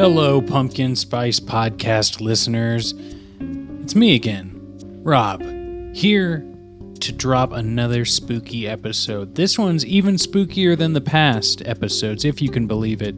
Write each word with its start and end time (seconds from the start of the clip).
Hello, 0.00 0.40
Pumpkin 0.40 0.96
Spice 0.96 1.38
Podcast 1.38 2.22
listeners. 2.22 2.94
It's 3.82 3.94
me 3.94 4.14
again, 4.14 4.50
Rob, 5.02 5.42
here 5.94 6.38
to 7.00 7.12
drop 7.12 7.52
another 7.52 8.06
spooky 8.06 8.66
episode. 8.66 9.34
This 9.34 9.58
one's 9.58 9.84
even 9.84 10.14
spookier 10.14 10.74
than 10.74 10.94
the 10.94 11.02
past 11.02 11.60
episodes, 11.66 12.24
if 12.24 12.40
you 12.40 12.48
can 12.48 12.66
believe 12.66 13.02
it. 13.02 13.14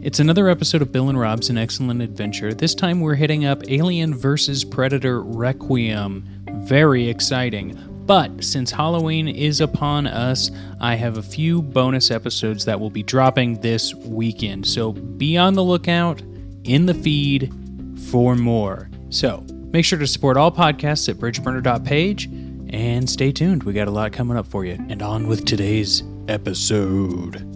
It's 0.00 0.18
another 0.18 0.48
episode 0.48 0.80
of 0.80 0.92
Bill 0.92 1.10
and 1.10 1.20
Rob's 1.20 1.50
An 1.50 1.58
Excellent 1.58 2.00
Adventure. 2.00 2.54
This 2.54 2.74
time 2.74 3.02
we're 3.02 3.14
hitting 3.14 3.44
up 3.44 3.62
Alien 3.68 4.14
vs. 4.14 4.64
Predator 4.64 5.20
Requiem. 5.20 6.26
Very 6.62 7.06
exciting. 7.06 7.76
But 8.08 8.42
since 8.42 8.70
Halloween 8.70 9.28
is 9.28 9.60
upon 9.60 10.06
us, 10.06 10.50
I 10.80 10.94
have 10.94 11.18
a 11.18 11.22
few 11.22 11.60
bonus 11.60 12.10
episodes 12.10 12.64
that 12.64 12.80
will 12.80 12.88
be 12.88 13.02
dropping 13.02 13.60
this 13.60 13.94
weekend. 13.94 14.66
So 14.66 14.92
be 14.92 15.36
on 15.36 15.52
the 15.52 15.62
lookout 15.62 16.22
in 16.64 16.86
the 16.86 16.94
feed 16.94 17.52
for 18.10 18.34
more. 18.34 18.88
So 19.10 19.44
make 19.50 19.84
sure 19.84 19.98
to 19.98 20.06
support 20.06 20.38
all 20.38 20.50
podcasts 20.50 21.10
at 21.10 21.16
bridgeburner.page 21.16 22.24
and 22.70 23.08
stay 23.10 23.30
tuned. 23.30 23.64
We 23.64 23.74
got 23.74 23.88
a 23.88 23.90
lot 23.90 24.14
coming 24.14 24.38
up 24.38 24.46
for 24.46 24.64
you. 24.64 24.78
And 24.88 25.02
on 25.02 25.28
with 25.28 25.44
today's 25.44 26.02
episode. 26.28 27.47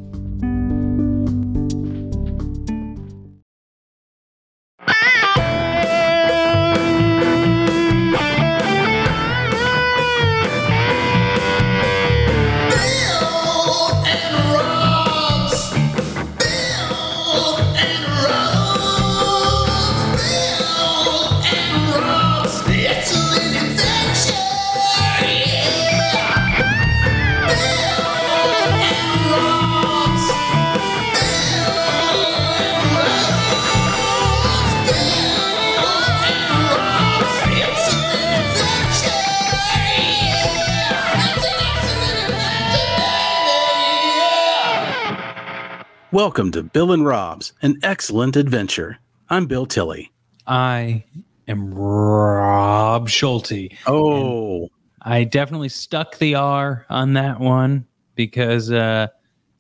Welcome 46.24 46.52
to 46.52 46.62
Bill 46.62 46.92
and 46.92 47.04
Rob's, 47.04 47.52
an 47.62 47.80
excellent 47.82 48.37
adventure. 48.37 48.96
I'm 49.28 49.46
Bill 49.46 49.66
Tilley. 49.66 50.12
I 50.46 51.02
am 51.48 51.74
Rob 51.74 53.09
Schulte. 53.09 53.73
Oh, 53.88 54.68
I 55.02 55.24
definitely 55.24 55.68
stuck 55.68 56.18
the 56.18 56.37
R 56.37 56.87
on 56.88 57.15
that 57.15 57.40
one 57.40 57.84
because 58.15 58.70
uh, 58.70 59.09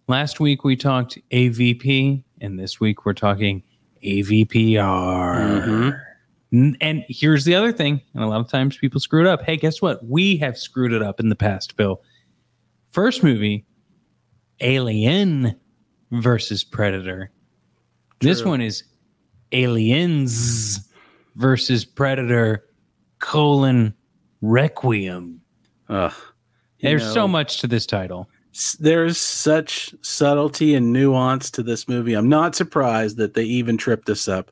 last 0.06 0.38
week 0.38 0.62
we 0.62 0.76
talked 0.76 1.18
AVP, 1.32 2.22
and 2.40 2.56
this 2.60 2.78
week 2.78 3.04
we're 3.04 3.12
talking 3.14 3.64
AVPR. 4.04 6.00
N- 6.52 6.76
And 6.80 7.04
here's 7.08 7.44
the 7.44 7.56
other 7.56 7.72
thing, 7.72 8.00
and 8.14 8.22
a 8.22 8.28
lot 8.28 8.40
of 8.40 8.48
times 8.48 8.76
people 8.76 9.00
screw 9.00 9.20
it 9.22 9.26
up. 9.26 9.42
Hey, 9.42 9.56
guess 9.56 9.82
what? 9.82 10.06
We 10.06 10.36
have 10.36 10.56
screwed 10.56 10.92
it 10.92 11.02
up 11.02 11.18
in 11.18 11.28
the 11.28 11.34
past, 11.34 11.76
Bill. 11.76 12.00
First 12.92 13.24
movie, 13.24 13.66
Alien 14.60 15.56
versus 16.12 16.62
Predator. 16.62 17.30
This 18.20 18.44
one 18.44 18.60
is 18.60 18.84
Aliens 19.50 20.88
versus 21.34 21.84
Predator 21.84 22.64
colon 23.18 23.94
Requiem. 24.40 25.40
Ugh. 25.88 26.12
There's 26.80 27.02
know, 27.02 27.12
so 27.12 27.28
much 27.28 27.58
to 27.60 27.66
this 27.66 27.86
title. 27.86 28.28
There's 28.78 29.18
such 29.18 29.94
subtlety 30.02 30.74
and 30.74 30.92
nuance 30.92 31.50
to 31.52 31.62
this 31.62 31.88
movie. 31.88 32.14
I'm 32.14 32.28
not 32.28 32.54
surprised 32.54 33.16
that 33.16 33.34
they 33.34 33.44
even 33.44 33.78
tripped 33.78 34.10
us 34.10 34.28
up 34.28 34.50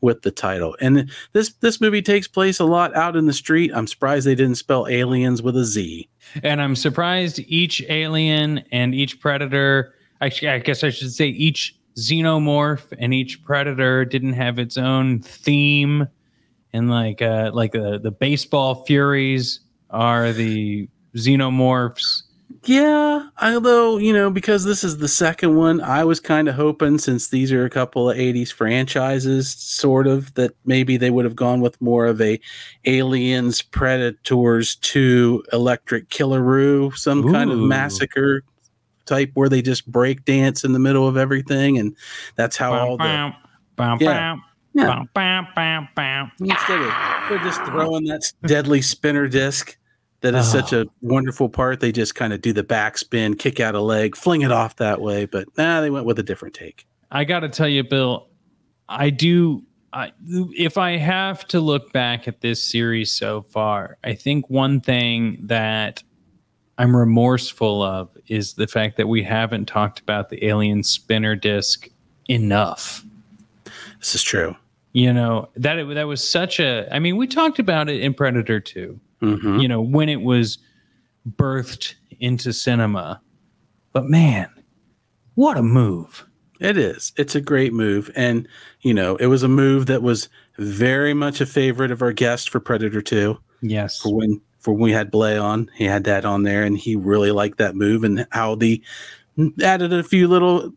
with 0.00 0.22
the 0.22 0.30
title. 0.30 0.76
And 0.80 1.10
this 1.32 1.52
this 1.54 1.80
movie 1.80 2.02
takes 2.02 2.26
place 2.26 2.58
a 2.58 2.64
lot 2.64 2.94
out 2.96 3.16
in 3.16 3.26
the 3.26 3.32
street. 3.32 3.70
I'm 3.74 3.86
surprised 3.86 4.26
they 4.26 4.34
didn't 4.34 4.56
spell 4.56 4.86
aliens 4.88 5.42
with 5.42 5.56
a 5.56 5.64
Z. 5.64 6.08
And 6.42 6.60
I'm 6.60 6.76
surprised 6.76 7.38
each 7.40 7.82
alien 7.88 8.64
and 8.72 8.94
each 8.94 9.20
predator, 9.20 9.94
I, 10.22 10.28
sh- 10.28 10.44
I 10.44 10.60
guess 10.60 10.84
I 10.84 10.90
should 10.90 11.12
say 11.12 11.26
each 11.26 11.76
xenomorph 11.96 12.96
and 12.98 13.12
each 13.12 13.42
predator 13.44 14.04
didn't 14.04 14.34
have 14.34 14.58
its 14.58 14.78
own 14.78 15.20
theme. 15.20 16.06
And 16.72 16.88
like 16.88 17.20
uh, 17.20 17.50
like 17.52 17.74
uh, 17.74 17.98
the 17.98 18.12
baseball 18.12 18.86
furies 18.86 19.60
are 19.90 20.32
the 20.32 20.88
xenomorphs. 21.16 22.22
Yeah, 22.64 23.28
although 23.42 23.98
you 23.98 24.12
know, 24.12 24.30
because 24.30 24.64
this 24.64 24.84
is 24.84 24.98
the 24.98 25.08
second 25.08 25.56
one, 25.56 25.80
I 25.80 26.04
was 26.04 26.20
kind 26.20 26.48
of 26.48 26.54
hoping 26.54 26.98
since 26.98 27.28
these 27.28 27.50
are 27.52 27.64
a 27.64 27.70
couple 27.70 28.08
of 28.08 28.16
'80s 28.16 28.52
franchises, 28.52 29.52
sort 29.52 30.06
of 30.06 30.32
that 30.34 30.52
maybe 30.64 30.96
they 30.96 31.10
would 31.10 31.24
have 31.24 31.36
gone 31.36 31.60
with 31.60 31.80
more 31.82 32.06
of 32.06 32.20
a 32.20 32.40
Aliens, 32.84 33.60
Predators 33.60 34.76
to 34.76 35.44
Electric 35.52 36.08
Killaroo, 36.08 36.96
some 36.96 37.30
kind 37.32 37.50
of 37.50 37.58
massacre 37.58 38.44
type 39.06 39.30
where 39.34 39.48
they 39.48 39.62
just 39.62 39.90
break 39.90 40.24
dance 40.24 40.64
in 40.64 40.72
the 40.72 40.78
middle 40.78 41.06
of 41.08 41.16
everything, 41.16 41.78
and 41.78 41.96
that's 42.36 42.56
how 42.56 42.72
all 42.74 42.96
the 42.96 43.04
Bam, 43.04 43.34
bam, 43.76 43.98
Yeah. 44.00 44.12
bam, 44.12 44.42
Yeah. 44.74 44.86
bam, 44.86 45.08
bam, 45.14 45.46
bam, 45.54 45.88
bam. 45.94 46.32
instead 46.40 46.80
of 46.80 46.92
they're 47.28 47.38
just 47.38 47.62
throwing 47.66 48.04
that 48.04 48.22
deadly 48.46 48.82
spinner 48.82 49.28
disc 49.28 49.76
that 50.22 50.34
is 50.34 50.50
such 50.50 50.72
Oh. 50.72 50.82
a 50.82 50.84
wonderful 51.00 51.48
part 51.48 51.80
they 51.80 51.90
just 51.92 52.14
kind 52.14 52.32
of 52.32 52.40
do 52.40 52.52
the 52.52 52.62
backspin 52.64 53.38
kick 53.38 53.58
out 53.60 53.74
a 53.74 53.80
leg 53.80 54.16
fling 54.16 54.42
it 54.42 54.52
off 54.52 54.76
that 54.76 55.00
way 55.00 55.24
but 55.26 55.46
nah 55.58 55.80
they 55.80 55.90
went 55.90 56.06
with 56.06 56.18
a 56.18 56.22
different 56.22 56.54
take 56.54 56.86
I 57.10 57.24
got 57.24 57.40
to 57.40 57.48
tell 57.50 57.68
you, 57.68 57.84
Bill, 57.84 58.28
I 58.88 59.10
do. 59.10 59.64
I, 59.92 60.12
if 60.56 60.78
I 60.78 60.96
have 60.96 61.46
to 61.48 61.60
look 61.60 61.92
back 61.92 62.26
at 62.26 62.40
this 62.40 62.66
series 62.66 63.10
so 63.10 63.42
far, 63.42 63.98
I 64.02 64.14
think 64.14 64.48
one 64.48 64.80
thing 64.80 65.36
that 65.42 66.02
I'm 66.82 66.96
remorseful 66.96 67.80
of 67.80 68.08
is 68.26 68.54
the 68.54 68.66
fact 68.66 68.96
that 68.96 69.06
we 69.06 69.22
haven't 69.22 69.66
talked 69.66 70.00
about 70.00 70.30
the 70.30 70.44
alien 70.44 70.82
spinner 70.82 71.36
disc 71.36 71.88
enough. 72.28 73.04
this 74.00 74.16
is 74.16 74.22
true 74.24 74.56
You 74.92 75.12
know 75.12 75.48
that 75.54 75.78
it, 75.78 75.94
that 75.94 76.08
was 76.08 76.26
such 76.28 76.58
a. 76.58 76.88
I 76.92 76.98
mean, 76.98 77.16
we 77.16 77.28
talked 77.28 77.60
about 77.60 77.88
it 77.88 78.00
in 78.00 78.14
Predator 78.14 78.58
2 78.58 78.98
hmm 79.20 79.60
You 79.60 79.68
know 79.68 79.80
when 79.80 80.08
it 80.08 80.22
was 80.22 80.58
birthed 81.36 81.94
into 82.18 82.52
cinema, 82.52 83.20
but 83.92 84.06
man, 84.06 84.50
what 85.36 85.56
a 85.56 85.62
move! 85.62 86.26
it 86.58 86.76
is 86.76 87.12
it's 87.16 87.34
a 87.34 87.40
great 87.40 87.72
move 87.72 88.08
and 88.14 88.46
you 88.82 88.94
know 88.94 89.16
it 89.16 89.26
was 89.26 89.42
a 89.42 89.48
move 89.48 89.86
that 89.86 90.00
was 90.00 90.28
very 90.58 91.12
much 91.12 91.40
a 91.40 91.46
favorite 91.46 91.90
of 91.90 92.02
our 92.02 92.12
guest 92.12 92.50
for 92.50 92.60
predator 92.60 93.02
2 93.02 93.36
Yes, 93.62 94.00
for 94.00 94.14
when 94.14 94.40
for 94.62 94.72
when 94.72 94.82
we 94.82 94.92
had 94.92 95.10
Blay 95.10 95.36
on 95.36 95.70
he 95.76 95.84
had 95.84 96.04
that 96.04 96.24
on 96.24 96.42
there 96.44 96.62
and 96.64 96.78
he 96.78 96.96
really 96.96 97.30
liked 97.30 97.58
that 97.58 97.74
move 97.76 98.04
and 98.04 98.26
how 98.32 98.54
the 98.54 98.82
mm, 99.38 99.62
added 99.62 99.92
a 99.92 100.02
few 100.02 100.26
little 100.28 100.72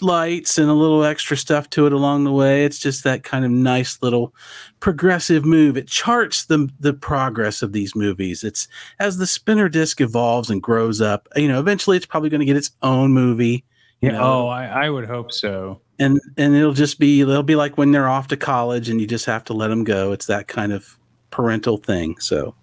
lights 0.00 0.58
and 0.58 0.68
a 0.68 0.74
little 0.74 1.04
extra 1.04 1.36
stuff 1.36 1.70
to 1.70 1.86
it 1.86 1.92
along 1.92 2.24
the 2.24 2.32
way. 2.32 2.64
It's 2.64 2.78
just 2.78 3.04
that 3.04 3.22
kind 3.22 3.44
of 3.44 3.50
nice 3.50 3.98
little 4.02 4.34
progressive 4.80 5.44
move. 5.44 5.76
It 5.76 5.88
charts 5.88 6.44
the 6.46 6.68
the 6.80 6.92
progress 6.92 7.62
of 7.62 7.72
these 7.72 7.94
movies. 7.94 8.44
It's 8.44 8.68
as 8.98 9.16
the 9.18 9.26
spinner 9.26 9.68
disc 9.68 10.00
evolves 10.00 10.50
and 10.50 10.62
grows 10.62 11.00
up 11.00 11.28
you 11.36 11.48
know 11.48 11.60
eventually 11.60 11.96
it's 11.96 12.06
probably 12.06 12.28
going 12.28 12.40
to 12.40 12.46
get 12.46 12.56
its 12.56 12.70
own 12.82 13.12
movie 13.12 13.64
you 14.00 14.10
Yeah. 14.10 14.16
Oh, 14.16 14.20
know, 14.20 14.24
Oh, 14.44 14.48
I, 14.48 14.66
I 14.86 14.90
would 14.90 15.06
hope 15.06 15.32
so. 15.32 15.80
and 15.98 16.20
and 16.36 16.54
it'll 16.54 16.72
just 16.74 16.98
be 16.98 17.22
they'll 17.22 17.42
be 17.42 17.56
like 17.56 17.78
when 17.78 17.92
they're 17.92 18.08
off 18.08 18.28
to 18.28 18.36
college 18.36 18.88
and 18.90 19.00
you 19.00 19.06
just 19.06 19.24
have 19.26 19.44
to 19.44 19.54
let 19.54 19.68
them 19.68 19.84
go. 19.84 20.12
It's 20.12 20.26
that 20.26 20.48
kind 20.48 20.72
of 20.72 20.98
parental 21.30 21.78
thing 21.78 22.16
so 22.18 22.54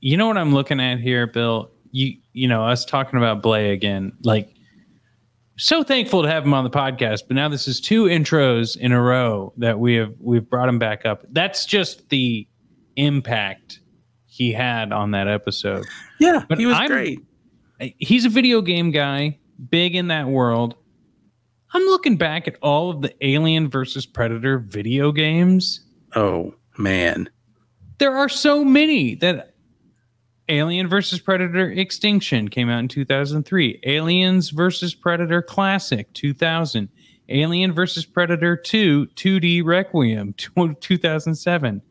You 0.00 0.16
know 0.16 0.26
what 0.26 0.38
I'm 0.38 0.54
looking 0.54 0.80
at 0.80 0.98
here, 1.00 1.26
Bill? 1.26 1.70
You 1.92 2.16
you 2.32 2.48
know, 2.48 2.64
us 2.66 2.84
talking 2.84 3.18
about 3.18 3.42
Blay 3.42 3.72
again. 3.72 4.12
Like 4.22 4.54
so 5.56 5.82
thankful 5.82 6.22
to 6.22 6.28
have 6.28 6.44
him 6.44 6.54
on 6.54 6.64
the 6.64 6.70
podcast, 6.70 7.22
but 7.28 7.34
now 7.34 7.48
this 7.48 7.68
is 7.68 7.80
two 7.80 8.04
intros 8.04 8.76
in 8.76 8.92
a 8.92 9.02
row 9.02 9.52
that 9.58 9.78
we 9.78 9.94
have 9.96 10.14
we've 10.20 10.48
brought 10.48 10.68
him 10.68 10.78
back 10.78 11.04
up. 11.04 11.24
That's 11.30 11.66
just 11.66 12.08
the 12.08 12.46
impact 12.96 13.80
he 14.26 14.52
had 14.52 14.92
on 14.92 15.10
that 15.10 15.28
episode. 15.28 15.84
yeah 16.18 16.44
But 16.48 16.58
he 16.58 16.66
was 16.66 16.76
I'm- 16.76 16.88
great 16.88 17.20
He's 17.98 18.26
a 18.26 18.28
video 18.28 18.60
game 18.60 18.90
guy, 18.90 19.38
big 19.70 19.94
in 19.94 20.08
that 20.08 20.28
world. 20.28 20.74
I'm 21.72 21.82
looking 21.84 22.16
back 22.18 22.46
at 22.46 22.56
all 22.60 22.90
of 22.90 23.00
the 23.00 23.14
Alien 23.26 23.70
versus 23.70 24.04
Predator 24.04 24.58
video 24.58 25.12
games. 25.12 25.80
oh 26.14 26.54
man 26.78 27.28
There 28.00 28.16
are 28.16 28.30
so 28.30 28.64
many 28.64 29.14
that 29.16 29.52
Alien 30.48 30.88
versus 30.88 31.20
Predator 31.20 31.70
Extinction 31.70 32.48
came 32.48 32.70
out 32.70 32.78
in 32.78 32.88
2003. 32.88 33.78
Aliens 33.84 34.48
versus 34.48 34.94
Predator 34.94 35.42
Classic 35.42 36.10
2000. 36.14 36.88
Alien 37.28 37.72
vs. 37.72 38.06
Predator 38.06 38.56
2 38.56 39.06
2D 39.14 39.62
Requiem 39.62 40.34
2007. 40.80 41.82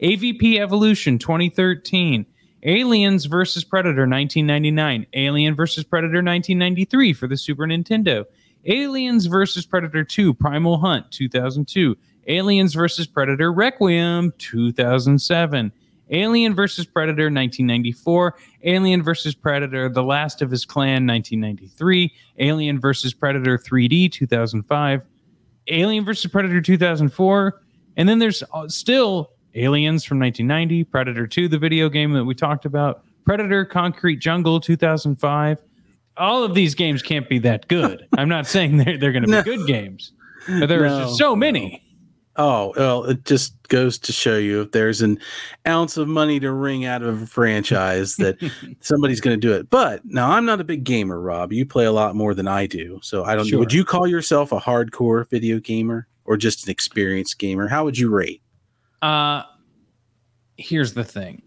AVP 0.00 0.56
Evolution 0.60 1.18
2013. 1.18 2.24
Aliens 2.62 3.24
vs. 3.24 3.64
Predator 3.64 4.06
1999. 4.06 5.04
Alien 5.14 5.56
vs. 5.56 5.82
Predator 5.82 6.22
1993 6.22 7.12
for 7.12 7.26
the 7.26 7.36
Super 7.36 7.66
Nintendo. 7.66 8.24
Aliens 8.66 9.26
vs. 9.26 9.66
Predator 9.66 10.04
2 10.04 10.32
Primal 10.32 10.78
Hunt 10.78 11.10
2002. 11.10 11.96
Aliens 12.26 12.74
vs. 12.74 13.06
Predator 13.06 13.52
Requiem 13.52 14.32
2007. 14.38 15.72
Alien 16.10 16.54
vs. 16.54 16.86
Predator 16.86 17.24
1994, 17.24 18.36
Alien 18.62 19.02
vs. 19.02 19.34
Predator 19.34 19.88
The 19.88 20.04
Last 20.04 20.40
of 20.40 20.52
His 20.52 20.64
Clan 20.64 21.04
1993, 21.04 22.12
Alien 22.38 22.78
vs. 22.80 23.12
Predator 23.12 23.58
3D 23.58 24.12
2005, 24.12 25.02
Alien 25.66 26.04
vs. 26.04 26.30
Predator 26.30 26.60
2004, 26.60 27.60
and 27.96 28.08
then 28.08 28.20
there's 28.20 28.44
uh, 28.54 28.68
still 28.68 29.32
Aliens 29.56 30.04
from 30.04 30.20
1990, 30.20 30.84
Predator 30.84 31.26
2, 31.26 31.48
the 31.48 31.58
video 31.58 31.88
game 31.88 32.12
that 32.12 32.24
we 32.24 32.36
talked 32.36 32.66
about, 32.66 33.02
Predator 33.24 33.64
Concrete 33.64 34.16
Jungle 34.20 34.60
2005. 34.60 35.58
All 36.18 36.44
of 36.44 36.54
these 36.54 36.76
games 36.76 37.02
can't 37.02 37.28
be 37.28 37.40
that 37.40 37.66
good. 37.66 38.06
I'm 38.16 38.28
not 38.28 38.46
saying 38.46 38.76
they're, 38.76 38.96
they're 38.96 39.12
going 39.12 39.24
to 39.24 39.28
be 39.28 39.32
No. 39.32 39.42
good 39.42 39.66
games, 39.66 40.12
but 40.46 40.66
there's 40.68 40.82
No, 40.82 41.12
so 41.14 41.34
many. 41.34 41.82
Oh, 42.38 42.74
well, 42.76 43.04
it 43.04 43.24
just 43.24 43.54
goes 43.68 43.98
to 43.98 44.12
show 44.12 44.36
you 44.36 44.62
if 44.62 44.72
there's 44.72 45.00
an 45.00 45.18
ounce 45.66 45.96
of 45.96 46.06
money 46.06 46.38
to 46.40 46.52
wring 46.52 46.84
out 46.84 47.02
of 47.02 47.22
a 47.22 47.26
franchise 47.26 48.16
that 48.16 48.36
somebody's 48.80 49.20
going 49.20 49.40
to 49.40 49.46
do 49.46 49.54
it. 49.54 49.70
But 49.70 50.04
now 50.04 50.30
I'm 50.30 50.44
not 50.44 50.60
a 50.60 50.64
big 50.64 50.84
gamer, 50.84 51.20
Rob. 51.20 51.52
You 51.52 51.64
play 51.64 51.86
a 51.86 51.92
lot 51.92 52.14
more 52.14 52.34
than 52.34 52.46
I 52.46 52.66
do. 52.66 53.00
So 53.02 53.24
I 53.24 53.34
don't 53.34 53.46
Sure. 53.46 53.58
Would 53.58 53.72
you 53.72 53.84
call 53.84 54.06
yourself 54.06 54.52
a 54.52 54.58
hardcore 54.58 55.28
video 55.30 55.58
gamer 55.58 56.06
or 56.24 56.36
just 56.36 56.66
an 56.66 56.70
experienced 56.70 57.38
gamer? 57.38 57.68
How 57.68 57.84
would 57.84 57.98
you 57.98 58.10
rate? 58.10 58.42
Uh 59.02 59.42
here's 60.58 60.94
the 60.94 61.04
thing. 61.04 61.42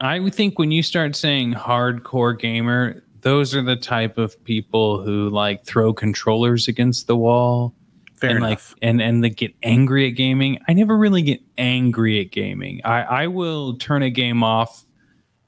I 0.00 0.18
would 0.18 0.34
think 0.34 0.58
when 0.58 0.70
you 0.70 0.82
start 0.82 1.16
saying 1.16 1.54
hardcore 1.54 2.38
gamer, 2.38 3.04
those 3.20 3.54
are 3.54 3.62
the 3.62 3.76
type 3.76 4.18
of 4.18 4.42
people 4.44 5.02
who 5.02 5.30
like 5.30 5.64
throw 5.64 5.92
controllers 5.94 6.68
against 6.68 7.06
the 7.06 7.16
wall 7.16 7.74
Fair 8.16 8.30
and 8.30 8.38
enough. 8.38 8.72
like 8.72 8.78
and 8.82 9.02
and 9.02 9.24
they 9.24 9.30
get 9.30 9.54
angry 9.62 10.08
at 10.08 10.12
gaming. 10.16 10.58
I 10.68 10.72
never 10.72 10.96
really 10.96 11.22
get 11.22 11.40
angry 11.58 12.20
at 12.20 12.30
gaming. 12.30 12.80
I 12.84 13.02
I 13.02 13.26
will 13.26 13.76
turn 13.76 14.02
a 14.02 14.10
game 14.10 14.42
off 14.42 14.84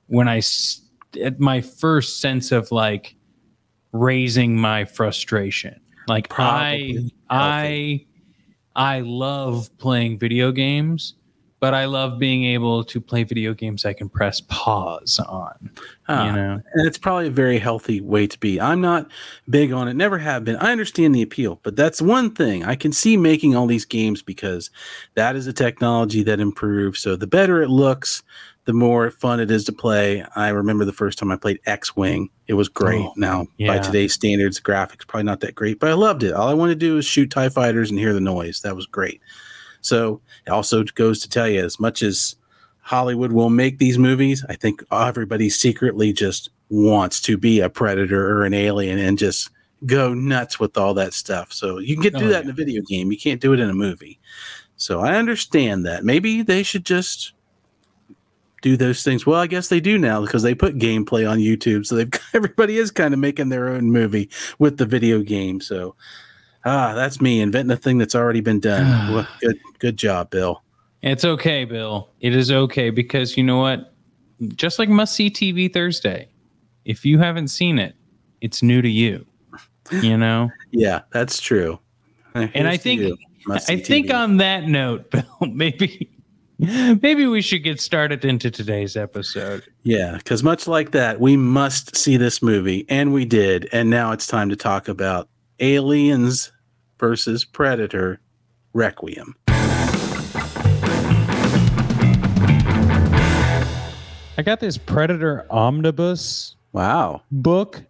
when 0.06 0.28
I 0.28 0.42
at 1.22 1.40
my 1.40 1.60
first 1.60 2.20
sense 2.20 2.52
of 2.52 2.70
like 2.72 3.14
raising 3.92 4.58
my 4.58 4.84
frustration. 4.84 5.80
Like 6.08 6.28
Probably 6.28 7.12
I 7.30 8.04
I 8.76 8.96
I 8.96 9.00
love 9.00 9.70
playing 9.78 10.18
video 10.18 10.52
games, 10.52 11.14
but 11.66 11.74
I 11.74 11.86
love 11.86 12.20
being 12.20 12.44
able 12.44 12.84
to 12.84 13.00
play 13.00 13.24
video 13.24 13.52
games 13.52 13.84
I 13.84 13.92
can 13.92 14.08
press 14.08 14.40
pause 14.40 15.18
on. 15.26 15.68
Ah, 16.06 16.26
You 16.26 16.32
know. 16.36 16.62
and 16.74 16.86
it's 16.86 16.96
probably 16.96 17.26
a 17.26 17.30
very 17.32 17.58
healthy 17.58 18.00
way 18.00 18.28
to 18.28 18.38
be. 18.38 18.60
I'm 18.60 18.80
not 18.80 19.10
big 19.50 19.72
on 19.72 19.88
it, 19.88 19.94
never 19.94 20.16
have 20.16 20.44
been. 20.44 20.54
I 20.58 20.70
understand 20.70 21.12
the 21.12 21.22
appeal, 21.22 21.58
but 21.64 21.74
that's 21.74 22.00
one 22.00 22.30
thing 22.30 22.64
I 22.64 22.76
can 22.76 22.92
see 22.92 23.16
making 23.16 23.56
all 23.56 23.66
these 23.66 23.84
games 23.84 24.22
because 24.22 24.70
that 25.14 25.34
is 25.34 25.48
a 25.48 25.52
technology 25.52 26.22
that 26.22 26.38
improves. 26.38 27.00
So 27.00 27.16
the 27.16 27.26
better 27.26 27.60
it 27.60 27.68
looks, 27.68 28.22
the 28.66 28.72
more 28.72 29.10
fun 29.10 29.40
it 29.40 29.50
is 29.50 29.64
to 29.64 29.72
play. 29.72 30.24
I 30.36 30.50
remember 30.50 30.84
the 30.84 30.92
first 30.92 31.18
time 31.18 31.32
I 31.32 31.36
played 31.36 31.58
X 31.66 31.96
Wing, 31.96 32.30
it 32.46 32.54
was 32.54 32.68
great. 32.68 33.04
Oh, 33.04 33.12
now, 33.16 33.48
by 33.58 33.78
today's 33.80 34.12
standards, 34.12 34.60
graphics 34.60 35.04
probably 35.04 35.24
not 35.24 35.40
that 35.40 35.56
great, 35.56 35.80
but 35.80 35.90
I 35.90 35.94
loved 35.94 36.22
it. 36.22 36.32
All 36.32 36.46
I 36.46 36.54
wanted 36.54 36.78
to 36.78 36.86
do 36.86 36.94
was 36.94 37.04
shoot 37.06 37.28
TIE 37.28 37.48
fighters 37.48 37.90
and 37.90 37.98
hear 37.98 38.12
the 38.12 38.20
noise. 38.20 38.60
That 38.60 38.76
was 38.76 38.86
great. 38.86 39.20
So 39.86 40.20
it 40.46 40.50
also 40.50 40.84
goes 40.84 41.20
to 41.20 41.28
tell 41.28 41.48
you 41.48 41.64
as 41.64 41.78
much 41.78 42.02
as 42.02 42.36
Hollywood 42.80 43.32
will 43.32 43.50
make 43.50 43.78
these 43.78 43.98
movies, 43.98 44.44
I 44.48 44.54
think 44.54 44.84
everybody 44.92 45.48
secretly 45.50 46.12
just 46.12 46.50
wants 46.68 47.20
to 47.22 47.36
be 47.36 47.60
a 47.60 47.68
predator 47.68 48.28
or 48.28 48.44
an 48.44 48.54
alien 48.54 48.98
and 48.98 49.18
just 49.18 49.50
go 49.84 50.14
nuts 50.14 50.58
with 50.58 50.76
all 50.76 50.94
that 50.94 51.12
stuff. 51.12 51.52
So 51.52 51.78
you 51.78 51.94
can 51.94 52.02
get 52.02 52.14
do 52.14 52.26
Oh, 52.26 52.28
that 52.28 52.44
in 52.44 52.50
a 52.50 52.54
video 52.54 52.82
game. 52.82 53.10
You 53.10 53.18
can't 53.18 53.40
do 53.40 53.52
it 53.52 53.60
in 53.60 53.68
a 53.70 53.74
movie. 53.74 54.18
So 54.76 55.00
I 55.00 55.16
understand 55.16 55.86
that. 55.86 56.04
Maybe 56.04 56.42
they 56.42 56.62
should 56.62 56.84
just 56.84 57.32
do 58.62 58.76
those 58.76 59.02
things. 59.02 59.26
Well, 59.26 59.40
I 59.40 59.46
guess 59.46 59.68
they 59.68 59.80
do 59.80 59.98
now 59.98 60.20
because 60.20 60.42
they 60.42 60.54
put 60.54 60.78
gameplay 60.78 61.28
on 61.28 61.38
YouTube. 61.38 61.86
So 61.86 61.94
they've 61.94 62.10
everybody 62.34 62.78
is 62.78 62.90
kind 62.90 63.14
of 63.14 63.20
making 63.20 63.48
their 63.48 63.68
own 63.68 63.90
movie 63.90 64.30
with 64.58 64.78
the 64.78 64.86
video 64.86 65.22
game. 65.22 65.60
So 65.60 65.94
ah, 66.66 66.92
that's 66.94 67.20
me 67.20 67.40
inventing 67.40 67.70
a 67.70 67.76
thing 67.76 67.96
that's 67.96 68.14
already 68.14 68.40
been 68.40 68.60
done. 68.60 68.86
Well, 69.14 69.26
good 69.40 69.58
good 69.78 69.96
job, 69.96 70.30
Bill. 70.30 70.62
It's 71.02 71.24
okay, 71.24 71.64
Bill. 71.64 72.10
It 72.20 72.34
is 72.34 72.50
okay 72.50 72.90
because 72.90 73.36
you 73.36 73.44
know 73.44 73.58
what? 73.58 73.94
Just 74.54 74.78
like 74.78 74.88
must 74.88 75.14
see 75.14 75.30
TV 75.30 75.72
Thursday, 75.72 76.28
if 76.84 77.04
you 77.04 77.18
haven't 77.18 77.48
seen 77.48 77.78
it, 77.78 77.94
it's 78.40 78.62
new 78.62 78.82
to 78.82 78.88
you. 78.88 79.24
You 79.90 80.16
know? 80.16 80.50
Yeah, 80.72 81.02
that's 81.10 81.40
true. 81.40 81.78
And 82.34 82.68
I 82.68 82.76
think 82.76 83.18
I 83.48 83.78
think 83.78 84.12
on 84.12 84.36
that 84.38 84.64
note, 84.64 85.10
Bill, 85.10 85.24
maybe 85.40 86.10
maybe 86.58 87.26
we 87.26 87.40
should 87.40 87.64
get 87.64 87.80
started 87.80 88.24
into 88.26 88.50
today's 88.50 88.94
episode. 88.94 89.62
Yeah, 89.84 90.16
because 90.18 90.42
much 90.42 90.66
like 90.66 90.90
that, 90.90 91.18
we 91.18 91.38
must 91.38 91.96
see 91.96 92.18
this 92.18 92.42
movie, 92.42 92.84
and 92.90 93.14
we 93.14 93.24
did. 93.24 93.70
And 93.72 93.88
now 93.88 94.12
it's 94.12 94.26
time 94.26 94.50
to 94.50 94.56
talk 94.56 94.88
about 94.88 95.30
Aliens 95.60 96.52
versus 96.98 97.44
Predator 97.44 98.20
Requiem. 98.72 99.34
I 104.38 104.42
got 104.44 104.60
this 104.60 104.76
Predator 104.76 105.46
Omnibus 105.50 106.56
Wow. 106.72 107.22
book, 107.32 107.82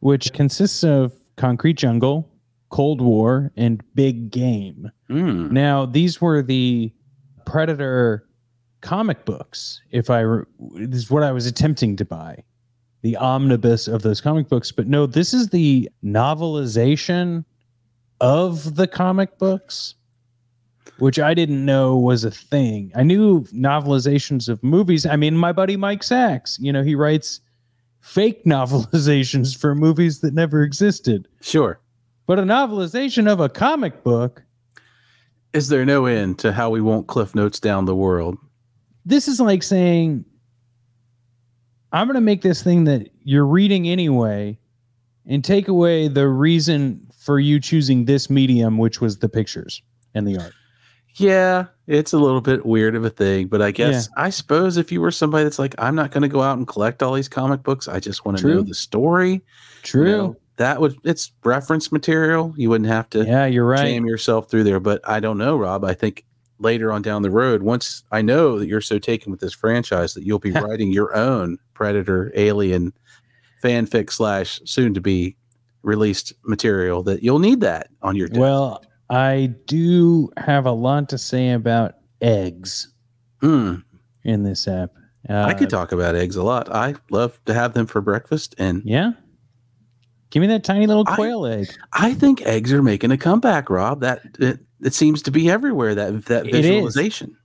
which 0.00 0.32
consists 0.34 0.84
of 0.84 1.14
Concrete 1.36 1.74
Jungle, 1.78 2.28
Cold 2.68 3.00
War, 3.00 3.50
and 3.56 3.82
Big 3.94 4.30
Game. 4.30 4.90
Mm. 5.08 5.50
Now, 5.52 5.86
these 5.86 6.20
were 6.20 6.42
the 6.42 6.92
Predator 7.46 8.26
comic 8.82 9.24
books. 9.24 9.80
If 9.90 10.10
I, 10.10 10.20
re- 10.20 10.44
this 10.74 10.98
is 11.04 11.10
what 11.10 11.22
I 11.22 11.32
was 11.32 11.46
attempting 11.46 11.96
to 11.96 12.04
buy, 12.04 12.42
the 13.02 13.16
omnibus 13.16 13.88
of 13.88 14.02
those 14.02 14.20
comic 14.20 14.48
books. 14.48 14.70
But 14.72 14.86
no, 14.88 15.06
this 15.06 15.32
is 15.32 15.48
the 15.48 15.88
novelization 16.04 17.44
of 18.20 18.76
the 18.76 18.86
comic 18.86 19.38
books, 19.38 19.94
which 20.98 21.18
I 21.18 21.34
didn't 21.34 21.64
know 21.64 21.96
was 21.96 22.24
a 22.24 22.30
thing. 22.30 22.92
I 22.94 23.02
knew 23.02 23.42
novelizations 23.46 24.48
of 24.48 24.62
movies. 24.62 25.06
I 25.06 25.16
mean, 25.16 25.36
my 25.36 25.52
buddy 25.52 25.76
Mike 25.76 26.02
Sachs, 26.02 26.58
you 26.58 26.72
know, 26.72 26.82
he 26.82 26.94
writes 26.94 27.40
fake 28.00 28.44
novelizations 28.46 29.56
for 29.56 29.74
movies 29.74 30.20
that 30.20 30.34
never 30.34 30.62
existed. 30.62 31.28
Sure. 31.40 31.80
But 32.26 32.38
a 32.38 32.42
novelization 32.42 33.30
of 33.30 33.40
a 33.40 33.48
comic 33.48 34.02
book 34.02 34.42
Is 35.52 35.68
there 35.68 35.84
no 35.84 36.06
end 36.06 36.38
to 36.40 36.52
how 36.52 36.70
we 36.70 36.80
won't 36.80 37.06
cliff 37.06 37.34
notes 37.34 37.60
down 37.60 37.84
the 37.84 37.94
world? 37.94 38.38
this 39.06 39.28
is 39.28 39.40
like 39.40 39.62
saying 39.62 40.24
i'm 41.92 42.06
going 42.06 42.16
to 42.16 42.20
make 42.20 42.42
this 42.42 42.62
thing 42.62 42.84
that 42.84 43.08
you're 43.22 43.46
reading 43.46 43.88
anyway 43.88 44.58
and 45.26 45.44
take 45.44 45.68
away 45.68 46.08
the 46.08 46.28
reason 46.28 47.05
for 47.26 47.38
you 47.38 47.60
choosing 47.60 48.06
this 48.06 48.30
medium 48.30 48.78
which 48.78 49.00
was 49.00 49.18
the 49.18 49.28
pictures 49.28 49.82
and 50.14 50.26
the 50.26 50.38
art 50.38 50.52
Yeah, 51.18 51.66
it's 51.86 52.12
a 52.12 52.18
little 52.18 52.42
bit 52.42 52.66
weird 52.66 52.94
of 52.94 53.02
a 53.02 53.08
thing, 53.10 53.46
but 53.46 53.62
I 53.62 53.70
guess 53.70 54.10
I 54.18 54.28
suppose 54.28 54.76
if 54.76 54.92
you 54.92 55.00
were 55.00 55.10
somebody 55.10 55.44
that's 55.44 55.58
like, 55.58 55.74
I'm 55.78 55.94
not 55.94 56.10
going 56.10 56.22
to 56.22 56.28
go 56.28 56.42
out 56.42 56.58
and 56.58 56.68
collect 56.68 57.02
all 57.02 57.14
these 57.14 57.28
comic 57.28 57.62
books, 57.62 57.88
I 57.88 58.00
just 58.00 58.26
want 58.26 58.36
to 58.38 58.46
know 58.46 58.60
the 58.60 58.74
story. 58.74 59.42
true 59.82 60.10
you 60.10 60.16
know, 60.16 60.36
that 60.56 60.80
would 60.80 60.96
it's 61.04 61.32
reference 61.44 61.90
material. 61.90 62.52
You 62.56 62.68
wouldn't 62.70 62.90
have 62.90 63.08
to 63.10 63.24
yeah 63.24 63.46
you're 63.46 63.66
right 63.66 63.86
jam 63.86 64.06
yourself 64.06 64.50
through 64.50 64.64
there. 64.64 64.80
But 64.80 65.00
I 65.08 65.20
don't 65.20 65.38
know, 65.38 65.56
Rob. 65.56 65.84
I 65.84 65.94
think 65.94 66.24
later 66.58 66.92
on 66.92 67.02
down 67.02 67.22
the 67.22 67.30
road, 67.30 67.62
once 67.62 68.04
I 68.12 68.22
know 68.22 68.58
that 68.58 68.66
you're 68.66 68.80
so 68.80 68.98
taken 68.98 69.30
with 69.30 69.40
this 69.40 69.54
franchise 69.54 70.14
that 70.14 70.24
you'll 70.24 70.38
be 70.38 70.50
writing 70.52 70.92
your 70.92 71.14
own 71.16 71.58
Predator 71.74 72.32
Alien 72.34 72.92
fanfic 73.62 74.12
slash 74.12 74.60
soon 74.64 74.94
to 74.94 75.00
be 75.00 75.36
released 75.86 76.32
material 76.44 77.02
that 77.04 77.22
you'll 77.22 77.38
need 77.38 77.60
that 77.60 77.88
on 78.02 78.16
your 78.16 78.26
desk. 78.28 78.40
well 78.40 78.84
i 79.08 79.54
do 79.66 80.28
have 80.36 80.66
a 80.66 80.70
lot 80.72 81.08
to 81.08 81.16
say 81.16 81.52
about 81.52 81.94
eggs 82.20 82.92
Mm, 83.42 83.84
in 84.24 84.42
this 84.42 84.66
app 84.66 84.90
uh, 85.28 85.44
I 85.44 85.54
could 85.54 85.70
talk 85.70 85.90
about 85.92 86.14
eggs 86.14 86.36
a 86.36 86.42
lot. 86.42 86.72
I 86.72 86.94
love 87.10 87.38
to 87.46 87.52
have 87.54 87.74
them 87.74 87.86
for 87.86 88.00
breakfast, 88.00 88.54
and 88.58 88.82
yeah 88.84 89.12
give 90.30 90.40
me 90.40 90.46
that 90.48 90.64
tiny 90.64 90.86
little 90.86 91.04
I- 91.06 91.14
quail 91.14 91.46
egg 91.46 91.68
I 91.92 92.14
think 92.14 92.42
eggs 92.42 92.72
are 92.72 92.82
making 92.82 93.10
a 93.12 93.18
comeback, 93.18 93.68
Rob. 93.70 94.00
That 94.00 94.20
it, 94.38 94.60
it 94.82 94.94
seems 94.94 95.22
to 95.22 95.30
be 95.30 95.50
everywhere. 95.50 95.94
That 95.94 96.26
that 96.26 96.46
visualization. 96.46 97.36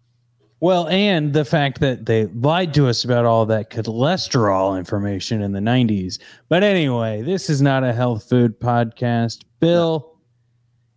Well, 0.61 0.87
and 0.89 1.33
the 1.33 1.43
fact 1.43 1.79
that 1.79 2.05
they 2.05 2.27
lied 2.27 2.75
to 2.75 2.87
us 2.87 3.03
about 3.03 3.25
all 3.25 3.47
that 3.47 3.71
cholesterol 3.71 4.77
information 4.77 5.41
in 5.41 5.53
the 5.53 5.59
90s. 5.59 6.19
But 6.49 6.61
anyway, 6.61 7.23
this 7.23 7.49
is 7.49 7.63
not 7.63 7.83
a 7.83 7.93
health 7.93 8.29
food 8.29 8.59
podcast. 8.59 9.43
Bill, 9.59 10.15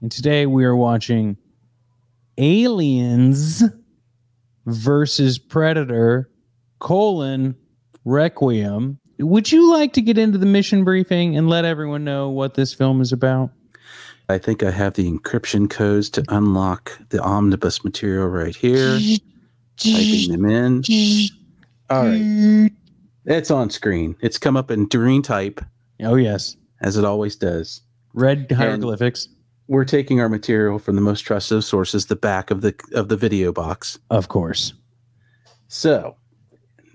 And 0.03 0.13
today 0.13 0.45
we 0.45 0.67
are 0.67 0.77
watching 0.77 1.39
Aliens 2.37 3.63
versus 4.67 5.39
Predator 5.39 6.31
colon 6.79 7.57
Requiem. 8.05 8.99
Would 9.19 9.51
you 9.51 9.73
like 9.73 9.95
to 9.95 10.03
get 10.03 10.19
into 10.19 10.37
the 10.37 10.45
mission 10.45 10.85
briefing 10.85 11.39
and 11.39 11.49
let 11.49 11.65
everyone 11.65 12.05
know 12.05 12.29
what 12.29 12.53
this 12.53 12.75
film 12.75 13.01
is 13.01 13.13
about? 13.13 13.49
I 14.29 14.37
think 14.37 14.63
I 14.63 14.71
have 14.71 14.93
the 14.93 15.11
encryption 15.11 15.71
codes 15.71 16.11
to 16.11 16.25
unlock 16.29 16.99
the 17.09 17.23
omnibus 17.23 17.83
material 17.83 18.27
right 18.27 18.55
here. 18.55 18.99
Typing 19.77 20.31
them 20.33 20.45
in. 20.45 20.83
All 21.91 22.05
right. 22.07 22.71
It's 23.27 23.51
on 23.51 23.71
screen. 23.71 24.17
It's 24.21 24.39
come 24.39 24.57
up 24.57 24.71
in 24.71 24.87
green 24.87 25.23
type, 25.23 25.61
Oh 26.03 26.15
yes. 26.15 26.57
as 26.81 26.97
it 26.97 27.05
always 27.05 27.37
does. 27.37 27.81
Red 28.13 28.51
hieroglyphics. 28.51 29.29
We're 29.67 29.85
taking 29.87 30.21
our 30.21 30.29
material 30.29 30.79
from 30.79 30.95
the 30.95 31.01
most 31.01 31.21
trusted 31.23 31.57
of 31.57 31.65
sources, 31.65 32.07
the 32.07 32.17
back 32.17 32.51
of 32.51 32.61
the 32.61 32.75
of 32.93 33.09
the 33.09 33.17
video 33.17 33.51
box. 33.53 33.99
Of 34.11 34.29
course. 34.29 34.75
So, 35.69 36.17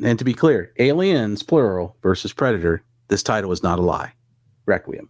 and 0.03 0.19
to 0.19 0.23
be 0.25 0.33
clear, 0.33 0.71
aliens 0.77 1.41
plural 1.43 1.97
versus 2.03 2.31
predator. 2.31 2.83
This 3.07 3.23
title 3.23 3.51
is 3.51 3.63
not 3.63 3.79
a 3.79 3.81
lie. 3.81 4.13
Requiem. 4.67 5.09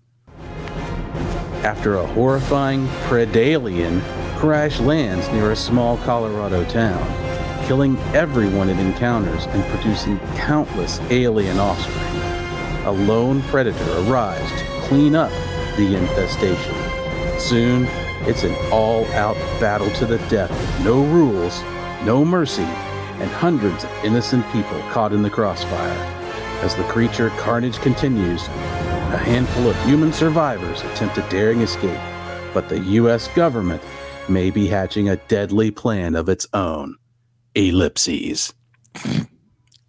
After 1.64 1.96
a 1.96 2.08
horrifying 2.08 2.88
predalien 3.08 4.02
crash 4.38 4.80
lands 4.80 5.28
near 5.30 5.52
a 5.52 5.56
small 5.56 5.98
Colorado 5.98 6.64
town, 6.70 7.06
killing 7.70 7.96
everyone 8.16 8.68
it 8.68 8.80
encounters 8.80 9.46
and 9.46 9.64
producing 9.66 10.18
countless 10.36 11.00
alien 11.12 11.60
offspring, 11.60 12.20
a 12.88 12.92
lone 12.92 13.44
predator 13.44 14.00
arrives 14.00 14.50
to 14.54 14.66
clean 14.88 15.14
up 15.14 15.30
the 15.78 15.96
infestation. 15.96 16.74
Soon, 17.40 17.86
it's 18.28 18.44
an 18.44 18.56
all 18.72 19.06
out 19.12 19.36
battle 19.62 19.88
to 19.92 20.08
the 20.08 20.18
death 20.30 20.50
no 20.84 21.04
rules, 21.04 21.62
no 22.06 22.26
mercy, 22.26 22.64
and 22.64 23.30
hundreds 23.30 23.84
of 23.84 23.92
innocent 24.04 24.44
people 24.52 24.80
caught 24.90 25.14
in 25.14 25.22
the 25.22 25.30
crossfire. 25.30 26.00
As 26.64 26.74
the 26.74 26.84
creature 26.86 27.30
carnage 27.38 27.78
continues, 27.82 28.48
a 28.48 29.18
handful 29.18 29.70
of 29.70 29.86
human 29.86 30.12
survivors 30.12 30.82
attempt 30.82 31.20
a 31.20 31.30
daring 31.30 31.62
escape, 31.62 32.02
but 32.52 32.68
the 32.68 32.80
U.S. 32.80 33.28
government 33.36 33.84
may 34.28 34.50
be 34.50 34.66
hatching 34.66 35.08
a 35.08 35.18
deadly 35.28 35.70
plan 35.70 36.16
of 36.16 36.30
its 36.30 36.48
own. 36.52 36.99
Ellipses. 37.60 38.54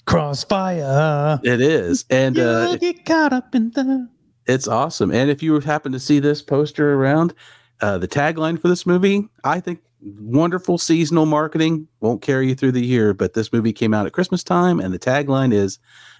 Crossfire. 0.06 1.38
It 1.44 1.60
is. 1.60 2.04
And 2.10 2.38
uh, 2.38 2.76
get 2.76 3.04
caught 3.06 3.32
up 3.32 3.54
in 3.54 3.70
the 3.70 4.08
It's 4.46 4.66
awesome. 4.66 5.12
And 5.12 5.30
if 5.30 5.42
you 5.42 5.58
happen 5.60 5.92
to 5.92 6.00
see 6.00 6.18
this 6.18 6.42
poster 6.42 6.94
around, 6.94 7.32
uh, 7.80 7.98
the 7.98 8.08
tagline 8.08 8.60
for 8.60 8.68
this 8.68 8.86
movie, 8.86 9.28
I 9.44 9.60
think 9.60 9.80
wonderful 10.02 10.78
seasonal 10.78 11.26
marketing 11.26 11.86
won't 12.00 12.22
carry 12.22 12.48
you 12.48 12.54
through 12.54 12.72
the 12.72 12.84
year, 12.84 13.14
but 13.14 13.34
this 13.34 13.52
movie 13.52 13.72
came 13.72 13.94
out 13.94 14.06
at 14.06 14.12
Christmas 14.12 14.42
time, 14.42 14.80
and 14.80 14.92
the 14.92 14.98
tagline 14.98 15.52
is 15.52 15.78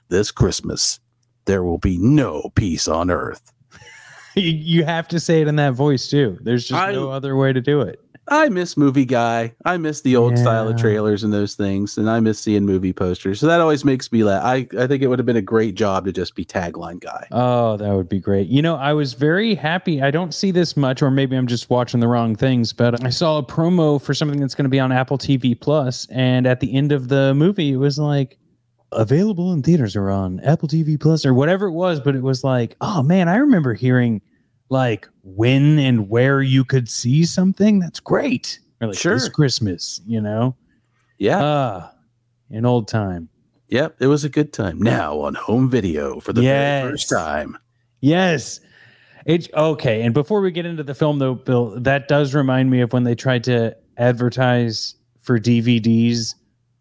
This 0.09 0.30
Christmas, 0.30 1.00
there 1.47 1.64
will 1.64 1.78
be 1.78 1.99
no 1.99 2.50
peace 2.54 2.87
on 2.87 3.11
earth. 3.11 3.52
you, 4.37 4.50
you 4.50 4.85
have 4.85 5.09
to 5.09 5.19
say 5.19 5.40
it 5.40 5.49
in 5.49 5.57
that 5.57 5.73
voice 5.73 6.09
too. 6.09 6.38
There's 6.42 6.69
just 6.69 6.80
I- 6.80 6.92
no 6.92 7.11
other 7.11 7.37
way 7.37 7.52
to 7.52 7.61
do 7.61 7.80
it. 7.80 7.99
I 8.28 8.48
miss 8.48 8.76
movie 8.76 9.04
guy. 9.04 9.54
I 9.64 9.76
miss 9.76 10.02
the 10.02 10.14
old 10.14 10.38
style 10.38 10.68
of 10.68 10.76
trailers 10.76 11.24
and 11.24 11.32
those 11.32 11.54
things, 11.54 11.98
and 11.98 12.08
I 12.08 12.20
miss 12.20 12.38
seeing 12.38 12.64
movie 12.64 12.92
posters. 12.92 13.40
So 13.40 13.46
that 13.46 13.60
always 13.60 13.84
makes 13.84 14.12
me 14.12 14.22
laugh. 14.22 14.44
I, 14.44 14.68
I 14.78 14.86
think 14.86 15.02
it 15.02 15.08
would 15.08 15.18
have 15.18 15.26
been 15.26 15.36
a 15.36 15.42
great 15.42 15.74
job 15.74 16.04
to 16.04 16.12
just 16.12 16.36
be 16.36 16.44
tagline 16.44 17.00
guy. 17.00 17.26
Oh, 17.32 17.76
that 17.76 17.92
would 17.92 18.08
be 18.08 18.20
great. 18.20 18.46
You 18.48 18.62
know, 18.62 18.76
I 18.76 18.92
was 18.92 19.14
very 19.14 19.54
happy. 19.54 20.00
I 20.00 20.12
don't 20.12 20.32
see 20.32 20.52
this 20.52 20.76
much, 20.76 21.02
or 21.02 21.10
maybe 21.10 21.34
I'm 21.36 21.48
just 21.48 21.70
watching 21.70 21.98
the 21.98 22.08
wrong 22.08 22.36
things, 22.36 22.72
but 22.72 23.04
I 23.04 23.10
saw 23.10 23.38
a 23.38 23.42
promo 23.42 24.00
for 24.00 24.14
something 24.14 24.40
that's 24.40 24.54
going 24.54 24.64
to 24.64 24.70
be 24.70 24.80
on 24.80 24.92
Apple 24.92 25.18
TV 25.18 25.60
Plus, 25.60 26.06
and 26.10 26.46
at 26.46 26.60
the 26.60 26.72
end 26.72 26.92
of 26.92 27.08
the 27.08 27.34
movie, 27.34 27.72
it 27.72 27.78
was 27.78 27.98
like 27.98 28.38
available 28.92 29.52
in 29.52 29.62
theaters 29.62 29.96
or 29.96 30.10
on 30.10 30.40
Apple 30.40 30.68
TV 30.68 30.98
Plus 31.00 31.24
or 31.24 31.34
whatever 31.34 31.66
it 31.66 31.72
was. 31.72 32.00
But 32.00 32.14
it 32.14 32.22
was 32.22 32.44
like, 32.44 32.76
oh 32.80 33.02
man, 33.02 33.28
I 33.28 33.36
remember 33.36 33.74
hearing 33.74 34.20
like 34.68 35.08
when 35.37 35.78
and 35.78 36.08
where 36.08 36.42
you 36.42 36.64
could 36.64 36.88
see 36.88 37.25
something. 37.25 37.78
That's 37.80 38.00
great. 38.00 38.58
Or 38.80 38.88
like 38.88 38.99
Sure. 38.99 39.14
this 39.14 39.28
Christmas, 39.28 40.00
you 40.06 40.20
know. 40.20 40.56
Yeah. 41.18 41.40
Ah, 41.42 41.92
an 42.50 42.64
old 42.66 42.88
time. 42.88 43.28
Yep. 43.68 43.96
It 44.00 44.06
was 44.08 44.25
a 44.25 44.28
good 44.28 44.52
time. 44.52 44.80
Now 44.80 45.20
on 45.20 45.34
home 45.34 45.70
video 45.70 46.18
for 46.20 46.32
the 46.32 46.42
Yes. 46.42 46.82
very 46.82 46.92
first 46.92 47.08
time. 47.10 47.56
Yes. 48.00 48.60
It's 49.26 49.49
okay. 49.54 50.02
And 50.02 50.14
before 50.14 50.40
we 50.40 50.50
get 50.50 50.64
into 50.66 50.82
the 50.82 50.94
film, 50.94 51.18
though, 51.18 51.34
Bill, 51.34 51.78
that 51.80 52.08
does 52.08 52.34
remind 52.34 52.70
me 52.70 52.80
of 52.80 52.92
when 52.92 53.04
they 53.04 53.14
tried 53.14 53.44
to 53.44 53.76
advertise 53.99 54.94
for 55.20 55.38
DVDs 55.38 56.34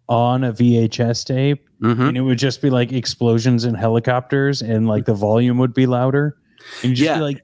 on 0.08 0.44
a 0.44 0.52
VHS 0.54 1.24
tape, 1.24 1.68
Mhm. 1.84 2.08
and 2.10 2.18
it 2.18 2.22
would 2.22 2.40
just 2.40 2.62
be 2.62 2.70
like 2.70 2.92
explosions 2.92 3.66
and 3.66 3.78
helicopters, 3.78 4.62
and 4.62 4.88
like 4.88 5.06
the 5.06 5.14
volume 5.14 5.58
would 5.60 5.74
be 5.74 5.86
louder. 5.86 6.38
And 6.82 6.92
you 6.92 6.96
just 6.96 7.06
Yeah. 7.06 7.18
be 7.18 7.22
like, 7.24 7.36
"S- 7.38 7.42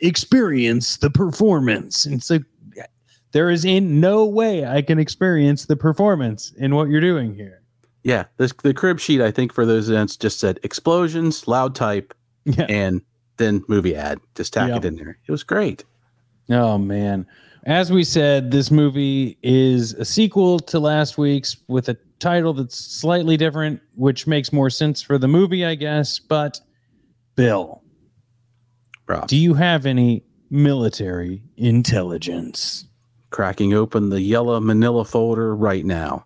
experience 0.00 0.96
the 0.96 1.10
performance. 1.10 2.04
And 2.06 2.22
so 2.22 2.38
there 3.32 3.48
is 3.50 3.64
in 3.64 4.00
no 4.00 4.26
way 4.26 4.66
I 4.66 4.82
can 4.82 4.98
experience 4.98 5.64
the 5.66 5.76
performance 5.76 6.52
in 6.58 6.74
what 6.74 6.88
you're 6.88 7.00
doing 7.00 7.34
here. 7.34 7.62
Yeah, 8.02 8.24
this 8.36 8.52
the 8.62 8.74
crib 8.74 9.00
sheet 9.00 9.20
I 9.20 9.30
think 9.30 9.52
for 9.52 9.64
those 9.64 9.88
events 9.88 10.16
just 10.16 10.38
said 10.40 10.58
explosions, 10.62 11.46
loud 11.48 11.74
type, 11.74 12.12
Yeah. 12.44 12.66
and 12.68 13.00
then 13.38 13.64
movie 13.68 13.94
ad. 13.96 14.18
Just 14.34 14.52
tack 14.52 14.70
it 14.70 14.84
in 14.84 14.96
there. 14.96 15.18
It 15.26 15.30
was 15.32 15.44
great. 15.44 15.84
Oh 16.50 16.76
man. 16.78 17.26
As 17.64 17.92
we 17.92 18.02
said, 18.02 18.50
this 18.50 18.70
movie 18.72 19.38
is 19.42 19.94
a 19.94 20.04
sequel 20.04 20.58
to 20.58 20.80
last 20.80 21.16
week's 21.16 21.56
with 21.68 21.88
a 21.88 21.96
title 22.18 22.52
that's 22.52 22.76
slightly 22.76 23.36
different, 23.36 23.80
which 23.94 24.26
makes 24.26 24.52
more 24.52 24.68
sense 24.68 25.00
for 25.00 25.16
the 25.16 25.28
movie, 25.28 25.64
I 25.64 25.76
guess. 25.76 26.18
But 26.18 26.60
Bill, 27.36 27.81
Rob, 29.08 29.26
do 29.28 29.36
you 29.36 29.54
have 29.54 29.86
any 29.86 30.22
military 30.50 31.42
intelligence? 31.56 32.86
cracking 33.30 33.72
open 33.72 34.10
the 34.10 34.20
yellow 34.20 34.60
manila 34.60 35.06
folder 35.06 35.56
right 35.56 35.86
now. 35.86 36.22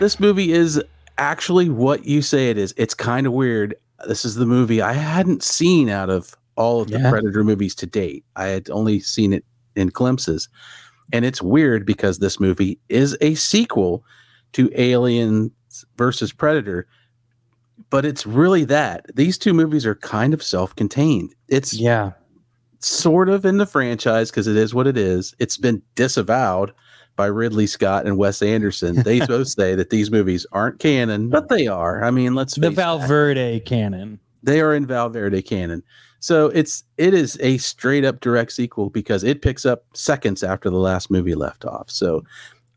This 0.00 0.20
movie 0.20 0.52
is 0.52 0.80
actually 1.18 1.68
what 1.68 2.04
you 2.04 2.22
say 2.22 2.50
it 2.50 2.58
is. 2.58 2.72
It's 2.76 2.94
kind 2.94 3.26
of 3.26 3.32
weird. 3.32 3.74
This 4.06 4.24
is 4.24 4.36
the 4.36 4.46
movie 4.46 4.80
I 4.80 4.92
hadn't 4.92 5.42
seen 5.42 5.88
out 5.88 6.08
of 6.08 6.36
all 6.56 6.80
of 6.80 6.88
the 6.88 7.00
Yeah. 7.00 7.10
Predator 7.10 7.42
movies 7.42 7.74
to 7.76 7.86
date. 7.86 8.24
I 8.36 8.46
had 8.46 8.70
only 8.70 9.00
seen 9.00 9.32
it 9.32 9.44
in 9.74 9.88
glimpses. 9.88 10.48
And 11.12 11.24
it's 11.24 11.42
weird 11.42 11.84
because 11.84 12.20
this 12.20 12.38
movie 12.38 12.78
is 12.88 13.16
a 13.20 13.34
sequel 13.34 14.04
to 14.52 14.70
Aliens 14.80 15.50
versus 15.96 16.32
Predator, 16.32 16.86
but 17.90 18.04
it's 18.04 18.26
really 18.26 18.64
that. 18.64 19.06
These 19.14 19.38
two 19.38 19.54
movies 19.54 19.86
are 19.86 19.94
kind 19.96 20.34
of 20.34 20.42
self 20.42 20.74
contained. 20.76 21.34
It's 21.48 21.72
Yeah. 21.74 22.12
sort 22.80 23.28
of 23.28 23.44
in 23.44 23.58
the 23.58 23.66
franchise 23.66 24.30
because 24.30 24.46
it 24.46 24.56
is 24.56 24.74
what 24.74 24.86
it 24.86 24.96
is. 24.96 25.34
It's 25.38 25.56
been 25.56 25.82
disavowed 25.94 26.72
by 27.16 27.26
Ridley 27.26 27.66
Scott 27.66 28.06
and 28.06 28.16
Wes 28.16 28.42
Anderson. 28.42 29.02
They 29.02 29.18
both 29.26 29.48
say 29.48 29.74
that 29.74 29.90
these 29.90 30.10
movies 30.10 30.46
aren't 30.52 30.78
canon, 30.78 31.30
but 31.30 31.48
they 31.48 31.66
are. 31.66 32.04
I 32.04 32.10
mean, 32.12 32.34
let's 32.34 32.54
The 32.54 32.68
face 32.68 32.76
that. 32.76 32.82
Val 32.82 32.98
Verde 33.00 33.60
canon. 33.60 34.20
They 34.44 34.60
are 34.60 34.72
in 34.74 34.86
Val 34.86 35.08
Verde 35.08 35.42
canon. 35.42 35.82
So 36.20 36.46
it's 36.46 36.84
it 36.96 37.14
is 37.14 37.36
a 37.40 37.58
straight 37.58 38.04
up 38.04 38.20
direct 38.20 38.52
sequel 38.52 38.90
because 38.90 39.22
it 39.24 39.42
picks 39.42 39.64
up 39.66 39.84
seconds 39.94 40.42
after 40.42 40.68
the 40.70 40.76
last 40.78 41.10
movie 41.10 41.34
left 41.34 41.64
off. 41.64 41.90
So 41.90 42.22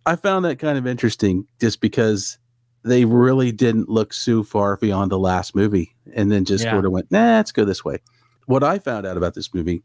I 0.08 0.16
found 0.16 0.46
that 0.46 0.58
kind 0.58 0.78
of 0.78 0.88
interesting 0.88 1.46
just 1.60 1.82
because 1.82 2.38
they 2.84 3.06
really 3.06 3.52
didn't 3.52 3.90
look 3.90 4.14
so 4.14 4.44
far 4.44 4.78
beyond 4.78 5.12
the 5.12 5.20
last 5.20 5.56
movie 5.56 5.96
and 6.16 6.32
then 6.32 6.46
just 6.46 6.64
Yeah. 6.64 6.72
sort 6.72 6.86
of 6.86 6.92
went, 6.92 7.12
nah, 7.12 7.38
let's 7.38 7.52
go 7.52 7.64
this 7.66 7.86
way. 7.86 8.00
What 8.48 8.64
I 8.64 8.80
found 8.80 9.06
out 9.06 9.18
about 9.18 9.34
this 9.36 9.54
movie 9.54 9.84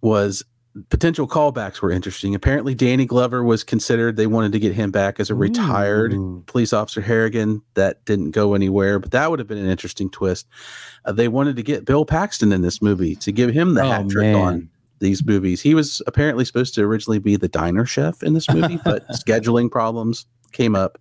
was 0.00 0.44
potential 0.90 1.26
callbacks 1.26 1.80
were 1.80 1.90
interesting. 1.90 2.34
Apparently, 2.34 2.74
Danny 2.74 3.06
Glover 3.06 3.42
was 3.42 3.64
considered, 3.64 4.16
they 4.16 4.26
wanted 4.26 4.52
to 4.52 4.58
get 4.58 4.74
him 4.74 4.90
back 4.90 5.18
as 5.18 5.30
a 5.30 5.34
retired 5.34 6.12
Ooh. 6.12 6.42
police 6.46 6.72
officer 6.72 7.00
Harrigan. 7.00 7.62
That 7.74 8.04
didn't 8.04 8.30
go 8.32 8.54
anywhere, 8.54 8.98
but 8.98 9.10
that 9.12 9.30
would 9.30 9.38
have 9.38 9.48
been 9.48 9.58
an 9.58 9.68
interesting 9.70 10.10
twist. 10.10 10.46
Uh, 11.04 11.12
they 11.12 11.28
wanted 11.28 11.56
to 11.56 11.62
get 11.62 11.84
Bill 11.86 12.04
Paxton 12.04 12.52
in 12.52 12.60
this 12.62 12.80
movie 12.82 13.16
to 13.16 13.32
give 13.32 13.50
him 13.50 13.74
the 13.74 13.82
Oh, 13.82 13.88
hat 13.90 14.08
trick 14.10 14.36
on 14.36 14.68
these 14.98 15.24
movies. 15.24 15.60
He 15.62 15.74
was 15.74 16.00
apparently 16.06 16.44
supposed 16.44 16.74
to 16.74 16.82
originally 16.82 17.18
be 17.18 17.36
the 17.36 17.48
diner 17.48 17.86
chef 17.86 18.22
in 18.22 18.34
this 18.34 18.48
movie, 18.50 18.78
but 18.84 19.08
scheduling 19.12 19.70
problems 19.70 20.26
came 20.52 20.76
up. 20.76 20.98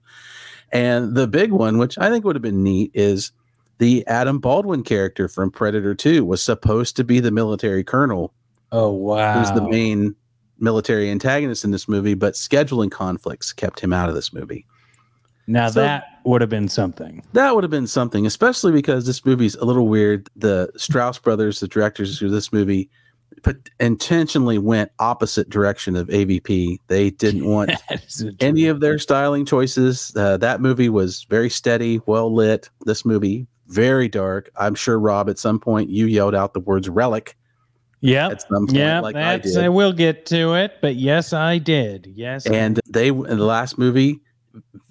And 0.72 1.16
the 1.16 1.28
big 1.28 1.52
one, 1.52 1.78
which 1.78 1.98
I 1.98 2.10
think 2.10 2.26
would 2.26 2.36
have 2.36 2.42
been 2.44 2.64
neat, 2.64 2.92
is 2.94 3.32
the 3.78 4.06
Adam 4.08 4.40
Baldwin 4.40 4.84
character 4.84 5.28
from 5.28 5.52
Predator 5.52 5.94
2 5.96 6.24
was 6.26 6.42
supposed 6.42 6.96
to 6.98 7.04
be 7.04 7.20
the 7.20 7.32
military 7.32 7.84
colonel 7.84 8.34
Oh 8.72 8.90
wow. 8.92 9.38
who's 9.40 9.52
the 9.52 9.68
main 9.68 10.16
military 10.60 11.10
antagonist 11.12 11.64
in 11.66 11.72
this 11.72 11.88
movie, 11.88 12.14
but 12.14 12.34
scheduling 12.34 12.90
conflicts 12.90 13.52
kept 13.54 13.80
him 13.82 13.92
out 13.94 14.10
of 14.10 14.16
this 14.16 14.34
movie. 14.34 14.66
Now 15.48 15.70
So- 15.70 15.82
that 15.82 16.06
would 16.24 16.42
have 16.42 16.50
been 16.50 16.68
something. 16.70 17.22
That 17.34 17.54
would 17.54 17.64
have 17.64 17.72
been 17.72 17.88
something, 17.88 18.26
especially 18.26 18.72
because 18.72 19.06
this 19.06 19.24
movie's 19.26 19.56
a 19.56 19.66
little 19.66 19.88
weird. 19.88 20.30
The 20.36 20.70
Strause 20.78 21.20
brothers, 21.20 21.60
the 21.60 21.68
directors 21.68 22.22
of 22.22 22.32
this 22.32 22.52
movie, 22.52 22.90
intentionally 23.80 24.58
went 24.58 24.92
opposite 25.00 25.50
direction 25.50 25.96
of 25.96 26.08
AVP. 26.08 26.80
They 26.88 27.10
didn't 27.12 27.46
want 27.50 27.72
any 28.40 28.68
of 28.68 28.80
their 28.80 29.00
styling 29.00 29.46
choices. 29.46 30.14
Uh, 30.16 30.38
that 30.38 30.62
movie 30.62 30.90
was 30.90 31.26
very 31.30 31.50
steady, 31.50 32.02
well 32.06 32.34
lit. 32.34 32.70
This 32.86 33.06
movie, 33.06 33.48
very 33.68 34.08
dark. 34.08 34.50
I'm 34.58 34.76
sure, 34.76 35.00
Rob, 35.00 35.30
at 35.30 35.40
some 35.40 35.60
point 35.60 35.90
you 35.90 36.06
yelled 36.06 36.36
out 36.36 36.54
the 36.54 36.60
words 36.60 36.90
relic 36.90 37.36
Yeah. 38.02 38.30
at 38.30 38.42
some 38.42 38.68
point, 38.68 38.78
Yeah, 38.78 39.00
like 39.00 39.16
I 39.16 39.38
did. 39.38 39.58
I, 39.58 39.70
will 39.70 39.94
get 39.94 40.26
to 40.28 40.54
it, 40.54 40.78
but 40.82 40.96
yes, 40.96 41.34
I 41.34 41.58
did. 41.58 42.12
Yes, 42.16 42.46
and 42.46 42.80
they 42.88 43.10
in 43.10 43.24
the 43.24 43.46
last 43.46 43.78
movie 43.78 44.22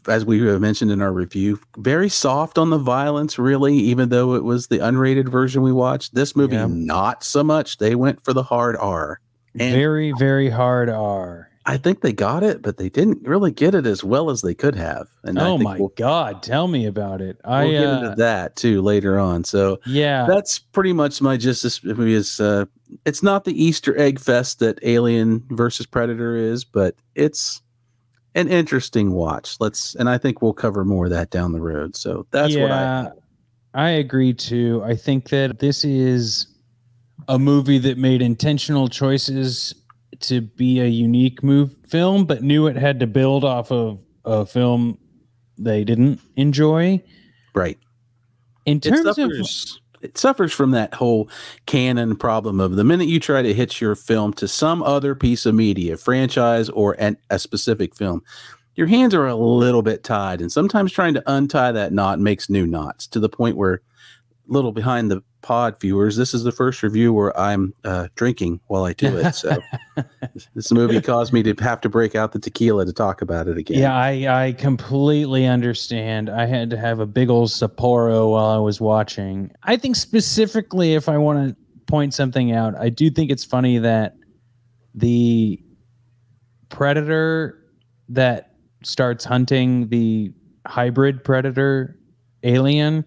as 0.09 0.25
we 0.25 0.41
have 0.47 0.61
mentioned 0.61 0.91
in 0.91 1.01
our 1.03 1.13
review 1.13 1.59
very 1.79 2.09
soft 2.09 2.59
on 2.59 2.71
the 2.71 2.79
violence 2.79 3.39
really 3.39 3.75
even 3.77 4.09
though 4.09 4.35
it 4.35 4.45
was 4.45 4.67
the 4.69 4.79
unrated 4.79 5.29
version 5.29 5.63
we 5.63 5.73
watched. 5.73 6.15
This 6.15 6.35
movie 6.37 6.57
Yeah. 6.57 6.67
not 6.69 7.25
so 7.25 7.43
much. 7.45 7.79
They 7.79 7.95
went 7.95 8.25
for 8.25 8.33
the 8.33 8.43
hard 8.43 8.77
r. 8.77 9.21
And 9.59 9.73
very, 9.73 10.13
very 10.19 10.51
hard 10.51 10.91
R. 10.91 11.49
i 11.65 11.77
think 11.77 12.01
they 12.01 12.13
got 12.13 12.43
it 12.43 12.61
but 12.61 12.77
they 12.77 12.89
didn't 12.89 13.27
really 13.27 13.53
get 13.53 13.73
it 13.75 13.87
as 13.87 14.03
well 14.03 14.29
as 14.31 14.43
they 14.43 14.55
could 14.55 14.75
have. 14.75 15.07
And 15.23 15.39
I 15.39 15.49
Oh 15.49 15.59
my 15.59 15.79
we'll, 15.79 15.93
God, 15.97 16.43
tell 16.43 16.67
me 16.69 16.87
about 16.87 17.21
it. 17.21 17.41
we'll 17.45 17.55
I 17.55 17.71
get 17.71 17.87
uh, 17.89 17.97
into 17.99 18.15
that 18.17 18.57
too 18.57 18.83
later 18.83 19.19
on. 19.19 19.45
So 19.45 19.79
yeah, 19.87 20.27
that's 20.27 20.59
pretty 20.59 20.93
much 20.93 21.23
my 21.23 21.37
just 21.37 21.63
this 21.63 21.83
movie 21.85 22.15
is 22.15 22.41
uh 22.41 22.65
it's 23.05 23.23
not 23.23 23.45
the 23.45 23.65
easter 23.65 23.97
egg 23.99 24.19
fest 24.21 24.59
that 24.59 24.79
alien 24.83 25.43
versus 25.51 25.87
predator 25.87 26.37
is 26.37 26.65
but 26.65 26.95
it's 27.15 27.63
an 28.35 28.49
interesting 28.49 29.13
watch 29.13 29.57
let's 29.61 29.95
and 29.95 30.09
i 30.09 30.19
think 30.19 30.43
we'll 30.43 30.53
cover 30.53 30.85
more 30.85 31.05
of 31.07 31.11
that 31.11 31.31
down 31.31 31.53
the 31.53 31.61
road 31.61 31.95
so 31.97 32.27
that's 32.31 32.57
what 32.57 32.71
i 32.71 33.11
I 33.75 33.91
agree 33.91 34.33
too. 34.33 34.83
I 34.85 34.95
think 34.95 35.31
that 35.31 35.59
this 35.59 35.85
is 35.85 36.47
a 37.27 37.39
movie 37.39 37.79
that 37.79 37.99
made 37.99 38.23
intentional 38.23 38.89
choices 38.89 39.75
to 40.21 40.41
be 40.41 40.81
a 40.81 40.87
unique 40.87 41.43
move 41.43 41.75
film, 41.89 42.25
but 42.25 42.43
knew 42.43 42.69
it 42.69 42.77
had 42.77 43.01
to 43.01 43.09
build 43.09 43.45
off 43.45 43.73
of 43.73 44.01
a 44.25 44.47
film 44.47 44.97
they 45.59 45.83
didn't 45.83 46.21
enjoy. 46.37 47.03
right 47.55 47.79
In 48.65 48.81
terms 48.81 49.19
of 49.19 49.31
it 50.05 50.19
suffers 50.19 50.53
from 50.53 50.71
that 50.73 50.95
whole 50.95 51.29
canon 51.67 52.15
problem 52.15 52.61
of 52.61 52.77
the 52.77 52.85
minute 52.85 53.09
you 53.09 53.19
try 53.19 53.43
to 53.43 53.55
hitch 53.55 53.81
your 53.81 53.95
film 53.95 54.33
to 54.35 54.47
some 54.47 54.83
other 54.83 55.15
piece 55.15 55.47
of 55.47 55.55
media 55.55 55.97
franchise 55.97 56.69
or 56.71 56.95
an, 56.99 57.17
a 57.31 57.39
specific 57.39 57.95
film 57.95 58.23
your 58.77 58.87
hands 58.87 59.15
are 59.15 59.27
a 59.27 59.37
little 59.37 59.83
bit 59.83 60.05
tied 60.05 60.41
and 60.41 60.53
sometimes 60.53 60.93
trying 60.93 61.15
to 61.15 61.23
untie 61.27 61.73
that 61.73 61.93
knot 61.93 62.21
makes 62.21 62.51
new 62.51 62.67
knots 62.67 63.07
to 63.07 63.19
the 63.19 63.29
point 63.29 63.57
where 63.57 63.81
little 64.47 64.73
behind 64.73 65.11
the 65.11 65.23
pod 65.43 65.79
viewers 65.79 66.17
this 66.17 66.33
is 66.33 66.43
the 66.43 66.53
first 66.53 66.83
review 66.83 67.13
where 67.13 67.39
i'm 67.39 67.75
uh, 67.85 68.09
drinking 68.15 68.59
while 68.69 68.85
i 68.85 68.95
do 68.95 69.15
it 69.19 69.33
so 69.35 69.59
this 70.55 70.73
movie 70.73 71.01
caused 71.03 71.33
me 71.33 71.43
to 71.43 71.55
have 71.63 71.81
to 71.81 71.89
break 71.89 72.15
out 72.15 72.33
the 72.33 72.39
tequila 72.39 72.87
to 72.87 72.93
talk 72.93 73.21
about 73.21 73.47
it 73.47 73.59
again 73.59 73.79
Yeah, 73.79 73.95
I, 73.95 74.47
I 74.47 74.53
completely 74.53 75.47
understand. 75.47 76.31
I 76.31 76.47
had 76.47 76.71
to 76.71 76.79
have 76.79 76.99
a 76.99 77.07
big 77.07 77.29
old 77.29 77.51
Sapporo 77.51 78.31
while 78.33 78.47
I 78.47 78.57
was 78.57 78.81
watching. 78.81 79.51
I 79.65 79.77
think 79.77 79.97
specifically, 79.97 80.95
if 80.95 81.09
I 81.09 81.19
want 81.19 81.51
to 81.51 81.57
point 81.87 82.15
something 82.15 82.53
out, 82.53 82.75
I 82.79 82.89
do 82.89 83.11
think 83.11 83.31
it's 83.31 83.45
funny 83.45 83.79
that 83.79 84.17
the 84.95 85.63
predator 86.71 87.59
that 88.09 88.55
starts 88.83 89.25
hunting 89.25 89.89
the 89.89 90.33
hybrid 90.67 91.23
predator 91.23 91.99
alien 92.43 93.05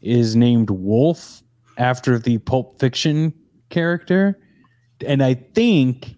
is 0.00 0.36
named 0.36 0.70
Wolf 0.70 1.42
after 1.78 2.18
the 2.18 2.38
Pulp 2.38 2.78
Fiction 2.78 3.32
character. 3.68 4.38
And 5.06 5.22
I 5.22 5.34
think 5.34 6.16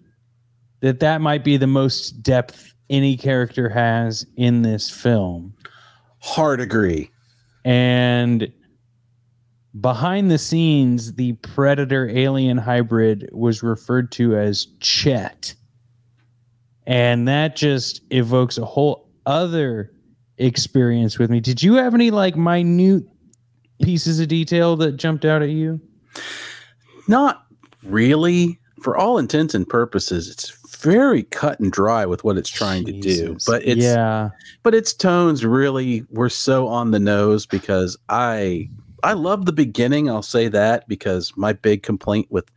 that 0.81 0.99
that 0.99 1.21
might 1.21 1.43
be 1.43 1.57
the 1.57 1.67
most 1.67 2.21
depth 2.21 2.73
any 2.89 3.15
character 3.15 3.69
has 3.69 4.25
in 4.35 4.61
this 4.61 4.89
film. 4.89 5.55
hard 6.19 6.59
agree 6.59 7.09
And 7.65 8.51
behind 9.79 10.29
the 10.29 10.37
scenes, 10.37 11.13
the 11.13 11.33
predator 11.33 12.09
alien 12.09 12.57
hybrid 12.57 13.29
was 13.31 13.63
referred 13.63 14.11
to 14.13 14.37
as 14.37 14.67
Chet. 14.79 15.55
And 16.85 17.27
that 17.29 17.55
just 17.55 18.01
evokes 18.09 18.57
a 18.57 18.65
whole 18.65 19.09
other 19.25 19.91
experience 20.37 21.17
with 21.17 21.29
me. 21.29 21.39
Did 21.39 21.63
you 21.63 21.75
have 21.75 21.93
any 21.93 22.11
like 22.11 22.35
minute 22.35 23.05
pieces 23.81 24.19
of 24.19 24.27
detail 24.27 24.75
that 24.77 24.93
jumped 24.93 25.25
out 25.25 25.41
at 25.41 25.49
you? 25.49 25.79
Not 27.07 27.45
really. 27.83 28.59
For 28.81 28.97
all 28.97 29.17
intents 29.17 29.55
and 29.55 29.67
purposes, 29.67 30.29
it's 30.29 30.51
very 30.81 31.23
cut 31.23 31.59
and 31.59 31.71
dry 31.71 32.05
with 32.05 32.25
what 32.25 32.37
it's 32.37 32.49
trying 32.49 32.85
to 32.85 32.91
do. 32.91 33.37
But 33.47 33.65
it's 33.65 33.81
yeah. 33.81 34.29
but 34.61 34.75
its 34.75 34.93
tones 34.93 35.45
really 35.45 36.05
were 36.09 36.29
so 36.29 36.67
on 36.67 36.91
the 36.91 36.99
nose 36.99 37.45
because 37.45 37.97
I 38.09 38.69
I 39.03 39.13
love 39.13 39.45
the 39.45 39.53
beginning, 39.53 40.09
I'll 40.09 40.21
say 40.21 40.47
that, 40.49 40.87
because 40.87 41.31
my 41.35 41.53
big 41.53 41.83
complaint 41.83 42.27
with 42.29 42.49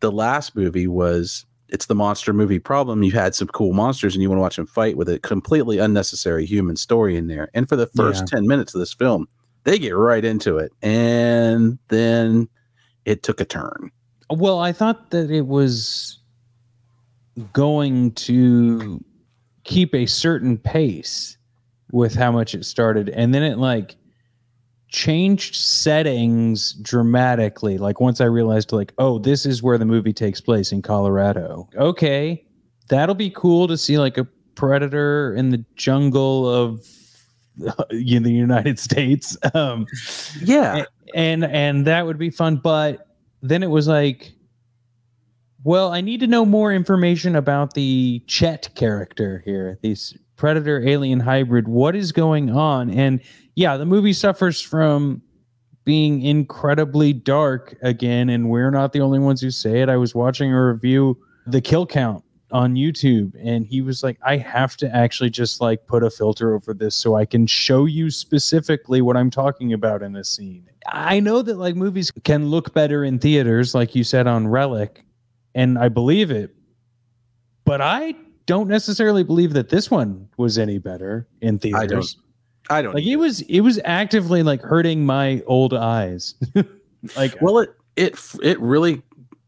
the 0.00 0.12
last 0.12 0.54
movie 0.56 0.86
was 0.86 1.44
it's 1.68 1.86
the 1.86 1.94
monster 1.94 2.32
movie 2.32 2.58
problem. 2.58 3.02
You 3.02 3.12
had 3.12 3.34
some 3.34 3.48
cool 3.48 3.72
monsters 3.72 4.14
and 4.14 4.22
you 4.22 4.30
want 4.30 4.38
to 4.38 4.42
watch 4.42 4.56
them 4.56 4.66
fight 4.66 4.96
with 4.96 5.08
a 5.08 5.18
completely 5.18 5.78
unnecessary 5.78 6.46
human 6.46 6.76
story 6.76 7.16
in 7.16 7.26
there. 7.26 7.50
And 7.52 7.68
for 7.68 7.76
the 7.76 7.88
first 7.88 8.22
Yeah. 8.22 8.38
10 8.38 8.46
minutes 8.46 8.74
of 8.74 8.80
this 8.80 8.94
film, 8.94 9.28
they 9.68 9.78
get 9.78 9.90
right 9.90 10.24
into 10.24 10.56
it. 10.56 10.72
And 10.82 11.78
then 11.88 12.48
it 13.04 13.22
took 13.22 13.40
a 13.40 13.44
turn. 13.44 13.90
Well, 14.30 14.60
I 14.60 14.72
thought 14.72 15.10
that 15.10 15.30
it 15.30 15.46
was 15.46 16.18
going 17.52 18.12
to 18.12 19.04
keep 19.64 19.94
a 19.94 20.06
certain 20.06 20.56
pace 20.56 21.36
with 21.92 22.14
how 22.14 22.32
much 22.32 22.54
it 22.54 22.64
started, 22.64 23.08
and 23.10 23.34
then 23.34 23.42
it 23.42 23.58
like 23.58 23.96
changed 24.88 25.54
settings 25.54 26.72
dramatically. 26.74 27.78
Like 27.78 28.00
once 28.00 28.20
I 28.20 28.26
realized, 28.26 28.72
like, 28.72 28.92
oh, 28.98 29.18
this 29.18 29.46
is 29.46 29.62
where 29.62 29.78
the 29.78 29.86
movie 29.86 30.12
takes 30.12 30.40
place 30.40 30.72
in 30.72 30.82
Colorado. 30.82 31.68
Okay, 31.76 32.44
that'll 32.88 33.14
be 33.14 33.30
cool 33.30 33.68
to 33.68 33.76
see 33.78 33.98
like 33.98 34.18
a 34.18 34.26
predator 34.54 35.34
in 35.34 35.50
the 35.50 35.64
jungle 35.76 36.48
of 36.48 36.86
in 37.90 38.22
the 38.22 38.32
United 38.32 38.78
States. 38.78 39.36
Um, 39.54 39.86
Yeah. 40.42 40.84
and 41.14 41.44
and 41.44 41.86
that 41.86 42.04
would 42.06 42.18
be 42.18 42.30
fun 42.30 42.56
but 42.56 43.06
then 43.42 43.62
it 43.62 43.70
was 43.70 43.88
like 43.88 44.32
well 45.64 45.90
i 45.92 46.00
need 46.02 46.20
to 46.20 46.26
know 46.26 46.44
more 46.44 46.72
information 46.72 47.34
about 47.34 47.72
the 47.74 48.22
chet 48.26 48.68
character 48.74 49.42
here 49.46 49.78
this 49.82 50.14
predator 50.36 50.86
alien 50.86 51.18
hybrid 51.20 51.66
what 51.66 51.96
is 51.96 52.12
going 52.12 52.50
on 52.50 52.90
and 52.90 53.20
yeah 53.54 53.76
the 53.78 53.86
movie 53.86 54.12
suffers 54.12 54.60
from 54.60 55.22
being 55.84 56.20
incredibly 56.22 57.12
dark 57.14 57.74
again 57.82 58.28
and 58.28 58.50
we're 58.50 58.70
not 58.70 58.92
the 58.92 59.00
only 59.00 59.18
ones 59.18 59.40
who 59.40 59.50
say 59.50 59.80
it 59.80 59.88
i 59.88 59.96
was 59.96 60.14
watching 60.14 60.52
a 60.52 60.66
review 60.66 61.16
the 61.46 61.60
kill 61.62 61.86
count 61.86 62.22
on 62.50 62.74
YouTube 62.74 63.32
and 63.42 63.66
he 63.66 63.80
was 63.80 64.02
like 64.02 64.18
I 64.24 64.36
have 64.36 64.76
to 64.78 64.94
actually 64.94 65.30
just 65.30 65.60
like 65.60 65.86
put 65.86 66.02
a 66.02 66.10
filter 66.10 66.54
over 66.54 66.72
this 66.72 66.94
so 66.94 67.14
I 67.14 67.26
can 67.26 67.46
show 67.46 67.84
you 67.84 68.10
specifically 68.10 69.02
what 69.02 69.16
I'm 69.16 69.30
talking 69.30 69.72
about 69.72 70.02
in 70.02 70.12
this 70.12 70.30
scene. 70.30 70.68
I 70.86 71.20
know 71.20 71.42
that 71.42 71.58
like 71.58 71.76
movies 71.76 72.10
can 72.24 72.48
look 72.48 72.72
better 72.72 73.04
in 73.04 73.18
theaters 73.18 73.74
like 73.74 73.94
you 73.94 74.02
said 74.04 74.26
on 74.26 74.48
Relic 74.48 75.04
and 75.54 75.78
I 75.78 75.88
believe 75.88 76.30
it. 76.30 76.54
But 77.64 77.82
I 77.82 78.14
don't 78.46 78.68
necessarily 78.68 79.24
believe 79.24 79.52
that 79.52 79.68
this 79.68 79.90
one 79.90 80.28
was 80.38 80.56
any 80.56 80.78
better 80.78 81.28
in 81.42 81.58
theaters. 81.58 81.82
I 81.82 81.86
don't 81.86 82.06
I 82.70 82.82
don't 82.82 82.94
Like 82.94 83.04
it 83.04 83.16
was 83.16 83.42
it 83.42 83.60
was 83.60 83.78
actively 83.84 84.42
like 84.42 84.62
hurting 84.62 85.04
my 85.04 85.42
old 85.46 85.74
eyes. 85.74 86.34
like 87.16 87.36
Well, 87.42 87.58
it 87.58 87.74
it 87.96 88.18
it 88.42 88.58
really 88.60 89.02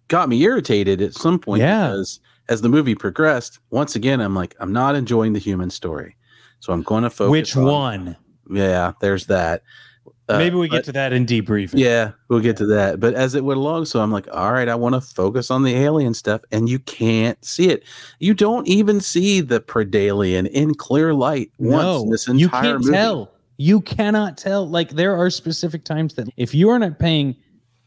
got 0.08 0.28
me 0.28 0.42
irritated 0.42 1.00
at 1.00 1.14
some 1.14 1.38
point 1.38 1.62
Yeah. 1.62 1.88
because 1.88 2.20
as 2.50 2.60
the 2.60 2.68
movie 2.68 2.94
progressed, 2.94 3.60
once 3.70 3.94
again, 3.96 4.20
I'm 4.20 4.34
like, 4.34 4.54
I'm 4.60 4.72
not 4.72 4.94
enjoying 4.94 5.32
the 5.32 5.38
human 5.38 5.70
story, 5.70 6.16
so 6.58 6.72
I'm 6.72 6.82
going 6.82 7.04
to 7.04 7.10
focus. 7.10 7.30
which 7.30 7.56
on- 7.56 7.64
one? 7.64 8.16
Yeah, 8.50 8.92
there's 9.00 9.26
that. 9.26 9.62
Uh, 10.28 10.38
Maybe 10.38 10.56
we 10.56 10.68
but- 10.68 10.76
get 10.76 10.84
to 10.86 10.92
that 10.92 11.12
in 11.12 11.26
debriefing. 11.26 11.78
Yeah, 11.78 12.12
we'll 12.28 12.40
get 12.40 12.56
to 12.58 12.66
that. 12.66 13.00
But 13.00 13.14
as 13.14 13.34
it 13.34 13.44
went 13.44 13.58
along, 13.58 13.86
so 13.86 14.00
I'm 14.00 14.12
like, 14.12 14.28
all 14.32 14.52
right, 14.52 14.68
I 14.68 14.74
want 14.76 14.94
to 14.96 15.00
focus 15.00 15.50
on 15.50 15.62
the 15.64 15.74
alien 15.74 16.14
stuff, 16.14 16.42
and 16.52 16.68
you 16.68 16.78
can't 16.80 17.42
see 17.44 17.68
it. 17.68 17.84
You 18.20 18.34
don't 18.34 18.66
even 18.68 19.00
see 19.00 19.40
the 19.40 19.60
Predalien 19.60 20.48
in 20.48 20.74
clear 20.74 21.14
light 21.14 21.50
once 21.58 22.02
in 22.04 22.10
this 22.10 22.28
entire 22.28 22.40
you 22.40 22.48
can't 22.48 22.78
movie. 22.80 22.92
tell. 22.92 23.32
You 23.56 23.80
cannot 23.80 24.38
tell. 24.38 24.68
Like 24.68 24.90
there 24.90 25.16
are 25.16 25.30
specific 25.30 25.84
times 25.84 26.14
that 26.14 26.28
if 26.36 26.54
you 26.54 26.70
are 26.70 26.78
not 26.78 26.98
paying 26.98 27.36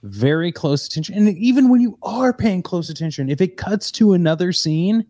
very 0.03 0.51
close 0.51 0.85
attention, 0.85 1.15
and 1.15 1.37
even 1.37 1.69
when 1.69 1.81
you 1.81 1.97
are 2.03 2.33
paying 2.33 2.61
close 2.61 2.89
attention, 2.89 3.29
if 3.29 3.41
it 3.41 3.57
cuts 3.57 3.89
to 3.91 4.13
another 4.13 4.51
scene, 4.51 5.05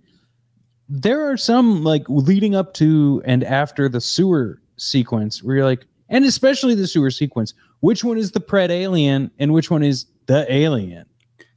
there 0.88 1.30
are 1.30 1.38
some 1.38 1.84
like 1.84 2.04
leading 2.08 2.56
up 2.56 2.74
to 2.76 3.22
and 3.26 3.44
after 3.44 3.90
the 3.90 4.00
sewer 4.02 4.62
sequence 4.78 5.44
where 5.44 5.56
you're 5.58 5.66
like, 5.66 5.86
and 6.10 6.26
especially 6.26 6.76
the 6.76 6.88
sewer 6.88 7.10
sequence, 7.10 7.54
which 7.80 8.04
one 8.04 8.18
is 8.18 8.32
the 8.32 8.40
pred 8.40 8.70
alien 8.70 9.32
and 9.40 9.52
which 9.54 9.72
one 9.72 9.82
is 9.84 10.06
the 10.28 10.46
alien? 10.54 11.06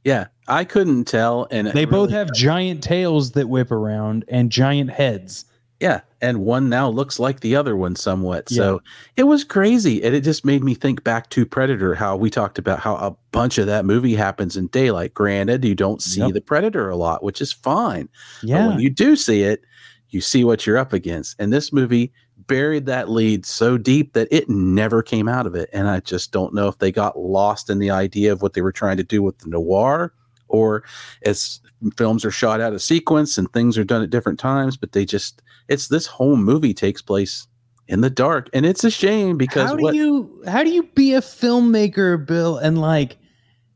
Yeah, 0.03 0.27
I 0.47 0.63
couldn't 0.63 1.05
tell, 1.05 1.47
and 1.51 1.67
They 1.67 1.85
both 1.85 2.09
really- 2.09 2.13
have 2.13 2.33
giant 2.33 2.81
tails 2.81 3.31
that 3.31 3.49
whip 3.49 3.71
around 3.71 4.25
and 4.29 4.49
giant 4.51 4.89
heads. 4.89 5.45
Yeah, 5.79 6.01
and 6.21 6.39
one 6.39 6.69
now 6.69 6.89
looks 6.89 7.19
like 7.19 7.41
the 7.41 7.55
other 7.55 7.75
one 7.75 7.95
somewhat. 7.95 8.49
So 8.49 8.81
it 9.15 9.23
was 9.23 9.43
crazy, 9.43 10.03
and 10.03 10.15
it 10.15 10.21
just 10.21 10.43
made 10.43 10.63
me 10.63 10.73
think 10.73 11.03
back 11.03 11.29
to 11.31 11.45
Predator. 11.45 11.93
How 11.93 12.15
we 12.15 12.29
talked 12.29 12.57
about 12.57 12.79
how 12.79 12.95
a 12.95 13.15
bunch 13.31 13.57
of 13.57 13.67
that 13.67 13.85
movie 13.85 14.15
happens 14.15 14.57
in 14.57 14.67
daylight. 14.67 15.13
Granted, 15.13 15.63
you 15.63 15.75
don't 15.75 16.01
see 16.01 16.21
Yep. 16.21 16.33
the 16.33 16.41
Predator 16.41 16.89
a 16.89 16.95
lot, 16.95 17.23
which 17.23 17.41
is 17.41 17.51
fine. 17.53 18.09
But 18.41 18.49
Yeah. 18.49 18.67
when 18.67 18.79
you 18.79 18.89
do 18.89 19.15
see 19.15 19.43
it, 19.43 19.61
you 20.09 20.21
see 20.21 20.43
what 20.43 20.65
you're 20.65 20.77
up 20.77 20.93
against. 20.93 21.35
And 21.37 21.53
this 21.53 21.71
movie 21.71 22.11
buried 22.47 22.85
that 22.85 23.09
lead 23.09 23.45
so 23.45 23.77
deep 23.77 24.13
that 24.13 24.27
it 24.31 24.49
never 24.49 25.03
came 25.03 25.27
out 25.27 25.45
of 25.45 25.53
it. 25.53 25.69
And 25.73 25.87
I 25.87 25.99
just 25.99 26.31
don't 26.31 26.53
know 26.53 26.67
if 26.69 26.77
they 26.79 26.91
got 26.91 27.19
lost 27.19 27.69
in 27.69 27.77
the 27.79 27.91
idea 27.91 28.31
of 28.31 28.41
what 28.41 28.53
they 28.53 28.61
were 28.61 28.71
trying 28.71 28.97
to 28.97 29.03
do 29.03 29.21
with 29.21 29.37
the 29.39 29.49
noir 29.49 30.13
or 30.47 30.83
as 31.23 31.59
films 31.95 32.25
are 32.25 32.31
shot 32.31 32.61
out 32.61 32.73
of 32.73 32.81
sequence 32.81 33.37
and 33.37 33.51
things 33.51 33.77
are 33.77 33.83
done 33.83 34.01
at 34.01 34.09
different 34.09 34.39
times, 34.39 34.77
but 34.77 34.91
they 34.91 35.05
just 35.05 35.41
it's 35.67 35.87
this 35.87 36.07
whole 36.07 36.35
movie 36.35 36.73
takes 36.73 37.01
place 37.01 37.47
in 37.87 38.01
the 38.01 38.09
dark. 38.09 38.49
And 38.53 38.65
it's 38.65 38.83
a 38.83 38.91
shame 38.91 39.37
because 39.37 39.69
how 39.69 39.75
do 39.75 39.83
what 39.83 39.95
you 39.95 40.43
how 40.47 40.63
do 40.63 40.69
you 40.69 40.83
be 40.83 41.13
a 41.13 41.21
filmmaker, 41.21 42.23
Bill, 42.25 42.57
and 42.57 42.79
like 42.79 43.17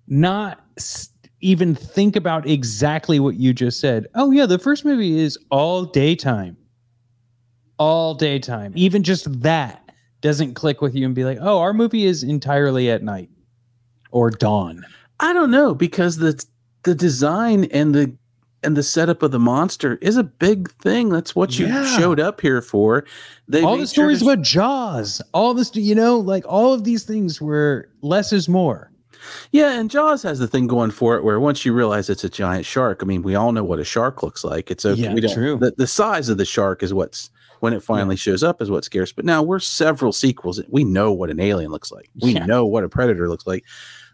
not 0.08 0.62
even 1.42 1.76
think 1.76 2.16
about 2.16 2.48
exactly 2.48 3.20
what 3.20 3.36
you 3.36 3.54
just 3.54 3.80
said? 3.80 4.08
Oh 4.16 4.32
yeah, 4.32 4.46
the 4.46 4.60
first 4.60 4.86
movie 4.86 5.20
is 5.20 5.38
all 5.50 5.86
daytime, 5.86 6.58
all 7.78 8.14
daytime. 8.14 8.74
Even 8.76 9.04
just 9.04 9.42
that 9.42 9.92
doesn't 10.22 10.54
click 10.54 10.82
with 10.82 10.96
you 10.96 11.06
and 11.06 11.16
be 11.16 11.26
like, 11.26 11.40
oh, 11.42 11.60
our 11.60 11.74
movie 11.74 12.06
is 12.06 12.24
entirely 12.24 12.90
at 12.90 13.04
night 13.04 13.30
or 14.12 14.30
dawn. 14.30 14.86
I 15.20 15.34
don't 15.34 15.52
know 15.52 15.74
because 15.74 16.18
the 16.18 16.44
the 16.84 16.96
design 16.96 17.66
and 17.66 17.94
the 17.96 18.14
and 18.64 18.78
the 18.78 18.84
setup 18.84 19.24
of 19.24 19.32
the 19.32 19.40
monster 19.40 19.96
is 20.04 20.18
a 20.18 20.24
big 20.24 20.72
thing. 20.76 21.10
That's 21.10 21.36
what 21.36 21.58
you 21.58 21.66
Yeah. 21.66 21.84
showed 21.98 22.20
up 22.20 22.42
here 22.42 22.62
for. 22.62 23.06
They 23.48 23.64
all 23.64 23.74
the 23.74 23.80
sure 23.80 23.88
stories 23.88 24.20
to- 24.20 24.26
about 24.30 24.44
Jaws, 24.44 25.20
all 25.34 25.56
this, 25.56 25.76
you 25.76 25.96
know, 25.96 26.20
like 26.20 26.44
all 26.48 26.72
of 26.74 26.84
these 26.84 27.04
things 27.04 27.42
where 27.42 27.88
less 28.04 28.32
is 28.32 28.48
more. 28.48 28.92
yeah, 29.52 29.80
and 29.80 29.90
Jaws 29.90 30.22
has 30.24 30.38
the 30.38 30.48
thing 30.48 30.68
going 30.68 30.92
for 30.92 31.16
it 31.16 31.24
where 31.24 31.40
once 31.40 31.66
you 31.66 31.74
realize 31.74 32.08
it's 32.10 32.24
a 32.24 32.30
giant 32.30 32.66
shark, 32.68 33.00
I 33.02 33.06
mean, 33.06 33.24
we 33.24 33.34
all 33.34 33.52
know 33.52 33.64
what 33.64 33.80
a 33.80 33.84
shark 33.84 34.22
looks 34.22 34.44
like. 34.44 34.70
It's 34.70 34.86
okay. 34.86 35.02
Yeah, 35.02 35.14
we 35.14 35.22
don't, 35.22 35.34
true. 35.34 35.58
The, 35.58 35.74
the 35.78 35.88
size 35.88 36.30
of 36.30 36.38
the 36.38 36.46
shark 36.46 36.84
is 36.84 36.94
what's 36.94 37.32
when 37.62 37.74
it 37.74 37.82
finally 37.84 38.16
shows 38.16 38.44
up 38.44 38.62
is 38.62 38.70
what 38.72 38.84
scares. 38.86 39.12
But 39.12 39.26
now 39.26 39.42
we're 39.42 39.60
several 39.60 40.12
sequels. 40.12 40.62
We 40.70 40.84
know 40.84 41.12
what 41.12 41.30
an 41.32 41.40
alien 41.40 41.72
looks 41.72 41.92
like. 41.92 42.10
We 42.22 42.34
Yeah. 42.34 42.46
know 42.46 42.66
what 42.66 42.84
a 42.84 42.90
predator 42.90 43.28
looks 43.28 43.46
like. 43.48 43.64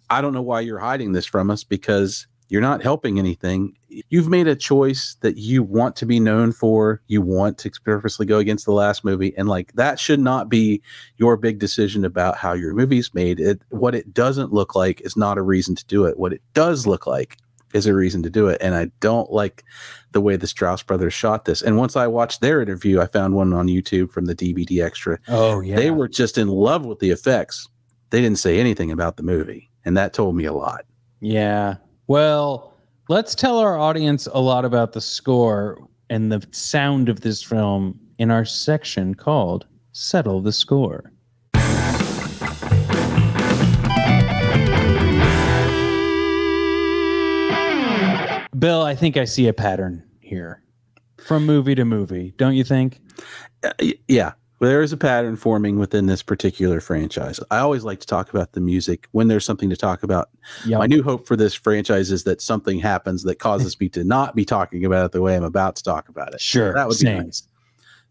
I 0.10 0.22
don't 0.22 0.34
know 0.34 0.42
why 0.42 0.62
you're 0.62 0.80
hiding 0.80 1.12
this 1.14 1.26
from 1.26 1.50
us 1.52 1.64
because 1.66 2.28
you're 2.50 2.62
not 2.62 2.82
helping 2.82 3.20
anything. 3.20 3.76
You've 4.10 4.30
made 4.30 4.48
a 4.48 4.56
choice 4.56 5.18
that 5.22 5.38
you 5.38 5.64
want 5.64 5.96
to 5.98 6.06
be 6.06 6.20
known 6.20 6.52
for. 6.52 7.02
You 7.08 7.22
want 7.22 7.58
to 7.60 7.72
purposely 7.84 8.26
go 8.26 8.38
against 8.38 8.66
the 8.66 8.72
last 8.72 9.04
movie, 9.04 9.34
and 9.38 9.50
like 9.50 9.74
that 9.74 10.00
should 10.00 10.20
not 10.20 10.50
be 10.50 10.82
your 11.18 11.36
big 11.38 11.60
decision 11.60 12.06
about 12.06 12.38
how 12.38 12.54
your 12.54 12.74
movie's 12.74 13.14
made. 13.14 13.40
It 13.40 13.62
what 13.70 13.96
it 13.96 14.14
doesn't 14.14 14.54
look 14.54 14.76
like 14.76 15.02
is 15.02 15.18
not 15.18 15.38
a 15.38 15.42
reason 15.42 15.76
to 15.76 15.86
do 15.86 16.06
it. 16.06 16.18
What 16.18 16.34
it 16.34 16.42
does 16.54 16.88
look 16.88 17.06
like 17.06 17.38
is 17.74 17.86
a 17.86 17.94
reason 17.94 18.24
to 18.24 18.30
do 18.30 18.48
it. 18.48 18.58
And 18.62 18.76
I 18.76 18.86
don't 19.00 19.32
like 19.32 19.64
the 20.12 20.22
way 20.22 20.36
the 20.36 20.48
Strause 20.48 20.84
brothers 20.84 21.14
shot 21.14 21.46
this. 21.46 21.62
And 21.62 21.78
once 21.78 21.96
I 21.96 22.08
watched 22.08 22.42
their 22.42 22.62
interview, 22.62 23.02
I 23.02 23.08
found 23.08 23.36
one 23.36 23.54
on 23.54 23.68
YouTube 23.68 24.12
from 24.12 24.26
the 24.26 24.36
DVD 24.36 24.84
extra. 24.84 25.20
Oh 25.28 25.62
yeah. 25.62 25.76
They 25.76 25.92
were 25.92 26.08
just 26.08 26.38
in 26.38 26.48
love 26.48 26.86
with 26.86 27.00
the 27.00 27.12
effects. 27.12 27.68
They 28.10 28.22
didn't 28.22 28.40
say 28.40 28.60
anything 28.60 28.92
about 28.92 29.18
the 29.18 29.24
movie. 29.24 29.70
And 29.84 29.98
that 29.98 30.14
told 30.14 30.36
me 30.36 30.46
a 30.46 30.54
lot. 30.54 30.86
Yeah. 31.20 31.76
Well, 32.10 32.74
let's 33.10 33.36
tell 33.36 33.60
our 33.60 33.78
audience 33.78 34.28
a 34.34 34.40
lot 34.40 34.64
about 34.64 34.94
the 34.94 35.02
score 35.02 35.90
and 36.10 36.32
the 36.32 36.48
sound 36.52 37.10
of 37.10 37.20
this 37.20 37.44
film 37.44 38.00
in 38.18 38.32
our 38.32 38.46
section 38.46 39.14
called 39.14 39.66
Settle 39.92 40.42
the 40.42 40.54
Score. 40.54 41.12
Bill, 48.58 48.84
I 48.84 48.96
think 48.96 49.18
I 49.18 49.26
see 49.26 49.50
a 49.50 49.54
pattern 49.54 50.02
here 50.22 50.64
from 51.18 51.46
movie 51.46 51.76
to 51.76 51.84
movie, 51.84 52.34
don't 52.38 52.56
you 52.56 52.64
think? 52.64 53.02
Uh, 53.64 53.74
yeah. 54.08 54.32
Well, 54.60 54.70
there 54.72 54.82
is 54.82 54.92
a 54.92 54.98
pattern 54.98 55.36
forming 55.36 55.78
within 55.78 56.08
this 56.08 56.24
particular 56.24 56.80
franchise. 56.82 57.40
I 57.52 57.60
always 57.60 57.84
like 57.84 58.00
to 58.00 58.08
talk 58.08 58.30
about 58.32 58.54
the 58.54 58.60
music 58.62 59.08
when 59.12 59.28
there's 59.28 59.46
something 59.46 59.70
to 59.70 59.78
talk 59.78 60.02
about. 60.02 60.30
Yeah. 60.66 60.80
My 60.80 60.88
new 60.88 61.04
hope 61.04 61.28
for 61.28 61.36
this 61.36 61.54
franchise 61.54 62.12
is 62.12 62.24
that 62.24 62.42
something 62.42 62.80
happens 62.80 63.22
that 63.24 63.38
causes 63.38 63.80
me 63.80 63.88
to 63.90 64.04
not 64.04 64.36
be 64.36 64.46
talking 64.46 64.84
about 64.84 65.06
it 65.06 65.12
the 65.12 65.22
way 65.22 65.36
I'm 65.36 65.44
about 65.44 65.76
to 65.76 65.84
talk 65.84 66.10
about 66.10 66.34
it. 66.34 66.42
Sure. 66.42 66.74
That 66.74 66.88
would 66.88 66.98
same. 66.98 67.20
be 67.20 67.26
nice. 67.26 67.44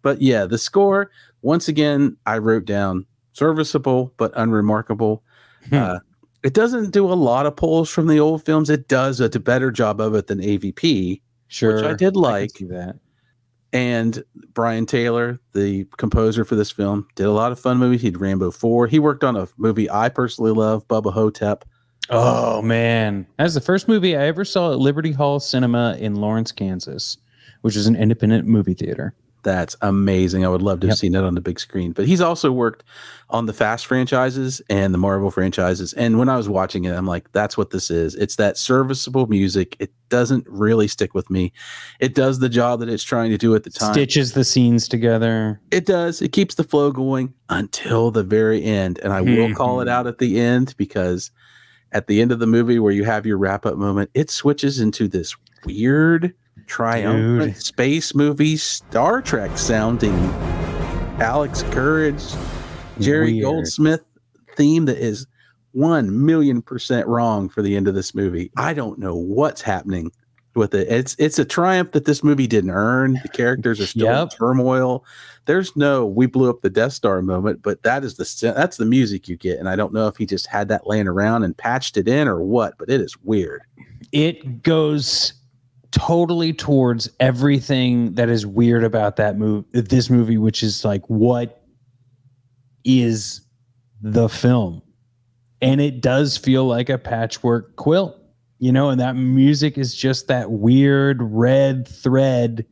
But 0.02 0.22
yeah, 0.22 0.44
the 0.46 0.58
score, 0.58 1.10
once 1.42 1.66
again, 1.66 2.16
I 2.26 2.38
wrote 2.38 2.64
down 2.64 3.06
serviceable 3.32 4.12
but 4.16 4.30
unremarkable. 4.36 5.24
Hmm. 5.68 5.74
Uh, 5.74 5.98
it 6.44 6.54
doesn't 6.54 6.92
do 6.92 7.10
a 7.10 7.14
lot 7.14 7.46
of 7.46 7.56
pulls 7.56 7.90
from 7.90 8.06
the 8.06 8.20
old 8.20 8.44
films. 8.44 8.70
It 8.70 8.86
does 8.86 9.18
a 9.18 9.28
better 9.28 9.72
job 9.72 10.00
of 10.00 10.14
it 10.14 10.28
than 10.28 10.38
AVP, 10.38 11.20
Sure. 11.48 11.74
which 11.76 11.84
I 11.84 11.94
did 11.94 12.14
like. 12.14 12.50
see 12.56 12.66
that. 12.66 12.96
And 13.72 14.22
Brian 14.54 14.86
Tyler, 14.86 15.40
the 15.52 15.86
composer 15.96 16.44
for 16.44 16.54
this 16.54 16.70
film, 16.70 17.08
did 17.14 17.26
a 17.26 17.32
lot 17.32 17.52
of 17.52 17.60
fun 17.60 17.78
movies. 17.78 18.02
He 18.02 18.10
did 18.10 18.20
Rambo 18.20 18.50
4. 18.50 18.86
He 18.86 18.98
worked 18.98 19.24
on 19.24 19.36
a 19.36 19.48
movie 19.56 19.90
I 19.90 20.08
personally 20.08 20.52
love, 20.52 20.86
Bubba 20.88 21.12
Ho-Tep. 21.12 21.64
Oh 22.08 22.62
man, 22.62 23.26
that's 23.36 23.54
the 23.54 23.60
first 23.60 23.88
movie 23.88 24.16
I 24.16 24.26
ever 24.26 24.44
saw 24.44 24.72
at 24.72 24.78
Liberty 24.78 25.10
Hall 25.10 25.40
Cinema 25.40 25.96
in 25.98 26.14
Lawrence, 26.14 26.52
Kansas, 26.52 27.18
which 27.62 27.74
is 27.74 27.88
an 27.88 27.96
independent 27.96 28.46
movie 28.46 28.74
theater. 28.74 29.12
That's 29.46 29.76
amazing. 29.80 30.44
I 30.44 30.48
would 30.48 30.60
love 30.60 30.80
to 30.80 30.88
have 30.88 30.94
Yep. 30.94 30.98
seen 30.98 31.14
it 31.14 31.22
on 31.22 31.36
the 31.36 31.40
big 31.40 31.60
screen. 31.60 31.92
But 31.92 32.08
he's 32.08 32.20
also 32.20 32.50
worked 32.50 32.82
on 33.30 33.46
the 33.46 33.52
Fast 33.52 33.86
franchises 33.86 34.60
and 34.68 34.92
the 34.92 34.98
Marvel 34.98 35.30
franchises. 35.30 35.92
And 35.92 36.18
when 36.18 36.28
I 36.28 36.36
was 36.36 36.48
watching 36.48 36.82
it, 36.84 36.90
I'm 36.92 37.06
like, 37.06 37.30
that's 37.30 37.56
what 37.56 37.70
this 37.70 37.88
is. 37.88 38.16
It's 38.16 38.34
that 38.36 38.58
serviceable 38.58 39.28
music. 39.28 39.76
It 39.78 39.92
doesn't 40.08 40.44
really 40.48 40.88
stick 40.88 41.14
with 41.14 41.30
me. 41.30 41.52
It 42.00 42.12
does 42.12 42.40
the 42.40 42.48
job 42.48 42.80
that 42.80 42.88
it's 42.88 43.04
trying 43.04 43.30
to 43.30 43.38
do 43.38 43.54
at 43.54 43.62
the 43.62 43.70
time. 43.70 43.92
Stitches 43.92 44.32
the 44.32 44.42
scenes 44.42 44.88
together. 44.88 45.60
It 45.70 45.86
does. 45.86 46.20
It 46.20 46.32
keeps 46.32 46.56
the 46.56 46.64
flow 46.64 46.90
going 46.90 47.32
until 47.48 48.10
the 48.10 48.24
very 48.24 48.64
end. 48.64 48.98
And 49.04 49.12
I 49.12 49.20
will 49.20 49.54
call 49.54 49.80
it 49.80 49.84
Mhm. 49.86 49.90
out 49.92 50.06
at 50.08 50.18
the 50.18 50.40
end 50.40 50.74
because 50.76 51.30
at 51.92 52.08
the 52.08 52.20
end 52.20 52.32
of 52.32 52.40
the 52.40 52.48
movie 52.48 52.80
where 52.80 52.92
you 52.92 53.04
have 53.04 53.24
your 53.26 53.38
wrap 53.38 53.64
up 53.64 53.76
moment, 53.78 54.10
it 54.12 54.28
switches 54.28 54.80
into 54.80 55.06
this 55.06 55.36
weird, 55.64 56.34
triumphant 56.66 57.54
Dude. 57.54 57.62
space 57.62 58.14
movie, 58.14 58.56
Star 58.56 59.22
Trek 59.22 59.56
sounding 59.58 60.14
Alex 61.20 61.62
Courage, 61.64 62.24
Jerry 62.98 63.34
Weird. 63.34 63.44
Goldsmith 63.44 64.04
theme 64.56 64.86
that 64.86 64.98
is 64.98 65.26
1 65.72 66.24
million 66.24 66.62
percent 66.62 67.06
wrong 67.06 67.48
for 67.48 67.62
the 67.62 67.76
end 67.76 67.88
of 67.88 67.94
this 67.94 68.14
movie. 68.14 68.50
I 68.56 68.72
don't 68.72 68.98
know 68.98 69.14
what's 69.14 69.60
happening 69.62 70.10
with 70.56 70.74
it. 70.74 70.88
It's 70.88 71.14
it's 71.18 71.38
a 71.38 71.44
triumph 71.44 71.92
that 71.92 72.06
this 72.06 72.24
movie 72.24 72.46
didn't 72.46 72.70
earn. 72.70 73.20
The 73.22 73.28
characters 73.28 73.80
are 73.80 73.86
still 73.86 74.22
in 74.22 74.28
turmoil. 74.30 75.04
There's 75.44 75.76
no 75.76 76.06
we 76.06 76.26
blew 76.26 76.50
up 76.50 76.62
the 76.62 76.70
Death 76.70 76.94
Star 76.94 77.22
moment, 77.22 77.62
but 77.62 77.82
that 77.82 78.02
is 78.02 78.16
the 78.16 78.52
that's 78.56 78.78
the 78.78 78.86
music 78.86 79.28
you 79.28 79.36
get. 79.36 79.58
And 79.58 79.68
I 79.68 79.76
don't 79.76 79.92
know 79.92 80.08
if 80.08 80.16
he 80.16 80.26
just 80.26 80.46
had 80.46 80.68
that 80.68 80.86
laying 80.86 81.06
around 81.06 81.44
and 81.44 81.56
patched 81.56 81.96
it 81.96 82.08
in 82.08 82.26
or 82.26 82.42
what, 82.42 82.78
but 82.78 82.88
it 82.88 83.00
is 83.00 83.16
weird. 83.22 83.62
It 84.12 84.62
goes 84.62 85.34
totally 85.90 86.52
towards 86.52 87.08
everything 87.20 88.14
that 88.14 88.28
is 88.28 88.46
weird 88.46 88.84
about 88.84 89.16
that 89.16 89.36
movie, 89.38 89.66
this 89.72 90.10
movie, 90.10 90.38
which 90.38 90.62
is 90.62 90.84
like 90.84 91.02
what 91.08 91.62
is 92.84 93.40
the 94.02 94.28
film, 94.28 94.82
and 95.60 95.80
it 95.80 96.00
does 96.00 96.36
feel 96.36 96.64
like 96.64 96.88
a 96.88 96.98
patchwork 96.98 97.76
quilt, 97.76 98.16
you 98.58 98.72
know. 98.72 98.90
And 98.90 99.00
that 99.00 99.14
music 99.16 99.78
is 99.78 99.94
just 99.94 100.28
that 100.28 100.50
weird 100.50 101.22
red 101.22 101.88
thread 101.88 102.66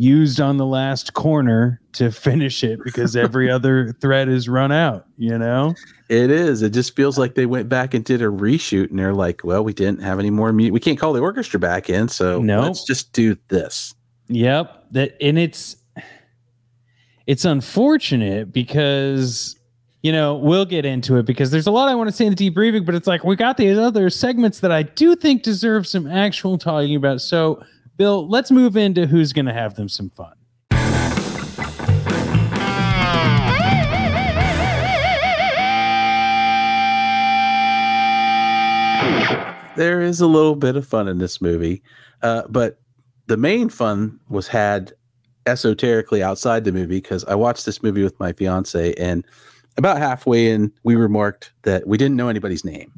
used 0.00 0.40
on 0.40 0.56
the 0.56 0.64
last 0.64 1.12
corner 1.12 1.78
to 1.92 2.10
finish 2.10 2.64
it 2.64 2.80
because 2.82 3.14
every 3.14 3.50
other 3.56 3.92
thread 4.00 4.30
is 4.30 4.48
run 4.48 4.72
out, 4.72 5.04
you 5.18 5.36
know? 5.36 5.74
It 6.08 6.30
is. 6.30 6.62
It 6.62 6.70
just 6.70 6.96
feels 6.96 7.18
like 7.18 7.34
they 7.34 7.44
went 7.44 7.68
back 7.68 7.92
and 7.92 8.02
did 8.02 8.22
a 8.22 8.26
reshoot 8.26 8.88
and 8.88 8.98
they're 8.98 9.12
like, 9.12 9.44
well, 9.44 9.62
we 9.62 9.74
didn't 9.74 10.00
have 10.00 10.18
any 10.18 10.30
more 10.30 10.54
music. 10.54 10.72
We 10.72 10.80
can't 10.80 10.98
call 10.98 11.12
the 11.12 11.20
orchestra 11.20 11.60
back 11.60 11.90
in. 11.90 12.08
So 12.08 12.40
Nope. 12.40 12.64
let's 12.64 12.84
just 12.84 13.12
do 13.12 13.36
this. 13.48 13.94
Yep. 14.28 14.86
That 14.92 15.16
and 15.20 15.38
it's 15.38 15.76
it's 17.26 17.44
unfortunate 17.44 18.52
because 18.52 19.56
you 20.02 20.12
know, 20.12 20.34
we'll 20.34 20.64
get 20.64 20.86
into 20.86 21.18
it 21.18 21.26
because 21.26 21.50
there's 21.50 21.66
a 21.66 21.70
lot 21.70 21.90
I 21.90 21.94
want 21.94 22.08
to 22.08 22.16
say 22.16 22.24
in 22.24 22.34
the 22.34 22.50
debriefing, 22.50 22.86
but 22.86 22.94
it's 22.94 23.06
like 23.06 23.22
we 23.22 23.36
got 23.36 23.58
these 23.58 23.76
other 23.76 24.08
segments 24.08 24.60
that 24.60 24.72
I 24.72 24.82
do 24.82 25.14
think 25.14 25.42
deserve 25.42 25.86
some 25.86 26.06
actual 26.06 26.56
talking 26.56 26.96
about. 26.96 27.20
So, 27.20 27.62
Bill, 28.00 28.26
let's 28.26 28.50
move 28.50 28.78
into 28.78 29.06
who's 29.06 29.34
going 29.34 29.44
to 29.44 29.52
have 29.52 29.74
them 29.74 29.86
some 29.86 30.08
fun. 30.08 30.32
There 39.76 40.00
is 40.00 40.22
a 40.22 40.26
little 40.26 40.56
bit 40.56 40.76
of 40.76 40.86
fun 40.86 41.08
in 41.08 41.18
this 41.18 41.42
movie, 41.42 41.82
uh, 42.22 42.44
but 42.48 42.80
the 43.26 43.36
main 43.36 43.68
fun 43.68 44.18
was 44.30 44.48
had 44.48 44.94
esoterically 45.44 46.22
outside 46.22 46.64
the 46.64 46.72
movie 46.72 47.02
because 47.02 47.26
I 47.26 47.34
watched 47.34 47.66
this 47.66 47.82
movie 47.82 48.02
with 48.02 48.18
my 48.18 48.32
fiance, 48.32 48.94
and 48.94 49.26
about 49.76 49.98
halfway 49.98 50.50
in, 50.50 50.72
we 50.84 50.96
remarked 50.96 51.52
that 51.64 51.86
we 51.86 51.98
didn't 51.98 52.16
know 52.16 52.28
anybody's 52.28 52.64
name, 52.64 52.90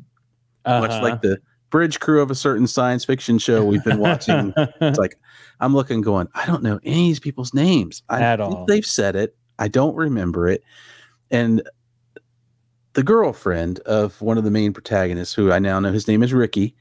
uh-huh. 0.65 0.81
much 0.81 1.03
like 1.03 1.15
uh-huh. 1.15 1.21
the 1.23 1.39
bridge 1.73 1.99
crew 1.99 2.23
of 2.23 2.31
a 2.31 2.35
certain 2.37 2.69
science 2.69 3.05
fiction 3.05 3.39
show 3.39 3.65
we've 3.65 3.83
been 3.83 3.99
watching. 3.99 4.53
it's 4.57 4.99
like 4.99 5.19
I'm 5.61 5.75
looking, 5.75 6.03
going, 6.03 6.29
I 6.35 6.47
don't 6.47 6.63
know 6.63 6.79
any 6.85 6.93
of 6.93 7.09
these 7.09 7.21
people's 7.21 7.53
names 7.53 8.03
I 8.09 8.21
At 8.21 8.39
think 8.39 8.55
all. 8.55 8.67
They've 8.67 8.87
said 8.87 9.17
it. 9.17 9.35
I 9.59 9.67
don't 9.67 9.97
remember 9.97 10.49
it, 10.49 10.63
and 11.31 11.63
the 12.95 13.03
girlfriend 13.03 13.81
of 13.81 14.21
one 14.21 14.39
of 14.39 14.45
the 14.45 14.51
main 14.51 14.73
protagonists, 14.73 15.35
who 15.35 15.51
I 15.51 15.59
now 15.59 15.81
know 15.81 15.93
his 15.93 16.07
name 16.07 16.23
is 16.23 16.33
Ricky, 16.33 16.77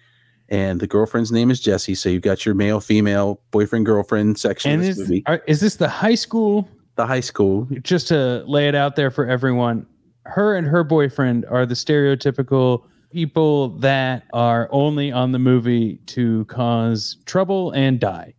and 0.50 0.80
the 0.80 0.88
girlfriend's 0.88 1.32
name 1.32 1.50
is 1.52 1.60
Jesse. 1.60 1.96
So 1.96 2.10
you've 2.10 2.22
got 2.22 2.46
your 2.46 2.54
male, 2.54 2.80
female, 2.80 3.42
boyfriend, 3.52 3.86
girlfriend 3.86 4.38
section 4.38 4.72
and 4.72 4.82
of 4.82 4.88
this 4.88 4.98
is, 4.98 5.10
movie. 5.10 5.24
are, 5.26 5.42
is 5.48 5.62
this 5.62 5.78
the 5.78 5.88
high 5.88 6.16
school? 6.16 6.68
The 6.96 7.08
high 7.08 7.22
school. 7.22 7.68
Just 7.82 8.10
to 8.10 8.44
lay 8.46 8.68
it 8.68 8.76
out 8.76 8.96
there 8.96 9.12
for 9.12 9.26
everyone, 9.26 9.86
her 10.26 10.56
and 10.56 10.68
her 10.68 10.84
boyfriend 10.84 11.46
are 11.46 11.66
the 11.66 11.76
stereotypical 11.76 12.84
people 13.12 13.70
that 13.80 14.24
are 14.34 14.68
only 14.72 15.12
on 15.12 15.32
the 15.32 15.40
movie 15.40 15.98
to 16.08 16.46
cause 16.46 17.18
trouble 17.26 17.72
and 17.72 18.00
die. 18.00 18.34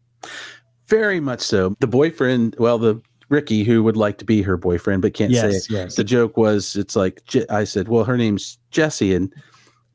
Very 0.88 1.20
much 1.20 1.40
so. 1.40 1.76
The 1.80 1.86
boyfriend, 1.86 2.56
well, 2.58 2.78
the 2.78 3.00
Ricky, 3.28 3.64
who 3.64 3.82
would 3.82 3.96
like 3.96 4.18
to 4.18 4.24
be 4.24 4.42
her 4.42 4.56
boyfriend 4.56 5.02
but 5.02 5.14
can't 5.14 5.32
say 5.32 5.48
it. 5.48 5.52
Yes, 5.52 5.70
yes. 5.70 5.96
The 5.96 6.04
joke 6.04 6.36
was, 6.36 6.76
it's 6.76 6.94
like 6.96 7.22
I 7.48 7.64
said, 7.64 7.88
well, 7.88 8.04
her 8.04 8.16
name's 8.18 8.58
Jesse, 8.70 9.14
and 9.14 9.32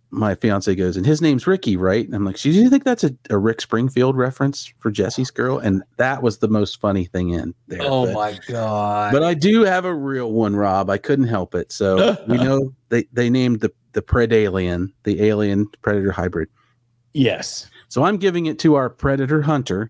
my 0.10 0.34
fiance 0.34 0.74
goes, 0.74 0.98
and 0.98 1.06
his 1.06 1.22
name's 1.22 1.46
Ricky, 1.46 1.78
right? 1.78 2.04
And 2.06 2.16
I'm 2.16 2.26
like, 2.26 2.38
do 2.40 2.50
you 2.50 2.70
think 2.70 2.84
that's 2.84 3.04
a, 3.04 3.12
a 3.30 3.38
Rick 3.38 3.62
Springfield 3.62 4.16
reference 4.18 4.74
for 4.80 4.90
Jesse's 4.90 5.30
girl? 5.30 5.60
And 5.60 5.84
that 5.98 6.24
was 6.24 6.40
the 6.40 6.48
most 6.48 6.80
funny 6.82 7.06
thing 7.06 7.30
in 7.30 7.54
there. 7.68 7.82
Oh 7.84 8.06
But- 8.06 8.14
my 8.16 8.40
god! 8.48 9.12
But 9.14 9.22
I 9.24 9.34
do 9.36 9.64
have 9.66 9.86
a 9.86 9.94
real 9.94 10.32
one, 10.32 10.56
Rob. 10.56 10.90
I 10.90 10.98
couldn't 10.98 11.28
help 11.28 11.54
it. 11.54 11.72
So 11.72 12.18
we 12.28 12.38
know 12.38 12.74
they, 12.90 13.06
they 13.14 13.30
named 13.30 13.60
the 13.60 13.72
the 13.98 14.04
Predalien, 14.04 14.92
the 15.06 15.24
alien 15.24 15.68
predator 15.82 16.12
hybrid. 16.12 16.48
yes, 17.16 17.68
So 17.90 18.04
I'm 18.04 18.18
giving 18.18 18.46
it 18.46 18.60
to 18.60 18.76
our 18.76 18.92
predator 18.92 19.42
hunter. 19.42 19.90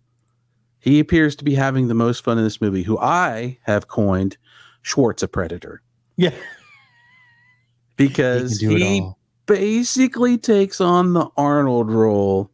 He 0.80 1.02
appears 1.02 1.36
to 1.36 1.44
be 1.44 1.56
having 1.56 1.90
the 1.90 1.94
most 1.94 2.24
fun 2.24 2.38
in 2.38 2.46
this 2.46 2.62
movie, 2.62 2.84
who 2.84 2.98
I 3.00 3.58
have 3.64 3.90
coined 3.90 4.38
Schwartz 4.82 5.24
a 5.24 5.28
predator 5.28 5.82
yeah. 6.16 6.32
because 7.98 8.60
He 8.62 8.68
can 8.68 8.70
do 8.70 8.76
it 8.78 8.88
he 8.88 9.12
basically 9.46 10.38
takes 10.38 10.80
on 10.80 11.12
the 11.12 11.28
Arnold 11.36 11.92
role 11.92 12.50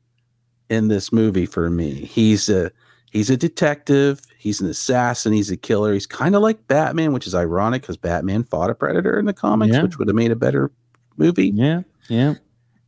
in 0.69 0.87
this 0.87 1.11
movie 1.11 1.45
for 1.45 1.69
me. 1.69 1.91
He's 2.05 2.49
a 2.49 2.71
he's 3.11 3.29
a 3.29 3.37
detective, 3.37 4.21
he's 4.39 4.59
an 4.59 4.67
assassin, 4.69 5.33
he's 5.33 5.51
a 5.51 5.57
killer. 5.57 5.93
He's 5.93 6.07
kind 6.07 6.35
of 6.35 6.41
like 6.41 6.67
Batman, 6.67 7.13
which 7.13 7.27
is 7.27 7.35
ironic 7.35 7.83
because 7.83 7.97
Batman 7.97 8.43
fought 8.43 8.71
a 8.71 8.75
predator 8.75 9.19
in 9.19 9.25
the 9.27 9.33
comics, 9.33 9.75
Yeah. 9.75 9.83
which 9.83 9.99
would 9.99 10.07
have 10.07 10.15
made 10.15 10.31
a 10.31 10.35
better 10.35 10.71
movie. 11.17 11.51
Yeah, 11.53 11.81
yeah. 12.07 12.35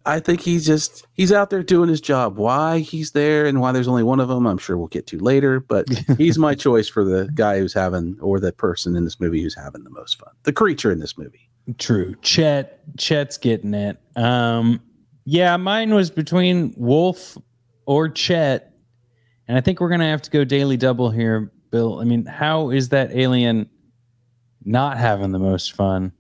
I 0.06 0.20
think 0.20 0.42
he's 0.42 0.66
just 0.66 1.06
he's 1.14 1.32
out 1.32 1.50
there 1.50 1.64
doing 1.64 1.90
his 1.90 2.00
job. 2.00 2.38
Why 2.38 2.80
he's 2.80 3.12
there 3.12 3.46
and 3.46 3.60
why 3.60 3.72
there's 3.72 3.88
only 3.88 4.04
one 4.04 4.20
of 4.20 4.28
them, 4.28 4.46
I'm 4.46 4.58
sure 4.58 4.78
we'll 4.78 4.88
get 4.88 5.08
to 5.08 5.18
later. 5.18 5.60
But 5.60 5.88
he's 6.18 6.38
my 6.38 6.54
choice 6.54 6.88
for 6.88 7.04
the 7.04 7.30
guy 7.34 7.58
who's 7.58 7.74
having 7.74 8.18
or 8.22 8.40
the 8.40 8.52
person 8.52 8.96
in 8.96 9.04
this 9.04 9.20
movie 9.20 9.42
who's 9.42 9.56
having 9.56 9.84
the 9.84 9.90
most 9.90 10.20
fun. 10.20 10.30
The 10.44 10.54
creature 10.54 10.92
in 10.92 11.00
this 11.00 11.18
movie. 11.18 11.50
True. 11.80 12.16
Chet 12.22 12.80
Chet's 12.98 13.38
getting 13.38 13.74
it. 13.74 13.98
Um 14.16 14.80
yeah, 15.26 15.58
mine 15.58 15.94
was 15.94 16.12
between 16.12 16.74
Wolf 16.78 17.36
or 17.88 18.08
Chet. 18.08 18.74
And 19.48 19.58
I 19.58 19.62
think 19.62 19.80
we're 19.80 19.90
gonna 19.90 20.10
have 20.10 20.22
to 20.24 20.30
go 20.32 20.44
daily 20.44 20.78
double 20.78 21.10
here, 21.10 21.52
Bill. 21.72 22.00
I 22.00 22.04
mean, 22.04 22.26
how 22.26 22.70
is 22.70 22.90
that 22.90 23.12
alien 23.16 23.68
not 24.64 24.98
having 24.98 25.32
the 25.32 25.40
most 25.40 25.74
fun? 25.74 26.12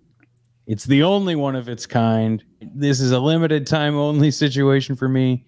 It's 0.67 0.85
the 0.85 1.03
only 1.03 1.35
one 1.35 1.55
of 1.55 1.69
its 1.69 1.85
kind. 1.85 2.43
This 2.61 2.99
is 2.99 3.11
a 3.11 3.19
limited 3.19 3.67
time 3.67 3.95
only 3.95 4.31
situation 4.31 4.95
for 4.95 5.07
me. 5.07 5.45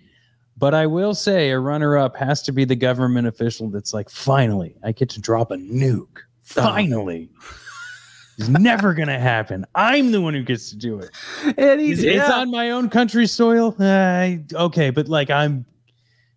But 0.58 0.73
I 0.73 0.88
will 0.88 1.13
say 1.13 1.51
a 1.51 1.60
runner 1.60 1.97
up 1.97 2.15
has 2.17 2.41
to 2.43 2.51
be 2.51 2.65
the 2.65 2.75
government 2.75 3.27
official 3.27 3.69
that's 3.69 3.93
like, 3.93 4.10
finally, 4.10 4.75
I 4.84 4.91
get 4.91 5.10
to 5.12 5.21
drop 5.21 5.51
a 5.51 5.56
nuke. 5.56 6.19
Finally. 6.41 7.30
It's 8.39 8.49
never 8.49 8.93
gonna 8.93 9.19
happen. 9.19 9.65
I'm 9.73 10.12
the 10.12 10.21
one 10.21 10.36
who 10.36 10.43
gets 10.43 10.69
to 10.69 10.75
do 10.75 10.99
it. 10.99 11.10
And 11.58 11.82
It's, 11.82 12.03
it's 12.03 12.30
on 12.30 12.51
my 12.51 12.69
own 12.69 12.88
country's 12.88 13.32
soil. 13.32 13.75
Uh, 13.80 14.36
okay, 14.53 14.91
but 14.91 15.08
like 15.08 15.32
I'm, 15.32 15.65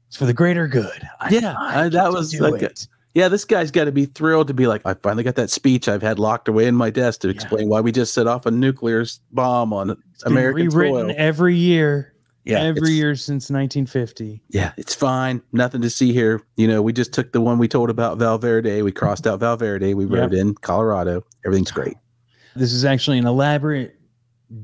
it's 0.09 0.16
for 0.16 0.25
the 0.25 0.33
greater 0.33 0.66
good. 0.66 1.07
I, 1.21 1.29
Yeah, 1.29 1.55
I 1.59 1.90
that 1.90 2.11
was 2.11 2.40
like 2.40 2.62
a-. 2.62 2.73
Yeah, 3.14 3.29
this 3.29 3.44
guy's 3.44 3.70
got 3.73 3.85
to 3.87 3.92
be 3.92 4.05
thrilled 4.07 4.46
to 4.49 4.55
be 4.55 4.66
like, 4.68 4.83
I 4.85 4.94
finally 4.94 5.25
got 5.25 5.35
that 5.35 5.51
speech 5.51 5.88
I've 5.88 6.03
had 6.03 6.18
locked 6.20 6.46
away 6.49 6.66
in 6.66 6.77
my 6.77 6.90
desk 6.90 7.23
to 7.23 7.29
Yeah. 7.29 7.35
explain 7.35 7.68
why 7.68 7.81
we 7.81 7.90
just 7.92 8.14
set 8.14 8.27
off 8.29 8.46
a 8.46 8.51
nuclear 8.53 9.05
bomb 9.33 9.73
on 9.73 9.90
It's 10.14 10.25
American 10.25 10.68
rewritten 10.68 11.09
soil. 11.09 11.14
every 11.18 11.57
year, 11.57 12.14
Yeah, 12.44 12.61
every 12.62 12.92
year 12.92 13.16
since 13.16 13.51
1950. 13.51 14.42
Yeah, 14.51 14.73
it's 14.77 14.94
fine. 14.94 15.42
Nothing 15.53 15.83
to 15.83 15.90
see 15.90 16.12
here. 16.12 16.40
You 16.57 16.68
know, 16.68 16.83
we 16.83 16.92
just 16.92 17.12
took 17.12 17.33
the 17.33 17.40
one 17.40 17.59
we 17.59 17.66
told 17.66 17.90
about 17.90 18.18
Val 18.18 18.38
Verde. 18.38 18.81
We 18.83 18.92
crossed 18.92 19.27
out 19.27 19.40
Val 19.40 19.57
Verde. 19.57 19.92
We 19.94 20.05
rode 20.05 20.33
in 20.33 20.55
Colorado. 20.55 21.25
Everything's 21.44 21.73
great. 21.73 21.96
This 22.55 22.73
is 22.73 22.85
actually 22.85 23.18
an 23.18 23.27
elaborate 23.27 23.96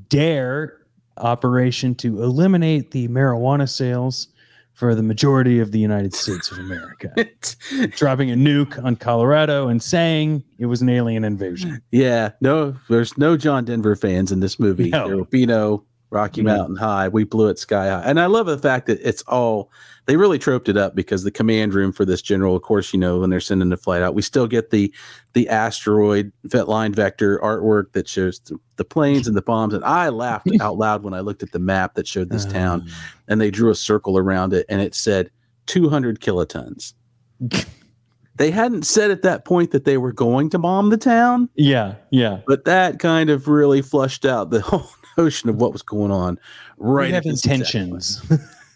dare 0.09 0.79
operation 1.19 1.95
to 1.97 2.23
eliminate 2.23 2.91
the 2.91 3.09
marijuana 3.09 3.69
sales 3.69 4.29
for 4.77 4.95
the 4.95 5.03
majority 5.03 5.59
of 5.59 5.73
the 5.73 5.79
United 5.79 6.15
States 6.15 6.51
of 6.51 6.59
America. 6.59 7.11
Dropping 7.97 8.31
a 8.31 8.35
nuke 8.35 8.83
on 8.85 8.95
Colorado 8.95 9.69
and 9.69 9.83
saying 9.83 10.45
it 10.59 10.67
was 10.67 10.83
an 10.83 10.91
alien 10.91 11.25
invasion. 11.25 11.81
yeah, 11.91 12.33
no, 12.43 12.77
there's 12.91 13.17
no 13.17 13.39
John 13.39 13.65
Denver 13.65 13.97
fans 13.97 14.31
in 14.31 14.41
this 14.41 14.61
movie. 14.61 14.91
No. 14.91 15.09
There 15.09 15.17
will 15.17 15.25
be 15.25 15.47
no 15.47 15.83
Rocky 16.11 16.43
No. 16.43 16.55
Mountain 16.55 16.77
High. 16.77 17.09
We 17.09 17.25
blew 17.25 17.49
it 17.49 17.59
sky 17.59 17.89
high. 17.89 18.03
And 18.03 18.21
I 18.21 18.27
love 18.27 18.47
the 18.47 18.59
fact 18.59 18.87
that 18.87 19.01
it's 19.03 19.23
all, 19.23 19.71
they 20.05 20.19
really 20.19 20.39
troped 20.39 20.69
it 20.69 20.77
up 20.77 20.95
because 20.95 21.25
the 21.25 21.31
command 21.31 21.73
room 21.73 21.91
for 21.91 22.05
this 22.05 22.21
general, 22.21 22.55
of 22.55 22.61
course, 22.63 22.93
you 22.93 23.01
know, 23.01 23.19
when 23.19 23.31
they're 23.31 23.41
sending 23.41 23.71
the 23.71 23.79
flight 23.79 24.03
out, 24.03 24.15
we 24.15 24.23
still 24.23 24.47
get 24.47 24.71
the 24.71 24.93
the 25.33 25.49
asteroid 25.49 26.33
vet 26.45 26.69
line 26.69 26.93
vector 26.93 27.39
artwork 27.43 27.93
that 27.93 28.09
shows 28.09 28.41
the, 28.41 28.59
the 28.77 28.85
planes 28.85 29.27
and 29.27 29.37
the 29.37 29.43
bombs. 29.47 29.75
And 29.75 29.85
I 29.85 30.09
laughed 30.09 30.49
out 30.61 30.77
loud 30.77 31.03
when 31.03 31.15
I 31.15 31.21
looked 31.21 31.43
at 31.43 31.53
the 31.53 31.59
map 31.59 31.95
that 31.95 32.07
showed 32.07 32.31
this 32.31 32.45
town. 32.45 32.83
Um, 32.83 32.89
and 33.29 33.41
they 33.41 33.51
drew 33.51 33.71
a 33.71 33.75
circle 33.75 34.19
around 34.19 34.53
it 34.53 34.67
and 34.69 34.81
it 34.81 34.95
said 34.95 35.31
200 35.67 36.21
kilotons. 36.21 36.95
they 38.37 38.51
hadn't 38.51 38.85
said 38.85 39.11
at 39.11 39.23
that 39.23 39.45
point 39.45 39.71
that 39.71 39.85
they 39.85 39.99
were 39.99 40.13
going 40.13 40.51
to 40.51 40.59
bomb 40.59 40.91
the 40.91 40.97
town, 40.97 41.49
yeah, 41.55 41.95
yeah. 42.11 42.41
but 42.47 42.65
that 42.65 42.99
kind 42.99 43.31
of 43.31 43.49
really 43.49 43.83
flushed 43.83 44.25
out 44.25 44.51
the 44.51 44.61
whole 44.63 44.89
notion 45.17 45.49
of 45.49 45.57
what 45.57 45.73
was 45.73 45.83
going 45.83 46.11
on. 46.11 46.39
Right. 46.79 47.09
we 47.09 47.15
have 47.15 47.27
at 47.27 47.31
this 47.31 47.45
exact 47.45 47.75
intentions. 47.75 48.23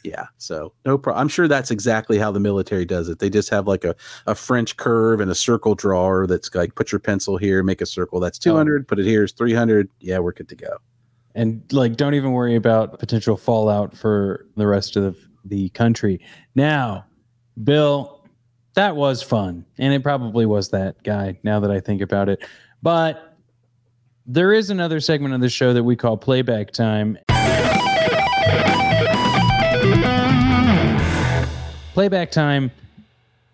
Yeah. 0.04 0.26
So 0.38 0.72
no 0.86 0.96
problem. 0.98 1.20
I'm 1.20 1.28
sure 1.28 1.46
that's 1.48 1.70
exactly 1.70 2.18
how 2.18 2.30
the 2.32 2.40
military 2.40 2.84
does 2.84 3.08
it. 3.08 3.18
They 3.18 3.28
just 3.30 3.50
have 3.50 3.66
like 3.66 3.84
a, 3.84 3.94
a 4.26 4.34
French 4.34 4.76
curve 4.76 5.20
and 5.20 5.30
a 5.30 5.34
circle 5.34 5.74
drawer 5.74 6.26
that's 6.26 6.54
like 6.54 6.74
put 6.74 6.90
your 6.92 6.98
pencil 6.98 7.36
here, 7.36 7.62
make 7.62 7.80
a 7.80 7.86
circle. 7.86 8.20
That's 8.20 8.38
200, 8.38 8.88
put 8.88 8.98
it 8.98 9.06
here 9.06 9.24
is 9.24 9.32
300. 9.32 9.88
Yeah, 10.00 10.18
we're 10.18 10.32
good 10.32 10.48
to 10.48 10.56
go. 10.56 10.78
and 11.34 11.62
like 11.72 11.96
don't 11.96 12.14
even 12.14 12.32
worry 12.32 12.56
about 12.56 12.98
potential 12.98 13.36
fallout 13.36 13.96
for 13.96 14.46
the 14.56 14.66
rest 14.66 14.96
of 14.96 15.02
the, 15.04 15.16
the 15.44 15.68
country 15.70 16.20
now 16.56 17.04
bill 17.62 18.26
that 18.74 18.96
was 18.96 19.22
fun 19.22 19.64
and 19.78 19.94
it 19.94 20.02
probably 20.02 20.44
was 20.44 20.70
that 20.70 21.00
guy 21.04 21.38
now 21.44 21.60
that 21.60 21.70
i 21.70 21.78
think 21.78 22.00
about 22.02 22.28
it 22.28 22.44
but 22.82 23.36
there 24.26 24.52
is 24.52 24.70
another 24.70 24.98
segment 25.00 25.32
of 25.32 25.40
the 25.40 25.48
show 25.48 25.72
that 25.72 25.84
we 25.84 25.94
call 25.94 26.16
playback 26.16 26.72
time 26.72 27.16
playback 32.00 32.30
time 32.30 32.70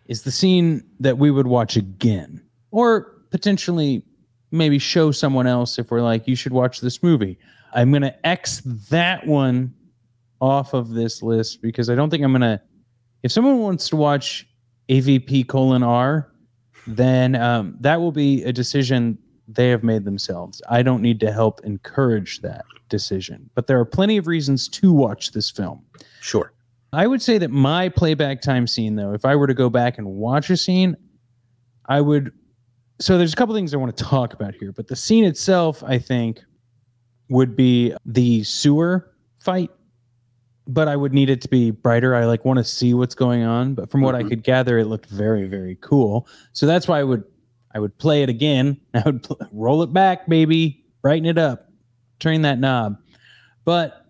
is 0.07 0.23
the 0.23 0.31
scene 0.31 0.81
that 1.01 1.19
we 1.19 1.33
would 1.33 1.49
watch 1.49 1.75
again. 1.75 2.41
Or 2.71 3.17
potentially 3.31 4.05
maybe 4.53 4.79
show 4.79 5.11
someone 5.11 5.49
else 5.49 5.81
if 5.81 5.91
we're 5.91 6.01
like 6.01 6.29
you 6.29 6.37
should 6.37 6.53
watch 6.53 6.81
this 6.81 7.03
movie. 7.03 7.37
I'm 7.75 7.91
going 7.91 8.03
to 8.03 8.27
x 8.27 8.63
that 8.89 9.27
one 9.27 9.75
off 10.41 10.75
of 10.75 10.91
this 10.91 11.23
list 11.23 11.61
because 11.63 11.89
i 11.89 11.95
don't 11.95 12.11
think 12.11 12.23
i'm 12.23 12.31
going 12.31 12.43
to 12.43 12.61
if 13.23 13.33
someone 13.33 13.59
wants 13.59 13.89
to 13.89 13.97
watch 13.97 14.47
avp 14.91 15.49
colon 15.49 15.83
r 15.83 16.31
then 16.87 17.35
um, 17.35 17.75
that 17.81 17.99
will 17.99 18.13
be 18.13 18.45
a 18.45 18.53
decision 18.53 19.17
they 19.49 19.69
have 19.69 19.83
made 19.83 20.05
themselves. 20.05 20.61
I 20.69 20.83
don't 20.83 21.03
need 21.03 21.21
to 21.21 21.33
help 21.33 21.61
encourage 21.65 22.41
that 22.41 22.65
decision. 22.89 23.49
But 23.55 23.67
there 23.67 23.79
are 23.79 23.85
plenty 23.85 24.17
of 24.17 24.27
reasons 24.27 24.69
to 24.69 24.93
watch 24.93 25.33
this 25.33 25.51
film. 25.51 25.85
Sure. 26.21 26.53
I 26.97 27.07
would 27.07 27.21
say 27.21 27.37
that 27.39 27.51
my 27.51 27.89
playback 27.91 28.41
time 28.41 28.67
scene, 28.67 28.97
though, 28.97 29.13
if 29.13 29.25
I 29.25 29.37
were 29.37 29.47
to 29.47 29.55
go 29.55 29.69
back 29.69 29.99
and 29.99 30.07
watch 30.09 30.49
a 30.51 30.57
scene, 30.57 30.97
I 31.87 32.01
would. 32.01 32.33
So 33.01 33.19
there's 33.19 33.35
a 33.35 33.37
couple 33.37 33.55
things 33.55 33.75
I 33.75 33.77
want 33.77 33.95
to 33.97 34.03
talk 34.05 34.33
about 34.33 34.55
here, 34.55 34.73
but 34.73 34.89
the 34.89 34.97
scene 34.97 35.25
itself, 35.25 35.85
I 35.85 35.99
think, 35.99 36.41
would 37.29 37.55
be 37.55 37.95
the 38.07 38.43
sewer 38.45 39.13
fight 39.41 39.71
but 40.69 40.89
I 40.89 40.97
would 40.97 41.13
need 41.15 41.31
it 41.31 41.41
to 41.43 41.49
be 41.49 41.71
brighter. 41.71 42.13
I 42.17 42.25
like 42.25 42.45
want 42.45 42.57
to 42.59 42.65
see 42.65 42.93
what's 42.93 43.15
going 43.15 43.45
on, 43.45 43.75
but 43.75 43.89
from 43.89 44.01
what 44.01 44.17
I 44.17 44.25
Mhm. 44.25 44.29
could 44.31 44.43
gather, 44.43 44.79
it 44.79 44.87
looked 44.87 45.07
very, 45.07 45.47
very 45.47 45.77
cool. 45.81 46.27
So 46.55 46.67
that's 46.67 46.89
why 46.89 46.99
I 46.99 47.05
would, 47.05 47.23
I 47.73 47.79
would 47.79 47.97
play 47.99 48.25
it 48.25 48.29
again. 48.29 48.77
I 48.95 49.03
would 49.07 49.23
pl- 49.23 49.39
roll 49.53 49.85
it 49.85 49.93
back, 49.93 50.27
baby, 50.29 50.85
brighten 51.03 51.25
it 51.25 51.39
up, 51.39 51.71
turn 52.19 52.43
that 52.43 52.59
knob. 52.59 52.97
But 53.65 54.06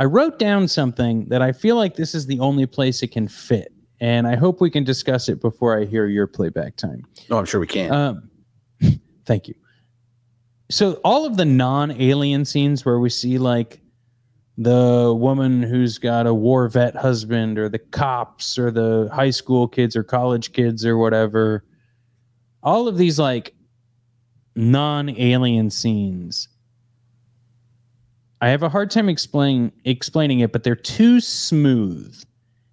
I 0.00 0.04
wrote 0.04 0.38
down 0.38 0.66
something 0.66 1.26
that 1.26 1.42
I 1.42 1.52
feel 1.52 1.76
like 1.76 1.94
this 1.94 2.14
is 2.14 2.24
the 2.24 2.40
only 2.40 2.64
place 2.64 3.02
it 3.02 3.08
can 3.08 3.28
fit, 3.28 3.70
and 4.00 4.26
I 4.26 4.34
hope 4.34 4.58
we 4.58 4.70
can 4.70 4.82
discuss 4.82 5.28
it 5.28 5.42
before 5.42 5.78
I 5.78 5.84
hear 5.84 6.06
your 6.06 6.26
playback 6.26 6.76
time. 6.76 7.06
Oh, 7.30 7.36
I'm 7.36 7.44
sure 7.44 7.60
we 7.60 7.66
can. 7.66 7.92
Um, 7.92 8.30
thank 9.26 9.46
you. 9.46 9.54
So 10.70 10.94
all 11.04 11.26
of 11.26 11.36
the 11.36 11.44
non-alien 11.44 12.46
scenes 12.46 12.82
where 12.82 12.98
we 12.98 13.10
see 13.10 13.36
like 13.36 13.82
the 14.56 15.14
woman 15.14 15.62
who's 15.62 15.98
got 15.98 16.26
a 16.26 16.32
war 16.32 16.66
vet 16.70 16.96
husband, 16.96 17.58
or 17.58 17.68
the 17.68 17.78
cops, 17.78 18.58
or 18.58 18.70
the 18.70 19.10
high 19.12 19.28
school 19.28 19.68
kids, 19.68 19.94
or 19.96 20.02
college 20.02 20.54
kids, 20.54 20.86
or 20.86 20.96
whatever, 20.96 21.62
all 22.62 22.88
of 22.88 22.96
these 22.96 23.18
like 23.18 23.54
non-alien 24.56 25.68
scenes. 25.68 26.48
I 28.40 28.48
have 28.48 28.62
a 28.62 28.68
hard 28.68 28.90
time 28.90 29.08
explain 29.08 29.72
explaining 29.84 30.40
it, 30.40 30.52
but 30.52 30.64
they're 30.64 30.74
too 30.74 31.20
smooth, 31.20 32.22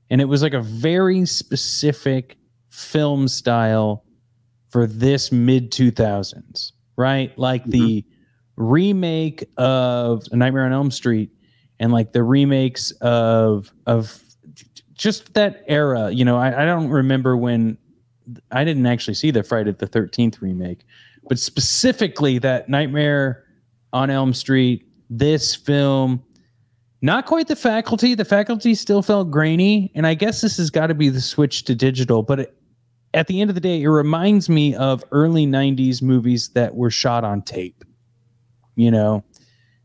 and 0.10 0.22
it 0.22 0.26
was 0.26 0.42
like 0.42 0.54
a 0.54 0.62
very 0.62 1.26
specific 1.26 2.38
film 2.70 3.28
style 3.28 4.06
for 4.70 4.86
this 4.86 5.32
mid 5.32 5.72
2000s, 5.72 6.72
right? 6.96 7.38
Like 7.38 7.66
the 7.66 8.02
mm-hmm. 8.02 8.64
remake 8.64 9.46
of 9.58 10.24
A 10.32 10.36
Nightmare 10.36 10.66
on 10.66 10.74
Elm 10.74 10.92
Street 10.92 11.32
and 11.80 11.92
like 11.92 12.14
the 12.14 12.24
remakes 12.24 12.92
of 13.02 13.72
of 13.86 14.22
just 14.94 15.34
that 15.36 15.64
era. 15.68 16.12
You 16.12 16.26
know, 16.26 16.38
I, 16.38 16.64
I 16.64 16.66
don't 16.66 16.90
remember 16.90 17.38
when 17.38 17.78
I 18.52 18.64
didn't 18.64 18.86
actually 18.86 19.14
see 19.14 19.32
the 19.32 19.44
Friday 19.44 19.72
the 19.72 19.88
13th 19.88 20.42
remake, 20.42 20.82
but 21.28 21.40
specifically 21.40 22.40
that 22.40 22.70
Nightmare 22.70 23.44
on 23.94 24.10
Elm 24.10 24.34
Street, 24.34 24.87
this 25.10 25.56
film, 25.56 26.24
not 27.02 27.26
quite 27.26 27.48
the 27.48 27.56
faculty. 27.56 28.16
The 28.16 28.26
faculty 28.26 28.76
still 28.76 29.02
felt 29.02 29.32
grainy, 29.32 29.92
and 29.96 30.08
I 30.08 30.14
guess 30.14 30.42
this 30.42 30.58
has 30.58 30.70
got 30.70 30.88
to 30.88 30.94
be 30.94 31.10
the 31.10 31.22
switch 31.22 31.64
to 31.66 31.76
digital. 31.76 32.24
But 32.24 32.40
it, 32.42 32.58
at 33.14 33.28
the 33.28 33.42
end 33.42 33.50
of 33.50 33.56
the 33.56 33.62
day, 33.62 33.82
it 33.82 33.88
reminds 33.88 34.50
me 34.50 34.76
of 34.76 35.04
early 35.12 35.46
'90s 35.46 36.02
movies 36.02 36.50
that 36.50 36.76
were 36.76 36.92
shot 36.92 37.24
on 37.24 37.42
tape. 37.42 37.84
You 38.76 38.92
know, 38.92 39.24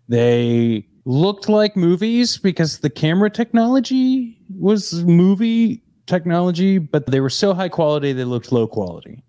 they 0.09 0.87
looked 1.05 1.49
like 1.49 1.77
movies 1.77 2.39
because 2.39 2.79
the 2.79 2.91
camera 2.91 3.31
technology 3.31 4.39
was 4.59 5.05
movie 5.05 5.83
technology, 6.07 6.79
but 6.79 7.07
they 7.07 7.21
were 7.21 7.31
so 7.31 7.55
high 7.55 7.69
quality 7.69 8.13
they 8.13 8.25
looked 8.25 8.53
low 8.53 8.67
quality. 8.67 9.23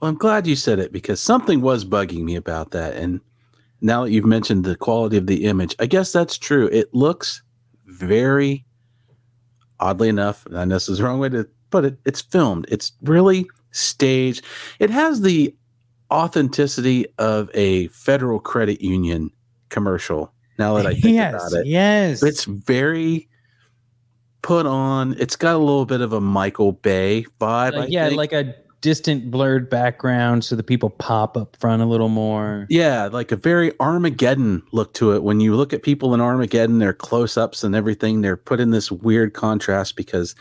Well, 0.00 0.08
I'm 0.08 0.16
glad 0.16 0.46
you 0.46 0.56
said 0.56 0.78
it 0.78 0.92
because 0.92 1.20
something 1.20 1.60
was 1.60 1.84
bugging 1.84 2.24
me 2.24 2.34
about 2.34 2.72
that. 2.72 2.96
And 2.96 3.20
now 3.82 4.04
that 4.04 4.12
you've 4.12 4.24
mentioned 4.24 4.64
the 4.64 4.76
quality 4.76 5.16
of 5.16 5.26
the 5.26 5.44
image, 5.44 5.74
I 5.78 5.86
guess 5.86 6.12
that's 6.12 6.38
true. 6.38 6.68
It 6.68 6.94
looks 6.94 7.42
very, 7.86 8.64
oddly 9.80 10.08
enough, 10.08 10.46
and 10.46 10.58
I 10.58 10.64
know 10.64 10.76
this 10.76 10.88
is 10.88 10.98
the 10.98 11.04
wrong 11.04 11.18
way 11.18 11.28
to 11.30 11.48
put 11.70 11.84
it, 11.84 11.98
it's 12.04 12.22
filmed. 12.22 12.66
It's 12.68 12.92
really 13.02 13.46
staged. 13.72 14.44
It 14.78 14.90
has 14.90 15.22
the 15.22 15.54
authenticity 16.10 17.06
of 17.18 17.50
a 17.54 17.88
federal 17.88 18.38
credit 18.38 18.80
union 18.80 19.30
commercial. 19.70 20.32
Now 20.58 20.74
that 20.74 20.86
I 20.86 20.94
think 20.94 21.18
about 21.18 21.52
it, 21.52 21.66
yes, 21.66 22.22
it's 22.22 22.44
very 22.44 23.28
put 24.42 24.66
on. 24.66 25.16
It's 25.18 25.34
got 25.34 25.54
a 25.54 25.58
little 25.58 25.86
bit 25.86 26.02
of 26.02 26.12
a 26.12 26.20
Michael 26.20 26.72
Bay 26.72 27.24
vibe. 27.40 27.80
I 27.80 27.86
yeah, 27.86 28.08
like 28.08 28.32
a 28.32 28.54
distant 28.82 29.30
blurred 29.30 29.70
background 29.70 30.44
so 30.44 30.54
the 30.54 30.62
people 30.62 30.90
pop 30.90 31.36
up 31.36 31.56
front 31.56 31.80
a 31.80 31.86
little 31.86 32.10
more. 32.10 32.66
Yeah, 32.68 33.06
like 33.06 33.32
a 33.32 33.36
very 33.36 33.72
Armageddon 33.80 34.62
look 34.72 34.92
to 34.94 35.14
it. 35.14 35.22
When 35.22 35.40
you 35.40 35.54
look 35.54 35.72
at 35.72 35.82
people 35.82 36.12
in 36.12 36.20
Armageddon, 36.20 36.80
their 36.80 36.92
close 36.92 37.38
ups 37.38 37.64
and 37.64 37.74
everything, 37.74 38.20
they're 38.20 38.36
put 38.36 38.60
in 38.60 38.70
this 38.70 38.92
weird 38.92 39.32
contrast 39.32 39.96
because 39.96 40.34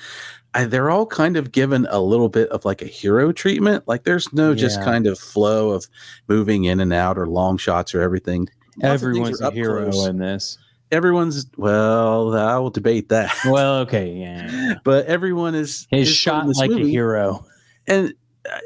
I, 0.53 0.65
they're 0.65 0.89
all 0.89 1.05
kind 1.05 1.37
of 1.37 1.51
given 1.51 1.87
a 1.89 2.01
little 2.01 2.27
bit 2.27 2.49
of 2.49 2.65
like 2.65 2.81
a 2.81 2.87
hero 2.87 3.31
treatment. 3.31 3.87
Like 3.87 4.03
there's 4.03 4.33
no 4.33 4.53
just 4.53 4.81
kind 4.81 5.07
of 5.07 5.17
flow 5.17 5.69
of 5.69 5.87
moving 6.27 6.65
in 6.65 6.81
and 6.81 6.91
out 6.91 7.17
or 7.17 7.27
long 7.27 7.57
shots 7.57 7.95
or 7.95 8.01
everything. 8.01 8.49
Lots 8.77 9.03
Everyone's 9.03 9.39
a 9.39 9.51
hero 9.51 9.89
close. 9.89 10.07
in 10.07 10.17
this. 10.17 10.57
Everyone's, 10.91 11.45
well, 11.55 12.35
I 12.35 12.57
will 12.57 12.69
debate 12.69 13.07
that. 13.09 13.33
Well, 13.45 13.79
okay, 13.81 14.11
yeah. 14.11 14.73
but 14.83 15.05
everyone 15.05 15.55
is, 15.55 15.87
is 15.89 16.09
shot 16.09 16.47
like 16.57 16.71
a 16.71 16.79
hero. 16.79 17.45
and 17.87 18.13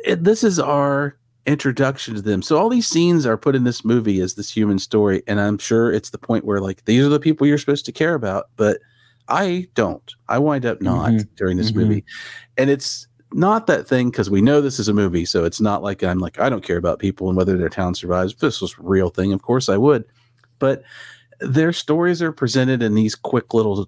it, 0.06 0.24
this 0.24 0.44
is 0.44 0.60
our 0.60 1.18
introduction 1.46 2.16
to 2.16 2.22
them. 2.22 2.42
So 2.42 2.58
all 2.58 2.70
these 2.70 2.88
scenes 2.88 3.26
are 3.26 3.38
put 3.38 3.56
in 3.56 3.64
this 3.66 3.86
movie 3.86 4.20
as 4.22 4.34
this 4.36 4.50
human 4.56 4.80
story, 4.80 5.22
and 5.28 5.40
I'm 5.40 5.58
sure 5.58 5.92
it's 5.92 6.10
the 6.10 6.18
point 6.18 6.46
where 6.46 6.60
like 6.60 6.86
these 6.86 7.06
are 7.06 7.10
the 7.10 7.20
people 7.20 7.46
you're 7.46 7.58
supposed 7.58 7.86
to 7.86 7.92
care 7.92 8.14
about, 8.16 8.46
but 8.58 8.80
I 9.28 9.68
don't. 9.76 10.14
I 10.30 10.38
wind 10.40 10.66
up 10.66 10.82
not 10.82 11.12
Mhm. 11.12 11.28
during 11.36 11.58
this 11.58 11.72
Mhm. 11.72 11.76
movie, 11.76 12.06
and 12.58 12.70
it's 12.70 13.08
not 13.34 13.68
that 13.68 13.88
thing 13.88 14.10
because 14.12 14.30
we 14.30 14.42
know 14.42 14.62
this 14.62 14.80
is 14.80 14.88
a 14.88 14.94
movie, 14.94 15.26
so 15.26 15.44
it's 15.46 15.60
not 15.62 15.84
like 15.84 16.04
I'm 16.04 16.20
like 16.20 16.40
I 16.40 16.50
don't 16.50 16.64
care 16.64 16.78
about 16.78 17.00
people 17.00 17.28
and 17.28 17.36
whether 17.38 17.58
their 17.58 17.70
town 17.70 17.94
survives. 17.96 18.34
If 18.34 18.40
this 18.40 18.62
was 18.62 18.74
a 18.74 18.82
real 18.84 19.10
thing, 19.10 19.34
of 19.34 19.42
course 19.42 19.68
I 19.68 19.78
would, 19.78 20.06
but 20.60 20.84
their 21.42 21.74
stories 21.74 22.22
are 22.22 22.32
presented 22.32 22.82
in 22.82 22.94
these 22.96 23.14
quick 23.14 23.54
little 23.54 23.88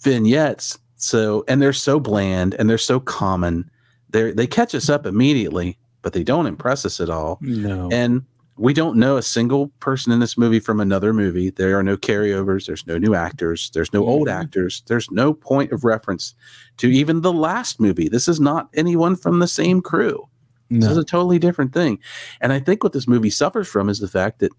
vignettes. 0.00 0.78
So 0.96 1.44
and 1.48 1.60
they're 1.60 1.72
so 1.72 2.00
bland 2.00 2.54
and 2.58 2.68
they're 2.68 2.78
so 2.78 2.98
common 2.98 3.70
they 4.10 4.32
they 4.32 4.46
catch 4.46 4.74
us 4.74 4.88
up 4.88 5.06
immediately, 5.06 5.78
but 6.02 6.12
they 6.12 6.24
don't 6.24 6.46
impress 6.46 6.84
us 6.84 7.00
at 7.00 7.10
all. 7.10 7.38
No. 7.40 7.88
And 7.92 8.24
we 8.56 8.74
don't 8.74 8.96
know 8.96 9.16
a 9.16 9.22
single 9.22 9.68
person 9.80 10.12
in 10.12 10.18
this 10.18 10.36
movie 10.36 10.58
from 10.58 10.80
another 10.80 11.12
movie. 11.12 11.50
There 11.50 11.78
are 11.78 11.82
no 11.82 11.96
carryovers. 11.96 12.66
There's 12.66 12.86
no 12.86 12.98
new 12.98 13.14
actors. 13.14 13.70
There's 13.72 13.92
no 13.92 14.04
old 14.04 14.28
actors. 14.28 14.82
There's 14.86 15.10
no 15.12 15.32
point 15.32 15.70
of 15.70 15.84
reference 15.84 16.34
to 16.78 16.88
even 16.88 17.20
the 17.20 17.32
last 17.32 17.78
movie. 17.78 18.08
This 18.08 18.26
is 18.26 18.40
not 18.40 18.68
anyone 18.74 19.14
from 19.14 19.38
the 19.38 19.46
same 19.46 19.80
crew. 19.80 20.28
This 20.70 20.90
is 20.90 20.98
a 20.98 21.04
totally 21.04 21.38
different 21.38 21.72
thing. 21.72 21.98
And 22.42 22.52
I 22.52 22.60
think 22.60 22.82
what 22.82 22.92
this 22.92 23.08
movie 23.08 23.30
suffers 23.30 23.68
from 23.68 23.88
is 23.88 24.00
the 24.00 24.08
fact 24.08 24.40
that 24.40 24.52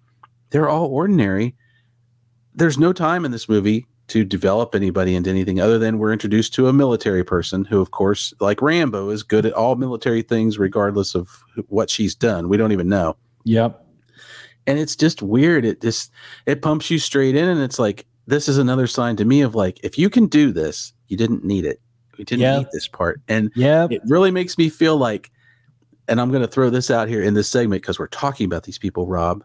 they're 0.50 0.70
all 0.70 0.88
ordinary. 0.88 1.56
There's 2.56 2.80
no 2.80 2.94
time 2.94 3.26
in 3.26 3.32
this 3.32 3.48
movie 3.48 3.86
to 4.10 4.24
develop 4.24 4.76
anybody 4.76 5.15
into 5.15 5.30
anything 5.30 5.60
other 5.60 5.80
than 5.80 5.98
we're 5.98 6.12
introduced 6.13 6.54
to 6.56 6.67
a 6.67 6.74
military 6.74 7.24
person 7.24 7.65
who, 7.65 7.80
of 7.82 7.91
course, 7.91 8.34
like 8.39 8.62
Rambo, 8.62 9.10
is 9.10 9.24
good 9.24 9.45
at 9.45 9.54
all 9.54 9.76
military 9.76 10.22
things, 10.22 10.60
regardless 10.60 11.15
of 11.15 11.30
what 11.67 11.89
she's 11.89 12.13
done. 12.15 12.50
We 12.50 12.58
don't 12.58 12.72
even 12.72 12.89
know. 12.89 13.15
Yep. 13.45 13.86
And 14.67 14.78
it's 14.78 14.95
just 14.95 15.22
weird. 15.22 15.65
It 15.65 15.82
just 15.82 16.12
it 16.45 16.62
pumps 16.62 16.91
you 16.91 17.00
straight 17.00 17.36
in, 17.36 17.48
and 17.48 17.62
it's 17.62 17.80
like 17.80 18.06
this 18.28 18.48
is 18.48 18.58
another 18.58 18.86
sign 18.88 19.15
to 19.15 19.26
me 19.26 19.41
of 19.41 19.56
like 19.56 19.80
if 19.84 19.98
you 19.98 20.10
can 20.10 20.28
do 20.28 20.52
this, 20.52 20.93
you 21.08 21.17
didn't 21.17 21.43
need 21.43 21.65
it. 21.65 21.82
We 22.17 22.26
didn't 22.26 22.41
Yeah. 22.41 22.58
need 22.60 22.67
this 22.72 22.88
part, 22.88 23.22
and 23.28 23.52
yeah, 23.56 23.88
it 23.89 24.02
really 24.08 24.30
makes 24.32 24.58
me 24.58 24.69
feel 24.69 24.98
like 24.98 25.32
and 26.08 26.19
i'm 26.19 26.32
going 26.32 26.41
to 26.41 26.48
throw 26.48 26.72
this 26.72 26.89
out 26.89 27.08
here 27.08 27.22
in 27.22 27.36
this 27.36 27.48
segment 27.48 27.84
because 27.84 28.00
we're 28.00 28.08
talking 28.08 28.45
about 28.48 28.63
these 28.63 28.80
people 28.80 29.06
rob 29.06 29.43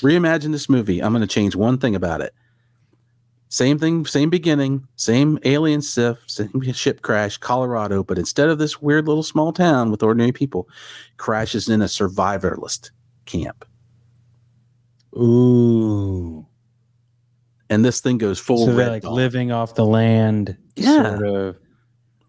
reimagine 0.00 0.52
this 0.52 0.68
movie 0.68 1.02
i'm 1.02 1.12
going 1.12 1.20
to 1.20 1.26
change 1.26 1.56
one 1.56 1.76
thing 1.76 1.96
about 1.96 2.20
it 2.20 2.32
same 3.48 3.78
thing 3.78 4.04
same 4.04 4.30
beginning 4.30 4.86
same 4.96 5.38
alien 5.44 5.80
sif 5.82 6.18
same 6.26 6.60
ship 6.72 7.02
crash 7.02 7.38
colorado 7.38 8.02
but 8.02 8.18
instead 8.18 8.48
of 8.48 8.58
this 8.58 8.80
weird 8.80 9.06
little 9.06 9.22
small 9.22 9.52
town 9.52 9.90
with 9.90 10.02
ordinary 10.02 10.32
people 10.32 10.68
crashes 11.16 11.68
in 11.68 11.82
a 11.82 11.86
survivalist 11.86 12.90
camp 13.24 13.64
Ooh. 15.16 16.46
and 17.70 17.84
this 17.84 18.00
thing 18.00 18.18
goes 18.18 18.38
full 18.38 18.66
so 18.66 18.74
they're 18.74 18.90
like 18.90 19.02
dawn. 19.02 19.14
living 19.14 19.50
off 19.50 19.74
the 19.74 19.84
land. 19.84 20.56
Yeah. 20.76 21.16
Sort 21.16 21.26
of. 21.26 21.56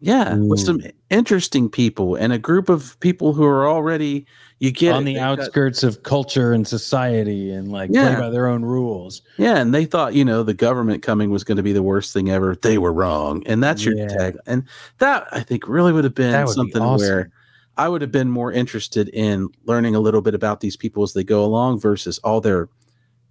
Yeah 0.02 0.36
with 0.36 0.60
some 0.60 0.82
interesting 1.10 1.70
people 1.70 2.16
and 2.16 2.32
a 2.32 2.38
group 2.38 2.70
of 2.70 2.98
people 3.00 3.34
who 3.34 3.44
are 3.44 3.68
already 3.68 4.26
you 4.60 4.72
get 4.72 4.94
on 4.94 5.02
it, 5.02 5.06
the 5.06 5.14
they've 5.14 5.22
got- 5.22 5.40
outskirts 5.40 5.84
of 5.84 6.04
culture 6.04 6.52
and 6.54 6.68
society 6.68 7.52
and 7.52 7.72
like 7.72 7.90
Yeah. 7.94 8.12
play 8.16 8.20
by 8.26 8.30
their 8.30 8.48
own 8.48 8.64
rules. 8.64 9.22
Yeah, 9.38 9.56
and 9.58 9.74
they 9.74 9.86
thought, 9.86 10.14
you 10.14 10.26
know, 10.26 10.44
the 10.44 10.54
government 10.54 11.02
coming 11.02 11.30
was 11.30 11.46
going 11.46 11.56
to 11.58 11.64
be 11.64 11.72
the 11.72 11.82
worst 11.84 12.12
thing 12.14 12.30
ever. 12.30 12.56
They 12.62 12.78
were 12.78 12.92
wrong. 12.92 13.42
And 13.46 13.64
that's 13.64 13.86
your 13.86 13.96
Yeah. 13.96 14.08
tag. 14.10 14.38
And 14.46 14.64
that 14.98 15.28
I 15.32 15.40
think 15.42 15.66
really 15.68 15.94
would 15.94 16.04
have 16.04 16.14
been 16.16 16.34
would 16.38 16.46
be 16.48 16.52
something 16.54 16.82
awesome. 16.82 17.08
where 17.08 17.32
I 17.78 17.88
would 17.88 18.02
have 18.02 18.12
been 18.12 18.30
more 18.30 18.52
interested 18.52 19.08
in 19.10 19.48
learning 19.66 19.96
a 19.96 20.02
little 20.02 20.22
bit 20.22 20.36
about 20.36 20.60
these 20.60 20.76
people 20.76 21.04
as 21.04 21.14
they 21.14 21.24
go 21.24 21.44
along 21.46 21.80
versus 21.80 22.18
all 22.20 22.42
their 22.42 22.68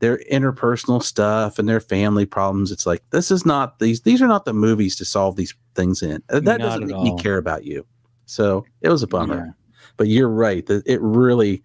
their 0.00 0.18
interpersonal 0.32 1.02
stuff 1.02 1.58
and 1.58 1.68
their 1.68 1.80
family 1.80 2.24
problems. 2.24 2.70
It's 2.72 2.86
like 2.86 3.02
this 3.10 3.30
is 3.30 3.44
not 3.44 3.80
these 3.80 4.00
these 4.02 4.22
are 4.22 4.28
not 4.28 4.46
the 4.46 4.54
movies 4.54 4.96
to 4.96 5.04
solve 5.04 5.36
these 5.36 5.52
things 5.78 6.02
in. 6.02 6.22
Uh, 6.28 6.40
That 6.40 6.58
Not 6.58 6.60
doesn't 6.60 6.86
make 6.88 7.00
me 7.00 7.16
care 7.18 7.38
about 7.38 7.64
you. 7.64 7.86
So 8.26 8.66
it 8.82 8.90
was 8.90 9.02
a 9.02 9.06
bummer. 9.06 9.46
Yeah. 9.46 9.52
But 9.96 10.08
you're 10.08 10.28
right 10.28 10.66
that 10.66 10.86
it 10.86 11.00
really 11.00 11.62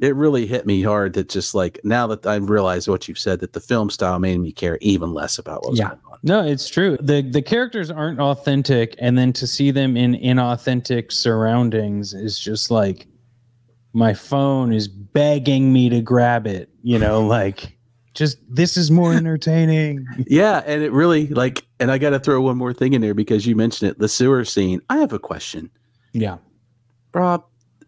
it 0.00 0.14
really 0.16 0.44
hit 0.44 0.66
me 0.66 0.82
hard 0.82 1.12
that 1.14 1.28
just 1.28 1.54
like 1.54 1.78
now 1.84 2.06
that 2.08 2.26
I 2.26 2.34
realize 2.36 2.88
what 2.88 3.06
you've 3.08 3.18
said 3.18 3.38
that 3.40 3.52
the 3.52 3.60
film 3.60 3.88
style 3.90 4.18
made 4.18 4.38
me 4.38 4.50
care 4.52 4.76
even 4.80 5.14
less 5.14 5.38
about 5.38 5.62
what 5.62 5.70
was 5.70 5.78
Yeah. 5.78 5.88
going 5.90 6.00
on. 6.12 6.18
No, 6.24 6.44
it's 6.44 6.68
true. 6.68 6.96
The 7.00 7.22
the 7.22 7.40
characters 7.42 7.90
aren't 7.90 8.20
authentic 8.20 8.96
and 8.98 9.16
then 9.16 9.32
to 9.34 9.46
see 9.46 9.70
them 9.70 9.96
in 9.96 10.14
inauthentic 10.14 11.12
surroundings 11.12 12.12
is 12.12 12.38
just 12.38 12.70
like 12.70 13.06
my 13.92 14.12
phone 14.12 14.72
is 14.72 14.88
begging 14.88 15.72
me 15.72 15.88
to 15.88 16.00
grab 16.02 16.46
it, 16.48 16.68
you 16.82 16.98
know, 16.98 17.24
like 17.38 17.73
just 18.14 18.38
this 18.48 18.76
is 18.76 18.90
more 18.90 19.12
entertaining. 19.14 20.06
Yeah, 20.26 20.62
and 20.66 20.82
it 20.82 20.92
really 20.92 21.26
like, 21.28 21.66
and 21.80 21.90
I 21.90 21.98
got 21.98 22.10
to 22.10 22.18
throw 22.18 22.40
one 22.40 22.56
more 22.56 22.72
thing 22.72 22.92
in 22.94 23.00
there 23.02 23.14
because 23.14 23.46
you 23.46 23.54
mentioned 23.56 23.90
it, 23.90 23.98
the 23.98 24.08
sewer 24.08 24.44
scene. 24.44 24.80
I 24.88 24.98
have 24.98 25.12
a 25.12 25.18
question, 25.18 25.70
yeah. 26.12 26.38
Rob. 27.12 27.44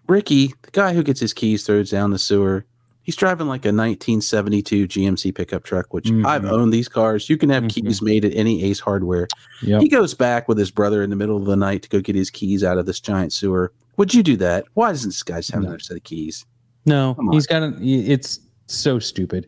Ricky, 0.09 0.55
the 0.63 0.71
guy 0.71 0.95
who 0.95 1.03
gets 1.03 1.19
his 1.19 1.33
keys 1.33 1.65
throws 1.67 1.91
down 1.91 2.11
the 2.13 2.19
sewer. 2.19 2.65
He's 3.03 3.17
driving 3.17 3.47
like 3.49 3.65
a 3.65 3.73
1972 3.73 4.87
GMC 4.89 5.35
pickup 5.35 5.65
truck, 5.65 5.93
which 5.95 6.09
I've 6.11 6.43
Mhm. 6.43 6.51
owned 6.51 6.73
these 6.73 6.89
cars. 6.89 7.29
You 7.29 7.37
can 7.37 7.51
have 7.51 7.65
Mhm. 7.65 7.69
keys 7.71 8.03
made 8.03 8.25
at 8.25 8.33
any 8.35 8.63
Ace 8.65 8.79
Hardware. 8.81 9.27
Yep. 9.63 9.81
He 9.83 9.89
goes 9.89 10.15
back 10.15 10.47
with 10.49 10.59
his 10.59 10.71
brother 10.71 11.03
in 11.03 11.11
the 11.11 11.17
middle 11.17 11.37
of 11.37 11.45
the 11.45 11.57
night 11.57 11.83
to 11.83 11.89
go 11.89 12.01
get 12.01 12.15
his 12.17 12.31
keys 12.31 12.63
out 12.65 12.79
of 12.79 12.87
this 12.87 13.01
giant 13.01 13.33
sewer. 13.33 13.73
Would 13.97 14.13
you 14.15 14.23
do 14.23 14.37
that? 14.39 14.65
Why 14.75 14.91
doesn't 14.91 15.11
this 15.11 15.23
guy 15.23 15.39
just 15.39 15.51
have 15.53 15.63
No. 15.63 15.69
another 15.69 15.81
set 15.81 15.97
of 15.97 16.05
keys? 16.05 16.45
No, 16.85 17.17
he's 17.33 17.47
got 17.47 17.63
a, 17.63 17.75
it's 17.83 18.39
so 18.67 18.99
stupid. 19.01 19.47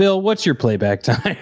Bill, 0.00 0.22
what's 0.22 0.46
your 0.46 0.54
playback 0.54 1.02
time? 1.02 1.36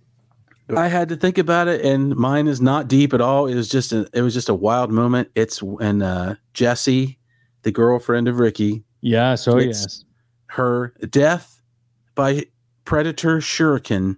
I 0.74 0.88
had 0.88 1.10
to 1.10 1.16
think 1.16 1.36
about 1.36 1.68
it, 1.68 1.84
and 1.84 2.16
mine 2.16 2.46
is 2.46 2.58
not 2.58 2.88
deep 2.88 3.12
at 3.12 3.20
all. 3.20 3.46
It 3.46 3.54
was 3.54 3.68
just 3.68 3.92
a, 3.92 4.08
it 4.14 4.22
was 4.22 4.32
just 4.32 4.48
a 4.48 4.54
wild 4.54 4.90
moment. 4.90 5.28
It's 5.34 5.62
when 5.62 6.00
uh, 6.00 6.36
Jessie, 6.54 7.18
the 7.64 7.70
girlfriend 7.70 8.28
of 8.28 8.38
Ricky, 8.38 8.84
yeah, 9.02 9.34
so 9.34 9.58
It's- 9.58 9.82
yes. 9.82 10.04
her 10.46 10.94
death 11.10 11.60
by 12.14 12.46
predator 12.86 13.40
shuriken 13.40 14.16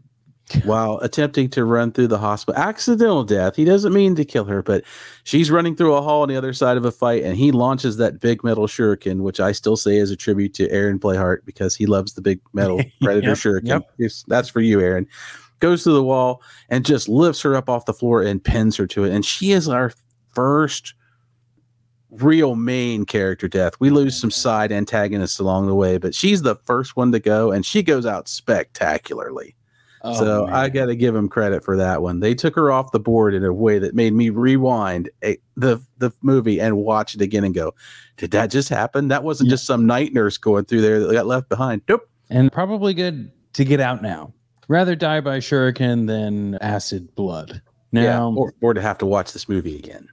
while 0.64 0.98
attempting 0.98 1.48
to 1.50 1.64
run 1.64 1.90
through 1.90 2.06
the 2.08 2.18
hospital. 2.18 2.60
Accidental 2.60 3.24
death. 3.24 3.56
He 3.56 3.64
doesn't 3.64 3.92
mean 3.94 4.14
to 4.16 4.24
kill 4.24 4.44
her, 4.44 4.62
but 4.62 4.84
she's 5.24 5.50
running 5.50 5.74
through 5.74 5.94
a 5.94 6.02
hall 6.02 6.22
on 6.22 6.28
the 6.28 6.36
other 6.36 6.52
side 6.52 6.76
of 6.76 6.84
a 6.84 6.90
fight, 6.92 7.22
and 7.22 7.36
he 7.36 7.50
launches 7.50 7.96
that 7.96 8.20
big 8.20 8.44
metal 8.44 8.66
shuriken, 8.66 9.20
which 9.22 9.40
I 9.40 9.52
still 9.52 9.76
say 9.76 9.96
is 9.96 10.10
a 10.10 10.16
tribute 10.16 10.52
to 10.54 10.70
Aaron 10.70 10.98
Playhart 10.98 11.44
because 11.46 11.74
he 11.74 11.86
loves 11.86 12.12
the 12.14 12.20
big 12.20 12.40
metal 12.52 12.82
predator 13.02 13.28
Yep, 13.28 13.38
shuriken. 13.38 13.82
yep. 13.98 14.10
That's 14.28 14.48
for 14.48 14.60
you, 14.60 14.80
Aaron. 14.80 15.06
Goes 15.60 15.82
through 15.84 15.94
the 15.94 16.04
wall 16.04 16.42
and 16.68 16.84
just 16.84 17.08
lifts 17.08 17.40
her 17.42 17.56
up 17.56 17.70
off 17.70 17.86
the 17.86 17.94
floor 17.94 18.22
and 18.22 18.42
pins 18.44 18.76
her 18.76 18.86
to 18.88 19.04
it. 19.04 19.12
And 19.14 19.24
she 19.24 19.52
is 19.52 19.66
our 19.66 19.92
first 20.34 20.92
real 22.10 22.54
main 22.54 23.04
character 23.06 23.48
death. 23.48 23.74
We 23.80 23.90
lose 23.90 24.20
some 24.20 24.30
side 24.30 24.70
antagonists 24.72 25.38
along 25.38 25.66
the 25.66 25.74
way, 25.74 25.96
but 25.96 26.14
she's 26.14 26.42
the 26.42 26.54
first 26.54 26.96
one 26.96 27.12
to 27.12 27.18
go, 27.18 27.50
and 27.50 27.64
she 27.64 27.82
goes 27.82 28.04
out 28.04 28.28
spectacularly. 28.28 29.56
Oh, 30.06 30.12
so 30.14 30.46
I 30.46 30.68
got 30.68 30.86
to 30.86 30.94
give 30.96 31.14
them 31.14 31.28
credit 31.28 31.64
for 31.64 31.76
that 31.78 32.02
one. 32.02 32.20
They 32.20 32.34
took 32.34 32.54
her 32.56 32.70
off 32.70 32.92
the 32.92 33.00
board 33.00 33.32
in 33.34 33.42
a 33.44 33.52
way 33.52 33.78
that 33.78 33.94
made 33.94 34.12
me 34.12 34.28
rewind 34.28 35.08
a, 35.24 35.38
the 35.56 35.80
the 35.98 36.10
movie 36.20 36.60
and 36.60 36.76
watch 36.76 37.14
it 37.14 37.20
again 37.22 37.42
and 37.42 37.54
go, 37.54 37.74
"Did 38.18 38.30
that 38.32 38.50
just 38.50 38.68
happen? 38.68 39.08
That 39.08 39.24
wasn't 39.24 39.48
Yeah. 39.48 39.54
just 39.54 39.64
some 39.66 39.86
night 39.86 40.12
nurse 40.12 40.36
going 40.36 40.66
through 40.66 40.82
there 40.82 41.00
that 41.00 41.12
got 41.12 41.26
left 41.26 41.48
behind." 41.48 41.80
Nope. 41.88 42.08
and 42.30 42.52
probably 42.52 42.92
good 42.94 43.30
to 43.54 43.64
get 43.64 43.80
out 43.80 44.02
now. 44.02 44.32
Rather 44.68 44.94
die 44.94 45.20
by 45.20 45.38
shuriken 45.38 46.06
than 46.06 46.56
acid 46.56 47.14
blood. 47.14 47.60
Now, 47.92 48.02
yeah, 48.02 48.24
or, 48.24 48.52
or 48.60 48.74
to 48.74 48.80
have 48.82 48.98
to 48.98 49.06
watch 49.06 49.32
this 49.32 49.48
movie 49.48 49.78
again. 49.78 50.08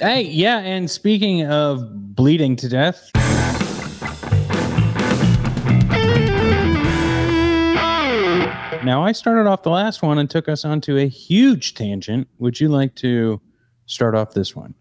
Hey, 0.00 0.22
yeah, 0.22 0.58
and 0.60 0.90
speaking 0.90 1.44
of 1.46 2.14
bleeding 2.16 2.56
to 2.56 2.68
death, 2.68 3.10
now 8.86 9.04
I 9.04 9.12
started 9.12 9.48
off 9.48 9.64
the 9.64 9.70
last 9.70 10.00
one 10.00 10.18
and 10.18 10.30
took 10.30 10.48
us 10.48 10.64
onto 10.64 10.96
a 10.96 11.08
huge 11.08 11.74
tangent. 11.74 12.28
Would 12.38 12.60
you 12.60 12.68
like 12.68 12.94
to 12.96 13.40
start 13.86 14.14
off 14.14 14.32
this 14.32 14.56
one? 14.56 14.74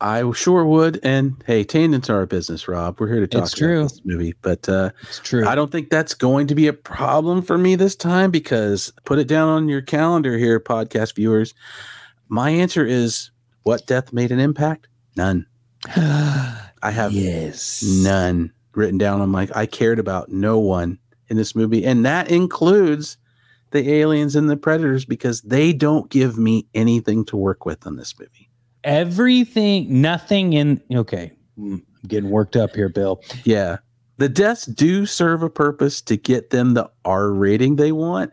I 0.00 0.30
sure 0.32 0.64
would. 0.64 1.00
And 1.02 1.42
hey, 1.46 1.64
tangents 1.64 2.08
are 2.08 2.16
our 2.16 2.26
business, 2.26 2.68
Rob. 2.68 3.00
We're 3.00 3.08
here 3.08 3.20
to 3.20 3.26
talk 3.26 3.44
It's 3.44 3.52
about 3.52 3.66
true. 3.66 3.82
this 3.82 4.00
movie, 4.04 4.34
but 4.42 4.68
uh, 4.68 4.90
It's 5.02 5.18
true. 5.20 5.46
I 5.46 5.54
don't 5.54 5.72
think 5.72 5.90
that's 5.90 6.14
going 6.14 6.46
to 6.46 6.54
be 6.54 6.66
a 6.66 6.72
problem 6.72 7.42
for 7.42 7.58
me 7.58 7.74
this 7.74 7.96
time 7.96 8.30
because 8.30 8.92
put 9.04 9.18
it 9.18 9.28
down 9.28 9.48
on 9.48 9.68
your 9.68 9.82
calendar 9.82 10.38
here, 10.38 10.60
podcast 10.60 11.14
viewers. 11.16 11.54
My 12.28 12.50
answer 12.50 12.86
is 12.86 13.30
what 13.62 13.86
death 13.86 14.12
made 14.12 14.30
an 14.30 14.40
impact? 14.40 14.88
None. 15.16 15.46
I 15.96 16.90
have 16.90 17.12
yes. 17.12 17.82
none 17.82 18.52
written 18.74 18.98
down 18.98 19.20
I'm 19.20 19.32
like, 19.32 19.54
I 19.56 19.66
cared 19.66 19.98
about 19.98 20.28
no 20.28 20.58
one 20.58 20.98
in 21.28 21.36
this 21.36 21.54
movie. 21.54 21.84
And 21.84 22.04
that 22.04 22.30
includes 22.30 23.16
the 23.74 23.92
aliens 23.92 24.34
and 24.36 24.48
the 24.48 24.56
predators 24.56 25.04
because 25.04 25.42
they 25.42 25.72
don't 25.74 26.08
give 26.08 26.38
me 26.38 26.66
anything 26.74 27.24
to 27.26 27.36
work 27.36 27.66
with 27.66 27.86
on 27.86 27.96
this 27.96 28.18
movie. 28.18 28.48
Everything, 28.84 30.00
nothing 30.00 30.54
in. 30.54 30.80
Okay, 30.94 31.32
Mm, 31.58 31.74
I'm 31.74 32.08
getting 32.08 32.30
worked 32.30 32.56
up 32.56 32.74
here, 32.74 32.88
Bill. 32.88 33.20
Yeah. 33.44 33.76
The 34.16 34.28
deaths 34.28 34.66
do 34.66 35.06
serve 35.06 35.42
a 35.42 35.50
purpose 35.50 36.00
to 36.02 36.16
get 36.16 36.50
them 36.50 36.74
the 36.74 36.90
R 37.04 37.30
rating 37.32 37.76
they 37.76 37.92
want, 37.92 38.32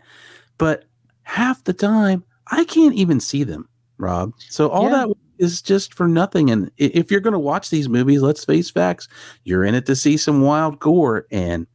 but 0.58 0.86
half 1.24 1.64
the 1.66 1.74
time 1.74 2.24
I 2.52 2.64
can't 2.66 2.96
even 2.96 3.20
see 3.20 3.44
them, 3.44 3.68
Rob. 3.98 4.34
So 4.50 4.70
all 4.70 4.86
Yeah. 4.90 5.06
that 5.08 5.16
is 5.40 5.62
just 5.62 5.94
for 5.96 6.08
nothing. 6.08 6.52
And 6.52 6.70
if 6.78 7.10
you're 7.10 7.20
going 7.20 7.34
to 7.34 7.40
watch 7.40 7.70
these 7.72 7.90
movies, 7.90 8.22
let's 8.22 8.46
face 8.46 8.70
facts, 8.70 9.08
you're 9.44 9.64
in 9.66 9.74
it 9.76 9.86
to 9.88 9.96
see 9.96 10.18
some 10.18 10.42
wild 10.42 10.80
gore, 10.80 11.26
and 11.32 11.66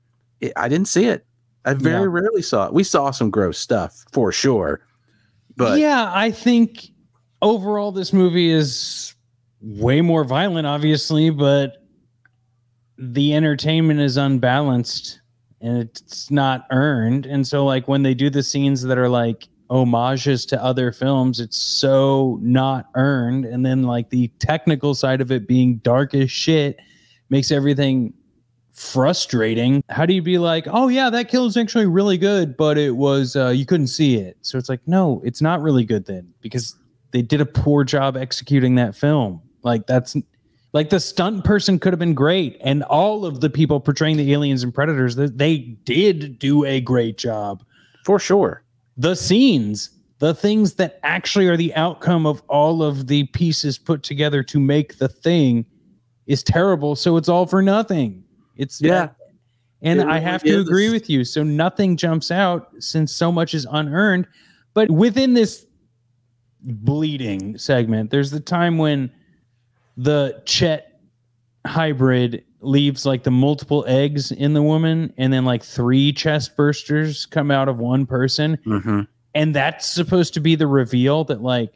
it, 0.41 0.53
I 0.57 0.69
didn't 0.69 0.89
see 0.89 1.07
it. 1.07 1.27
I 1.67 1.75
very 1.75 2.05
Yeah. 2.05 2.21
rarely 2.21 2.43
saw 2.43 2.67
it. 2.67 2.73
We 2.73 2.85
saw 2.85 3.11
some 3.11 3.31
gross 3.31 3.59
stuff 3.59 4.05
for 4.13 4.33
sure, 4.33 4.81
but 5.57 5.79
yeah, 5.79 6.11
I 6.15 6.31
think 6.31 6.89
overall 7.43 7.93
this 7.93 8.13
movie 8.13 8.51
is 8.51 9.15
way 9.61 10.01
more 10.01 10.25
violent, 10.25 10.67
obviously, 10.67 11.31
but 11.31 11.83
the 12.99 13.35
entertainment 13.35 14.01
is 14.01 14.17
unbalanced 14.17 15.21
and 15.61 15.79
it's 15.79 16.31
not 16.31 16.67
earned. 16.71 17.27
And 17.27 17.47
so, 17.47 17.65
like, 17.65 17.89
when 17.89 18.03
they 18.03 18.15
do 18.15 18.31
the 18.31 18.43
scenes 18.43 18.83
that 18.83 18.97
are 18.97 19.09
like 19.09 19.49
homages 19.69 20.47
to 20.47 20.63
other 20.63 20.93
films, 20.93 21.41
it's 21.41 21.57
so 21.61 22.39
not 22.41 22.87
earned. 22.95 23.45
And 23.45 23.67
then, 23.67 23.83
like, 23.83 24.09
the 24.11 24.29
technical 24.39 24.95
side 24.95 25.21
of 25.21 25.33
it 25.33 25.49
being 25.49 25.79
dark 25.79 26.15
as 26.15 26.31
shit 26.31 26.79
makes 27.29 27.51
everything 27.51 28.15
frustrating. 28.77 29.83
How 29.89 30.05
do 30.07 30.13
you 30.13 30.23
be 30.23 30.39
like, 30.39 30.67
oh 30.71 30.89
yeah, 30.89 31.09
that 31.11 31.29
kill 31.29 31.47
is 31.47 31.57
actually 31.57 31.87
really 31.87 32.19
good, 32.19 32.57
but 32.57 32.77
it 32.77 32.97
was 32.97 33.35
uh, 33.35 33.49
you 33.49 33.65
couldn't 33.67 33.87
see 33.89 34.17
it. 34.17 34.37
So 34.43 34.59
it's 34.59 34.69
like, 34.69 34.81
no, 34.87 35.23
it's 35.25 35.41
not 35.41 35.63
really 35.63 35.85
good 35.85 36.05
then 36.05 36.33
because 36.43 36.77
they 37.11 37.23
did 37.23 37.41
a 37.41 37.47
poor 37.47 37.85
job 37.85 38.17
executing 38.17 38.75
that 38.75 38.95
film. 38.95 39.41
Like 39.63 39.87
that's 39.87 40.15
like 40.73 40.91
the 40.91 41.01
stunt 41.01 41.43
person 41.45 41.79
could 41.79 41.95
have 41.95 41.99
been 41.99 42.15
great, 42.15 42.59
and 42.61 42.83
all 42.85 43.25
of 43.25 43.41
the 43.41 43.49
people 43.49 43.81
portraying 43.81 44.19
the 44.19 44.33
aliens 44.35 44.63
and 44.63 44.75
predators, 44.75 45.17
they, 45.17 45.27
they 45.27 45.59
did 45.59 46.39
do 46.39 46.65
a 46.65 46.81
great 46.81 47.17
job. 47.17 47.65
for 48.05 48.19
sure. 48.19 48.63
The 48.99 49.17
scenes, 49.17 49.91
the 50.19 50.35
things 50.35 50.75
that 50.75 51.01
actually 51.03 51.49
are 51.49 51.57
the 51.57 51.75
outcome 51.75 52.27
of 52.27 52.43
all 52.49 52.83
of 52.83 53.07
the 53.07 53.25
pieces 53.29 53.79
put 53.79 54.03
together 54.03 54.43
to 54.45 54.61
make 54.61 54.99
the 54.99 55.09
thing 55.09 55.65
is 56.27 56.43
terrible. 56.43 56.95
So 56.95 57.17
it's 57.17 57.29
all 57.29 57.47
for 57.47 57.63
nothing. 57.63 58.23
It's 58.57 58.81
Yeah. 58.81 59.11
and 59.83 60.01
It 60.01 60.05
I 60.05 60.15
really 60.15 60.21
have 60.23 60.43
to 60.45 60.61
is. 60.61 60.69
agree 60.69 60.91
with 60.91 61.09
you. 61.11 61.25
So 61.25 61.43
nothing 61.43 61.97
jumps 61.97 62.31
out 62.31 62.71
since 62.79 63.13
so 63.13 63.31
much 63.31 63.55
is 63.55 63.67
unearned. 63.71 64.27
But 64.75 64.91
within 64.91 65.35
this 65.35 65.67
bleeding 66.63 67.57
segment, 67.59 68.11
there's 68.11 68.31
the 68.31 68.41
time 68.41 68.79
when 68.79 69.11
the 69.97 70.43
Chet 70.45 71.01
hybrid 71.67 72.45
leaves 72.61 73.07
like 73.07 73.23
the 73.23 73.31
multiple 73.31 73.85
eggs 73.87 74.33
in 74.33 74.53
the 74.55 74.63
woman, 74.63 75.13
and 75.19 75.33
then 75.33 75.45
like 75.45 75.63
three 75.63 76.13
chest 76.13 76.57
bursters 76.57 77.29
come 77.31 77.51
out 77.51 77.69
of 77.69 77.79
one 77.79 78.07
person. 78.07 78.59
hmm 78.65 79.01
And 79.35 79.55
that's 79.55 79.87
supposed 79.87 80.35
to 80.35 80.41
be 80.41 80.55
the 80.57 80.67
reveal 80.67 81.25
that 81.25 81.43
like 81.43 81.73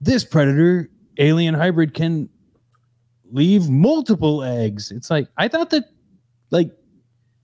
this 0.00 0.24
predator 0.24 0.88
alien 1.18 1.54
hybrid 1.54 1.94
can 1.94 2.28
leave 3.32 3.68
multiple 3.68 4.42
eggs. 4.42 4.90
It's 4.90 5.10
like 5.10 5.28
I 5.36 5.48
thought 5.48 5.70
that 5.70 5.84
like 6.50 6.70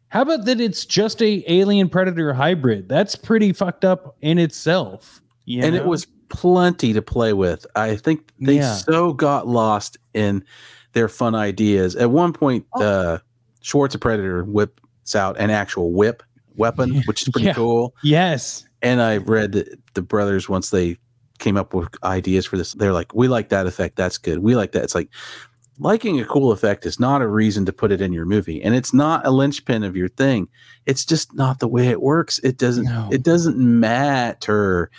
how 0.09 0.23
about 0.23 0.45
that 0.45 0.61
it's 0.61 0.85
just 0.85 1.21
a 1.23 1.43
alien 1.51 1.89
predator 1.89 2.33
hybrid? 2.33 2.89
That's 2.89 3.17
pretty 3.17 3.53
fucked 3.53 3.85
up 3.85 4.17
in 4.21 4.39
itself. 4.39 5.21
Yeah, 5.45 5.65
and 5.67 5.75
it 5.75 5.85
was 5.87 6.07
plenty 6.29 6.93
to 6.93 7.03
play 7.03 7.33
with. 7.33 7.67
I 7.77 7.97
think 7.97 8.31
they 8.41 8.57
Yeah. 8.57 8.75
so 8.75 9.13
got 9.13 9.47
lost 9.49 9.99
in 10.15 10.45
their 10.93 11.09
fun 11.09 11.35
ideas. 11.35 11.97
At 11.97 12.11
one 12.11 12.33
point, 12.33 12.65
Oh. 12.75 12.83
uh, 12.83 13.19
Schwartz 13.61 13.95
a 13.95 13.99
Predator 13.99 14.45
whips 14.45 15.15
out 15.17 15.37
an 15.39 15.51
actual 15.51 15.93
whip 15.93 16.23
weapon, 16.57 17.03
which 17.07 17.23
is 17.23 17.29
pretty 17.31 17.47
Yeah. 17.47 17.55
cool. 17.55 17.95
yes. 18.03 18.65
And 18.83 19.01
I 19.03 19.17
read 19.17 19.53
that 19.53 19.79
the 19.95 20.03
brothers 20.03 20.49
once 20.49 20.71
they 20.71 20.97
came 21.41 21.57
up 21.57 21.75
with 21.75 21.89
ideas 22.05 22.47
for 22.47 22.57
this, 22.57 22.75
they're 22.75 22.93
like, 22.93 23.13
"We 23.15 23.27
like 23.29 23.49
that 23.49 23.67
effect. 23.67 23.97
That's 23.97 24.19
good. 24.19 24.39
We 24.39 24.55
like 24.55 24.73
that." 24.73 24.85
It's 24.85 24.95
like 24.95 25.09
liking 25.79 26.21
a 26.21 26.25
cool 26.25 26.53
effect 26.53 26.87
is 26.87 27.01
not 27.01 27.23
a 27.23 27.29
reason 27.29 27.67
to 27.67 27.73
put 27.73 27.93
it 27.93 28.01
in 28.01 28.13
your 28.13 28.25
movie, 28.25 28.63
and 28.63 28.75
it's 28.75 28.95
not 28.95 29.27
a 29.27 29.31
linchpin 29.31 29.83
of 29.83 29.97
your 29.97 30.09
thing. 30.09 30.49
It's 30.87 31.05
just 31.05 31.35
not 31.35 31.59
the 31.59 31.69
way 31.69 31.89
it 31.89 32.03
works. 32.03 32.39
It 32.41 32.59
doesn't. 32.59 32.85
No. 32.85 33.09
It 33.13 33.23
doesn't 33.23 33.57
matter 33.59 34.91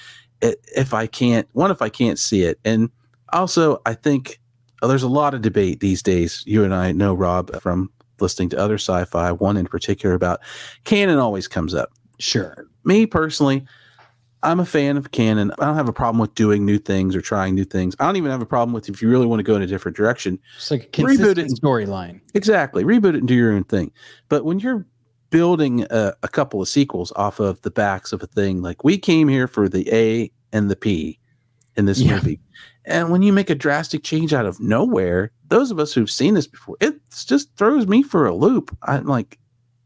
if 0.41 0.93
I 0.93 1.07
can't 1.07 1.47
one 1.53 1.71
if 1.71 1.81
I 1.81 1.89
can't 1.89 2.19
see 2.19 2.43
it, 2.43 2.59
and 2.65 2.89
also 3.33 3.81
I 3.85 3.93
think 3.93 4.39
uh, 4.81 4.87
there's 4.87 5.03
a 5.03 5.07
lot 5.07 5.33
of 5.33 5.41
debate 5.41 5.79
these 5.79 6.03
days. 6.03 6.43
You 6.45 6.63
and 6.63 6.73
I 6.73 6.91
know 6.91 7.13
Rob 7.13 7.59
from 7.61 7.91
listening 8.19 8.49
to 8.49 8.59
other 8.59 8.75
sci-fi, 8.75 9.31
one 9.31 9.57
in 9.57 9.65
particular 9.65 10.15
about 10.15 10.39
canon 10.83 11.17
always 11.17 11.47
comes 11.47 11.73
up. 11.73 11.91
Sure. 12.19 12.67
Me 12.83 13.05
personally, 13.05 13.65
I'm 14.45 14.59
a 14.59 14.65
fan 14.65 14.95
of 14.97 15.11
canon. 15.11 15.51
I 15.59 15.65
don't 15.65 15.75
have 15.75 15.89
a 15.89 15.93
problem 15.93 16.19
with 16.19 16.35
doing 16.35 16.65
new 16.65 16.77
things 16.77 17.15
or 17.15 17.21
trying 17.21 17.55
new 17.55 17.65
things. 17.65 17.95
I 17.99 18.05
don't 18.05 18.15
even 18.15 18.31
have 18.31 18.41
a 18.41 18.45
problem 18.45 18.73
with 18.73 18.87
if 18.89 19.01
you 19.01 19.09
really 19.09 19.25
want 19.25 19.39
to 19.39 19.43
go 19.43 19.55
in 19.55 19.61
a 19.61 19.67
different 19.67 19.97
direction. 19.97 20.39
It's 20.57 20.71
like 20.71 20.83
a 20.83 21.01
Reboot 21.01 21.37
it. 21.37 21.47
storyline. 21.51 22.21
Exactly. 22.33 22.83
Reboot 22.83 23.09
it 23.09 23.15
and 23.15 23.27
do 23.27 23.33
your 23.33 23.51
own 23.53 23.63
thing. 23.63 23.91
But 24.29 24.45
when 24.45 24.59
you're 24.59 24.85
building 25.31 25.85
a, 25.89 26.13
a 26.23 26.27
couple 26.27 26.61
of 26.61 26.67
sequels 26.67 27.11
off 27.15 27.39
of 27.39 27.61
the 27.63 27.71
backs 27.71 28.13
of 28.13 28.21
a 28.23 28.27
thing, 28.27 28.61
like 28.61 28.83
we 28.83 28.97
came 28.97 29.27
here 29.27 29.47
for 29.47 29.67
the 29.67 29.91
A 29.91 30.31
and 30.53 30.69
the 30.69 30.75
P 30.75 31.19
in 31.75 31.85
this 31.85 31.99
Yeah. 31.99 32.13
movie. 32.15 32.39
And 32.85 33.09
when 33.11 33.23
you 33.23 33.33
make 33.33 33.49
a 33.49 33.55
drastic 33.55 34.03
change 34.03 34.31
out 34.31 34.45
of 34.45 34.59
nowhere, 34.59 35.31
those 35.47 35.71
of 35.71 35.79
us 35.79 35.91
who've 35.93 36.09
seen 36.09 36.35
this 36.35 36.45
before, 36.47 36.77
it 36.79 36.95
just 37.25 37.49
throws 37.57 37.87
me 37.87 38.03
for 38.03 38.27
a 38.27 38.35
loop. 38.35 38.75
I'm 38.83 39.05
like, 39.07 39.39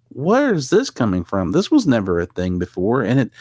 where 0.10 0.54
is 0.54 0.70
this 0.70 0.90
coming 0.90 1.24
from? 1.24 1.52
This 1.52 1.72
was 1.72 1.88
never 1.88 2.20
a 2.20 2.26
thing 2.26 2.60
before. 2.60 3.02
And 3.04 3.20
it 3.22 3.32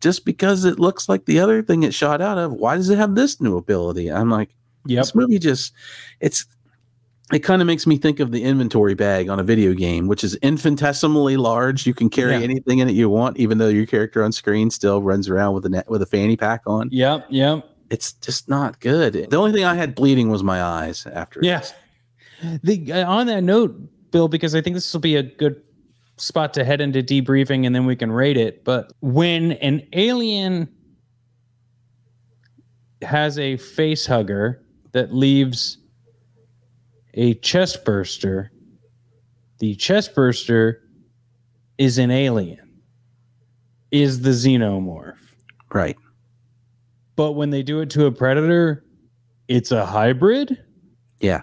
just 0.00 0.24
because 0.24 0.64
it 0.64 0.78
looks 0.78 1.08
like 1.08 1.24
the 1.24 1.40
other 1.40 1.62
thing 1.62 1.82
it 1.82 1.94
shot 1.94 2.20
out 2.20 2.38
of, 2.38 2.52
why 2.52 2.76
does 2.76 2.88
it 2.90 2.98
have 2.98 3.14
this 3.14 3.40
new 3.40 3.56
ability? 3.56 4.10
I'm 4.10 4.30
like, 4.30 4.50
Yep. 4.86 5.02
this 5.04 5.14
movie 5.14 5.38
just 5.38 5.72
it's 6.20 6.46
it 7.30 7.40
kind 7.40 7.60
of 7.60 7.66
makes 7.66 7.86
me 7.86 7.98
think 7.98 8.20
of 8.20 8.32
the 8.32 8.42
inventory 8.42 8.94
bag 8.94 9.28
on 9.28 9.38
a 9.38 9.42
video 9.42 9.74
game, 9.74 10.06
which 10.08 10.24
is 10.24 10.34
infinitesimally 10.36 11.36
large. 11.36 11.86
You 11.86 11.92
can 11.92 12.08
carry 12.08 12.32
Yeah. 12.32 12.40
anything 12.40 12.78
in 12.78 12.88
it 12.88 12.92
you 12.94 13.10
want, 13.10 13.36
even 13.36 13.58
though 13.58 13.68
your 13.68 13.84
character 13.84 14.24
on 14.24 14.32
screen 14.32 14.70
still 14.70 15.02
runs 15.02 15.28
around 15.28 15.52
with 15.54 15.66
a 15.66 15.68
net, 15.68 15.90
with 15.90 16.00
a 16.00 16.06
fanny 16.06 16.36
pack 16.38 16.62
on. 16.66 16.88
Yep. 16.90 17.26
Yep. 17.28 17.68
It's 17.90 18.14
just 18.14 18.48
not 18.48 18.80
good. 18.80 19.26
The 19.30 19.36
only 19.36 19.52
thing 19.52 19.64
I 19.64 19.74
had 19.74 19.94
bleeding 19.94 20.30
was 20.30 20.42
my 20.42 20.62
eyes 20.62 21.06
after. 21.12 21.40
Yeah. 21.42 21.62
The, 22.62 22.92
uh, 22.92 23.10
on 23.10 23.26
that 23.26 23.42
note, 23.42 23.76
Bill, 24.10 24.28
because 24.28 24.54
I 24.54 24.62
think 24.62 24.72
this 24.74 24.90
will 24.92 25.00
be 25.00 25.16
a 25.16 25.22
good 25.22 25.60
spot 26.18 26.54
to 26.54 26.64
head 26.64 26.80
into 26.80 27.02
debriefing 27.02 27.66
and 27.66 27.74
then 27.74 27.86
we 27.86 27.96
can 27.96 28.12
rate 28.12 28.36
it. 28.36 28.64
But 28.64 28.92
when 29.00 29.52
an 29.52 29.86
alien 29.92 30.68
has 33.02 33.38
a 33.38 33.56
face 33.56 34.06
hugger 34.06 34.62
that 34.92 35.14
leaves 35.14 35.78
a 37.14 37.34
chest 37.34 37.84
burster, 37.84 38.52
the 39.58 39.74
chest 39.74 40.14
burster 40.14 40.82
is 41.78 41.98
an 41.98 42.10
alien, 42.10 42.80
is 43.90 44.20
the 44.20 44.30
xenomorph. 44.30 45.16
Right. 45.72 45.96
But 47.16 47.32
when 47.32 47.50
they 47.50 47.62
do 47.62 47.80
it 47.80 47.90
to 47.90 48.06
a 48.06 48.12
predator, 48.12 48.84
it's 49.48 49.72
a 49.72 49.84
hybrid. 49.84 50.62
Yeah. 51.20 51.42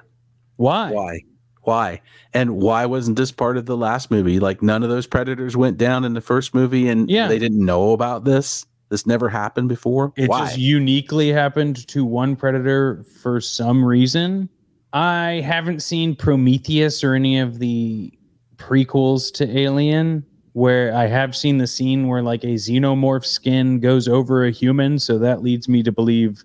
Why? 0.57 0.91
Why? 0.91 1.19
Why? 1.65 2.01
And 2.33 2.57
why 2.57 2.85
wasn't 2.85 3.17
this 3.17 3.31
part 3.31 3.57
of 3.57 3.65
the 3.65 3.75
last 3.77 4.09
movie? 4.11 4.39
Like 4.39 4.61
none 4.61 4.83
of 4.83 4.89
those 4.89 5.07
predators 5.07 5.57
went 5.57 5.77
down 5.77 6.05
in 6.05 6.13
the 6.13 6.21
first 6.21 6.53
movie 6.53 6.87
and 6.89 7.09
Yeah. 7.09 7.27
they 7.27 7.39
didn't 7.39 7.63
know 7.63 7.91
about 7.91 8.23
this. 8.23 8.65
This 8.89 9.05
never 9.07 9.29
happened 9.29 9.67
before. 9.69 10.13
It 10.15 10.29
why? 10.29 10.45
just 10.45 10.57
uniquely 10.59 11.31
happened 11.31 11.87
to 11.87 12.05
one 12.05 12.35
predator 12.35 13.03
for 13.21 13.41
some 13.41 13.83
reason. 13.83 14.47
I 14.93 15.41
haven't 15.45 15.81
seen 15.81 16.15
Prometheus 16.15 17.03
or 17.03 17.15
any 17.15 17.39
of 17.39 17.59
the 17.59 18.13
prequels 18.57 19.33
to 19.33 19.57
Alien, 19.57 20.23
where 20.53 20.95
I 20.95 21.07
have 21.07 21.35
seen 21.35 21.57
the 21.57 21.67
scene 21.67 22.07
where 22.07 22.21
like 22.21 22.43
a 22.43 22.53
xenomorph 22.55 23.25
skin 23.25 23.79
goes 23.79 24.07
over 24.07 24.45
a 24.45 24.51
human. 24.51 24.99
So 24.99 25.17
that 25.19 25.41
leads 25.41 25.67
me 25.67 25.83
to 25.83 25.91
believe 25.91 26.43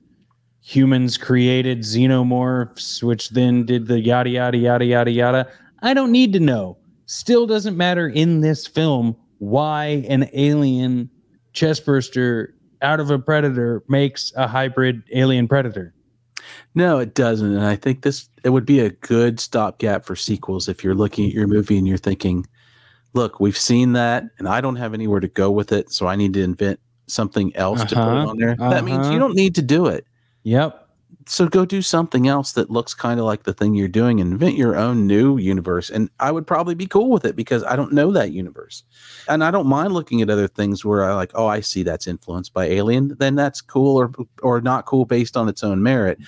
humans 0.70 1.18
created 1.18 1.80
xenomorphs, 1.80 3.02
which 3.02 3.30
then 3.30 3.66
did 3.66 3.88
the 3.88 3.98
yada, 3.98 4.30
yada, 4.30 4.56
yada, 4.56 4.84
yada, 4.84 5.10
yada. 5.10 5.48
I 5.82 5.94
don't 5.94 6.12
need 6.12 6.32
to 6.34 6.40
know. 6.40 6.78
Still 7.06 7.44
doesn't 7.44 7.76
matter 7.76 8.08
in 8.08 8.40
this 8.40 8.68
film 8.68 9.16
why 9.38 10.04
an 10.08 10.30
alien 10.32 11.10
chest 11.54 11.84
burster 11.84 12.54
out 12.82 13.00
of 13.00 13.10
a 13.10 13.18
predator 13.18 13.82
makes 13.88 14.32
a 14.36 14.46
hybrid 14.46 15.02
alien 15.12 15.48
predator. 15.48 15.92
No, 16.76 16.98
it 16.98 17.14
doesn't. 17.14 17.52
And 17.52 17.64
I 17.64 17.74
think 17.74 18.02
this 18.02 18.28
it 18.44 18.50
would 18.50 18.64
be 18.64 18.78
a 18.78 18.90
good 18.90 19.40
stopgap 19.40 20.04
for 20.04 20.14
sequels 20.14 20.68
if 20.68 20.84
you're 20.84 20.94
looking 20.94 21.26
at 21.26 21.34
your 21.34 21.48
movie 21.48 21.78
and 21.78 21.88
you're 21.88 21.98
thinking, 21.98 22.46
look, 23.12 23.40
we've 23.40 23.58
seen 23.58 23.94
that 23.94 24.24
and 24.38 24.46
I 24.48 24.60
don't 24.60 24.76
have 24.76 24.94
anywhere 24.94 25.20
to 25.20 25.28
go 25.28 25.50
with 25.50 25.72
it, 25.72 25.90
so 25.90 26.06
I 26.06 26.14
need 26.14 26.32
to 26.34 26.42
invent 26.42 26.78
something 27.08 27.54
else 27.56 27.80
to 27.80 27.96
put 27.96 27.98
Uh-huh, 27.98 28.28
on 28.28 28.38
there. 28.38 28.54
That 28.54 28.84
means 28.84 29.06
uh-huh. 29.06 29.12
you 29.12 29.18
don't 29.18 29.34
need 29.34 29.56
to 29.56 29.62
do 29.62 29.86
it. 29.86 30.06
Yep. 30.44 30.86
So 31.26 31.46
go 31.48 31.64
do 31.64 31.82
something 31.82 32.28
else 32.28 32.52
that 32.52 32.70
looks 32.70 32.94
kind 32.94 33.20
of 33.20 33.26
like 33.26 33.42
the 33.42 33.52
thing 33.52 33.74
you're 33.74 33.88
doing 33.88 34.20
and 34.20 34.32
invent 34.32 34.56
your 34.56 34.76
own 34.76 35.06
new 35.06 35.36
universe. 35.38 35.90
And 35.90 36.08
I 36.18 36.30
would 36.30 36.46
probably 36.46 36.74
be 36.74 36.86
cool 36.86 37.10
with 37.10 37.24
it 37.24 37.36
because 37.36 37.62
I 37.64 37.76
don't 37.76 37.92
know 37.92 38.10
that 38.12 38.32
universe. 38.32 38.84
And 39.28 39.44
I 39.44 39.50
don't 39.50 39.66
mind 39.66 39.92
looking 39.92 40.22
at 40.22 40.30
other 40.30 40.48
things 40.48 40.84
where 40.84 41.04
I 41.04 41.14
like, 41.14 41.32
oh, 41.34 41.46
I 41.46 41.60
see 41.60 41.82
that's 41.82 42.06
influenced 42.06 42.52
by 42.54 42.66
Alien. 42.66 43.16
Then 43.18 43.34
that's 43.34 43.60
cool 43.60 43.96
or 43.96 44.12
or 44.42 44.60
not 44.60 44.86
cool 44.86 45.04
based 45.04 45.36
on 45.36 45.48
its 45.48 45.62
own 45.62 45.82
merit. 45.82 46.18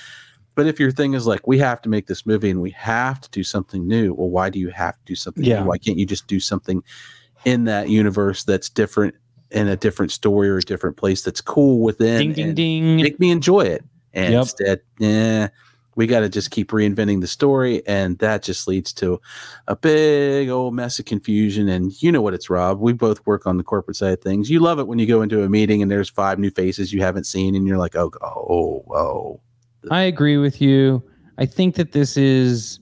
But 0.55 0.67
if 0.67 0.79
your 0.79 0.91
thing 0.93 1.15
is 1.15 1.27
like, 1.27 1.47
we 1.47 1.59
have 1.59 1.81
to 1.83 1.89
make 1.89 2.07
this 2.07 2.27
movie 2.27 2.51
and 2.51 2.61
we 2.61 2.71
have 2.73 3.21
to 3.23 3.31
do 3.31 3.43
something 3.43 3.87
new, 3.89 4.13
well, 4.13 4.29
why 4.29 4.51
do 4.51 4.59
you 4.59 4.69
have 4.69 4.95
to 4.97 5.05
do 5.07 5.15
something 5.15 5.45
Yeah. 5.45 5.61
new? 5.63 5.69
Why 5.69 5.79
can't 5.79 5.97
you 5.99 6.05
just 6.07 6.27
do 6.27 6.39
something 6.39 6.83
in 7.45 7.65
that 7.65 7.89
universe 7.89 8.45
that's 8.45 8.69
different 8.69 9.15
in 9.51 9.69
a 9.69 9.77
different 9.77 10.13
story 10.13 10.51
or 10.51 10.59
a 10.59 10.63
different 10.63 10.97
place 10.97 11.23
that's 11.23 11.41
cool 11.41 11.81
within? 11.81 12.19
Ding 12.19 12.33
ding 12.33 12.55
ding. 12.55 12.97
Make 12.97 13.19
me 13.19 13.31
enjoy 13.31 13.63
it. 13.63 13.85
And 14.15 14.33
Yep. 14.35 14.41
instead, 14.43 14.81
yeah, 14.99 15.49
we 15.95 16.07
got 16.07 16.21
to 16.21 16.29
just 16.29 16.51
keep 16.51 16.71
reinventing 16.71 17.21
the 17.21 17.27
story. 17.27 17.87
And 17.87 18.19
that 18.19 18.43
just 18.43 18.67
leads 18.67 18.93
to 18.95 19.21
a 19.69 19.77
big 19.77 20.49
old 20.49 20.75
mess 20.75 20.99
of 20.99 21.05
confusion. 21.05 21.69
And 21.69 21.93
you 22.03 22.11
know 22.11 22.23
what 22.23 22.33
it's, 22.35 22.49
Rob. 22.49 22.81
We 22.81 22.93
both 22.95 23.25
work 23.27 23.47
on 23.47 23.59
the 23.59 23.63
corporate 23.63 23.97
side 23.97 24.15
of 24.15 24.21
things. 24.23 24.49
You 24.51 24.61
love 24.61 24.79
it 24.79 24.87
when 24.87 24.99
you 24.99 25.07
go 25.07 25.21
into 25.23 25.43
a 25.43 25.49
meeting 25.49 25.83
and 25.83 25.91
there's 25.91 26.09
five 26.09 26.39
new 26.39 26.51
faces 26.51 26.93
you 26.93 27.03
haven't 27.03 27.25
seen, 27.25 27.55
and 27.55 27.67
you're 27.67 27.79
like, 27.79 27.95
oh, 27.97 28.11
oh, 28.23 28.85
oh. 28.91 29.41
I 29.91 30.03
agree 30.03 30.37
with 30.39 30.61
you. 30.63 31.03
I 31.39 31.45
think 31.47 31.75
that 31.75 31.93
this 31.93 32.17
is 32.17 32.79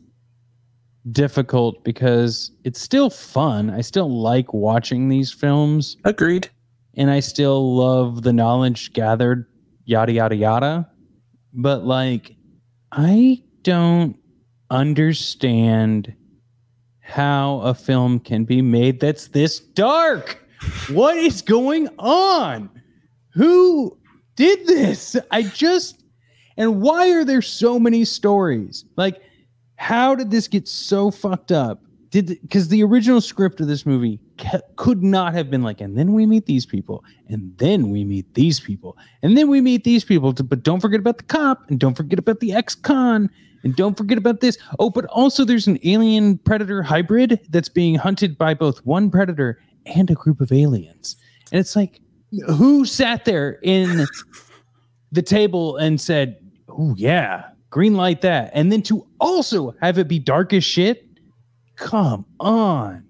difficult 1.12 1.82
because 1.82 2.52
it's 2.64 2.80
still 2.80 3.10
fun. 3.10 3.70
I 3.70 3.80
still 3.80 4.10
like 4.20 4.52
watching 4.52 5.08
these 5.08 5.32
films 5.32 5.96
Agreed. 6.04 6.48
and 6.94 7.10
I 7.10 7.20
still 7.20 7.74
love 7.74 8.22
the 8.22 8.32
knowledge 8.32 8.92
gathered, 8.92 9.46
yada, 9.86 10.12
yada, 10.12 10.36
yada. 10.36 10.90
But 11.52 11.84
like, 11.84 12.36
I 12.92 13.42
don't 13.62 14.16
understand 14.70 16.14
how 17.00 17.60
a 17.60 17.74
film 17.74 18.20
can 18.20 18.44
be 18.44 18.62
made 18.62 19.00
that's 19.00 19.28
this 19.28 19.58
dark. 19.58 20.38
What 20.90 21.16
is 21.16 21.42
going 21.42 21.88
on? 21.98 22.70
Who 23.34 23.98
did 24.36 24.66
this? 24.66 25.16
I 25.30 25.42
just, 25.42 26.02
and 26.56 26.80
why 26.80 27.10
are 27.12 27.24
there 27.24 27.42
so 27.42 27.78
many 27.78 28.04
stories? 28.04 28.84
Like, 28.96 29.20
how 29.76 30.14
did 30.14 30.30
this 30.30 30.46
get 30.46 30.68
so 30.68 31.10
fucked 31.10 31.52
up? 31.52 31.82
Did 32.10 32.38
because 32.42 32.68
the 32.68 32.82
original 32.82 33.20
script 33.20 33.60
of 33.60 33.68
this 33.68 33.86
movie 33.86 34.18
could 34.76 35.02
not 35.02 35.32
have 35.32 35.48
been 35.48 35.62
like, 35.62 35.80
and 35.80 35.96
then 35.96 36.12
we 36.12 36.26
meet 36.26 36.46
these 36.46 36.66
people, 36.66 37.04
and 37.28 37.56
then 37.58 37.90
we 37.90 38.04
meet 38.04 38.34
these 38.34 38.58
people, 38.58 38.96
and 39.22 39.36
then 39.36 39.48
we 39.48 39.60
meet 39.60 39.84
these 39.84 40.04
people. 40.04 40.32
To, 40.34 40.42
but 40.42 40.64
don't 40.64 40.80
forget 40.80 40.98
about 40.98 41.18
the 41.18 41.24
cop, 41.24 41.70
and 41.70 41.78
don't 41.78 41.96
forget 41.96 42.18
about 42.18 42.40
the 42.40 42.52
ex-con, 42.52 43.30
and 43.62 43.76
don't 43.76 43.96
forget 43.96 44.18
about 44.18 44.40
this. 44.40 44.58
Oh, 44.80 44.90
but 44.90 45.04
also 45.06 45.44
there's 45.44 45.68
an 45.68 45.78
alien 45.84 46.38
predator 46.38 46.82
hybrid 46.82 47.40
that's 47.48 47.68
being 47.68 47.94
hunted 47.94 48.36
by 48.36 48.54
both 48.54 48.84
one 48.84 49.08
predator 49.08 49.60
and 49.86 50.10
a 50.10 50.14
group 50.14 50.40
of 50.40 50.50
aliens, 50.50 51.14
and 51.52 51.60
it's 51.60 51.76
like, 51.76 52.00
who 52.48 52.84
sat 52.84 53.24
there 53.24 53.60
in 53.62 54.04
the 55.12 55.22
table 55.22 55.76
and 55.76 56.00
said, 56.00 56.38
"Oh 56.68 56.92
yeah, 56.96 57.50
green 57.70 57.94
light 57.94 58.22
that," 58.22 58.50
and 58.52 58.72
then 58.72 58.82
to 58.82 59.06
also 59.20 59.76
have 59.80 59.96
it 59.96 60.08
be 60.08 60.18
dark 60.18 60.52
as 60.52 60.64
shit. 60.64 61.06
Come 61.80 62.26
on. 62.38 63.04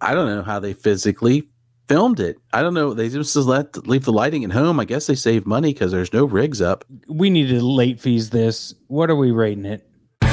I 0.00 0.12
don't 0.14 0.26
know 0.28 0.42
how 0.42 0.58
they 0.58 0.72
physically 0.72 1.48
filmed 1.88 2.18
it. 2.20 2.36
I 2.52 2.62
don't 2.62 2.74
know. 2.74 2.92
They 2.94 3.08
just 3.08 3.34
let 3.36 3.86
leave 3.86 4.04
the 4.04 4.12
lighting 4.12 4.44
at 4.44 4.50
home. 4.52 4.78
I 4.80 4.84
guess 4.84 5.06
they 5.06 5.14
save 5.14 5.46
money 5.46 5.72
because 5.72 5.92
there's 5.92 6.12
no 6.12 6.24
rigs 6.24 6.60
up. 6.60 6.84
We 7.08 7.30
need 7.30 7.46
to 7.48 7.60
late 7.64 8.00
fees 8.00 8.30
this. 8.30 8.74
What 8.88 9.08
are 9.10 9.16
we 9.16 9.30
rating 9.30 9.64
it? 9.66 9.88
It's 10.22 10.30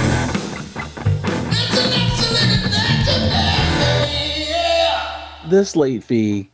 an 1.77 1.93
excellent 1.93 2.65
adventure, 2.65 3.29
baby. 3.29 4.45
Yeah. 4.49 5.45
This 5.49 5.75
late 5.75 6.03
fee 6.03 6.49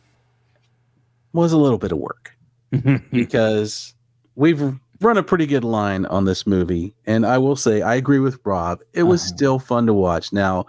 was 1.32 1.52
a 1.52 1.58
little 1.58 1.78
bit 1.78 1.92
of 1.92 1.98
work. 1.98 2.36
because 3.12 3.94
we've 4.34 4.62
run 5.00 5.16
a 5.18 5.22
pretty 5.22 5.46
good 5.46 5.64
line 5.64 6.06
on 6.06 6.24
this 6.24 6.46
movie. 6.46 6.94
And 7.06 7.26
I 7.26 7.36
will 7.38 7.56
say, 7.56 7.82
I 7.82 7.94
agree 7.96 8.18
with 8.18 8.38
Rob. 8.44 8.80
It 8.94 9.02
was 9.02 9.20
Uh-huh. 9.22 9.34
still 9.36 9.58
fun 9.58 9.86
to 9.86 9.92
watch. 9.94 10.32
Now, 10.32 10.66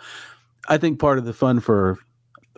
I 0.67 0.77
think 0.77 0.99
part 0.99 1.17
of 1.17 1.25
the 1.25 1.33
fun 1.33 1.59
for 1.59 1.99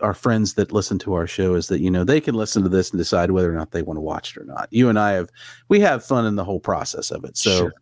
our 0.00 0.14
friends 0.14 0.54
that 0.54 0.72
listen 0.72 0.98
to 1.00 1.14
our 1.14 1.26
show 1.26 1.54
is 1.54 1.68
that 1.68 1.80
you 1.80 1.90
know 1.90 2.04
they 2.04 2.20
can 2.20 2.34
listen 2.34 2.62
to 2.62 2.68
this 2.68 2.90
and 2.90 2.98
decide 2.98 3.30
whether 3.30 3.50
or 3.50 3.56
not 3.56 3.70
they 3.72 3.82
want 3.82 3.96
to 3.96 4.02
watch 4.02 4.36
it 4.36 4.40
or 4.40 4.44
not. 4.44 4.68
You 4.70 4.88
and 4.88 4.98
I 4.98 5.12
have 5.12 5.30
we 5.68 5.80
have 5.80 6.04
fun 6.04 6.26
in 6.26 6.36
the 6.36 6.44
whole 6.44 6.60
process 6.60 7.10
of 7.10 7.24
it. 7.24 7.36
So, 7.36 7.50
Sure. 7.58 7.72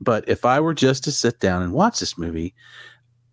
but 0.00 0.28
if 0.28 0.44
I 0.44 0.58
were 0.60 0.74
just 0.74 1.04
to 1.04 1.12
sit 1.12 1.38
down 1.40 1.62
and 1.62 1.72
watch 1.72 2.00
this 2.00 2.18
movie, 2.18 2.54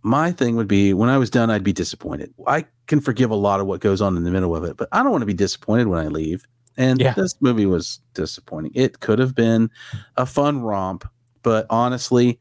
my 0.03 0.31
thing 0.31 0.55
would 0.55 0.67
be 0.67 0.93
when 0.93 1.09
I 1.09 1.17
was 1.17 1.31
done, 1.31 1.49
I'd 1.49 1.63
be 1.63 1.73
disappointed. 1.73 2.31
I 2.45 2.65
can 2.85 3.01
forgive 3.01 3.31
a 3.31 3.35
lot 3.35 3.59
of 3.59 3.65
what 3.65 3.81
goes 3.81 4.01
on 4.01 4.15
in 4.15 4.23
the 4.23 4.29
middle 4.31 4.55
of 4.55 4.63
it, 4.63 4.77
but 4.77 4.87
I 4.91 5.01
don't 5.01 5.11
want 5.11 5.23
to 5.23 5.25
be 5.27 5.33
disappointed 5.33 5.87
when 5.87 5.99
I 5.99 6.07
leave. 6.07 6.45
And 6.77 6.99
Yeah. 7.01 7.13
this 7.13 7.35
movie 7.41 7.65
was 7.65 7.99
disappointing. 8.13 8.71
It 8.75 8.99
could 8.99 9.17
have 9.17 9.33
been 9.33 9.71
a 10.17 10.27
fun 10.27 10.61
romp, 10.61 11.09
but 11.41 11.65
honestly, 11.71 12.37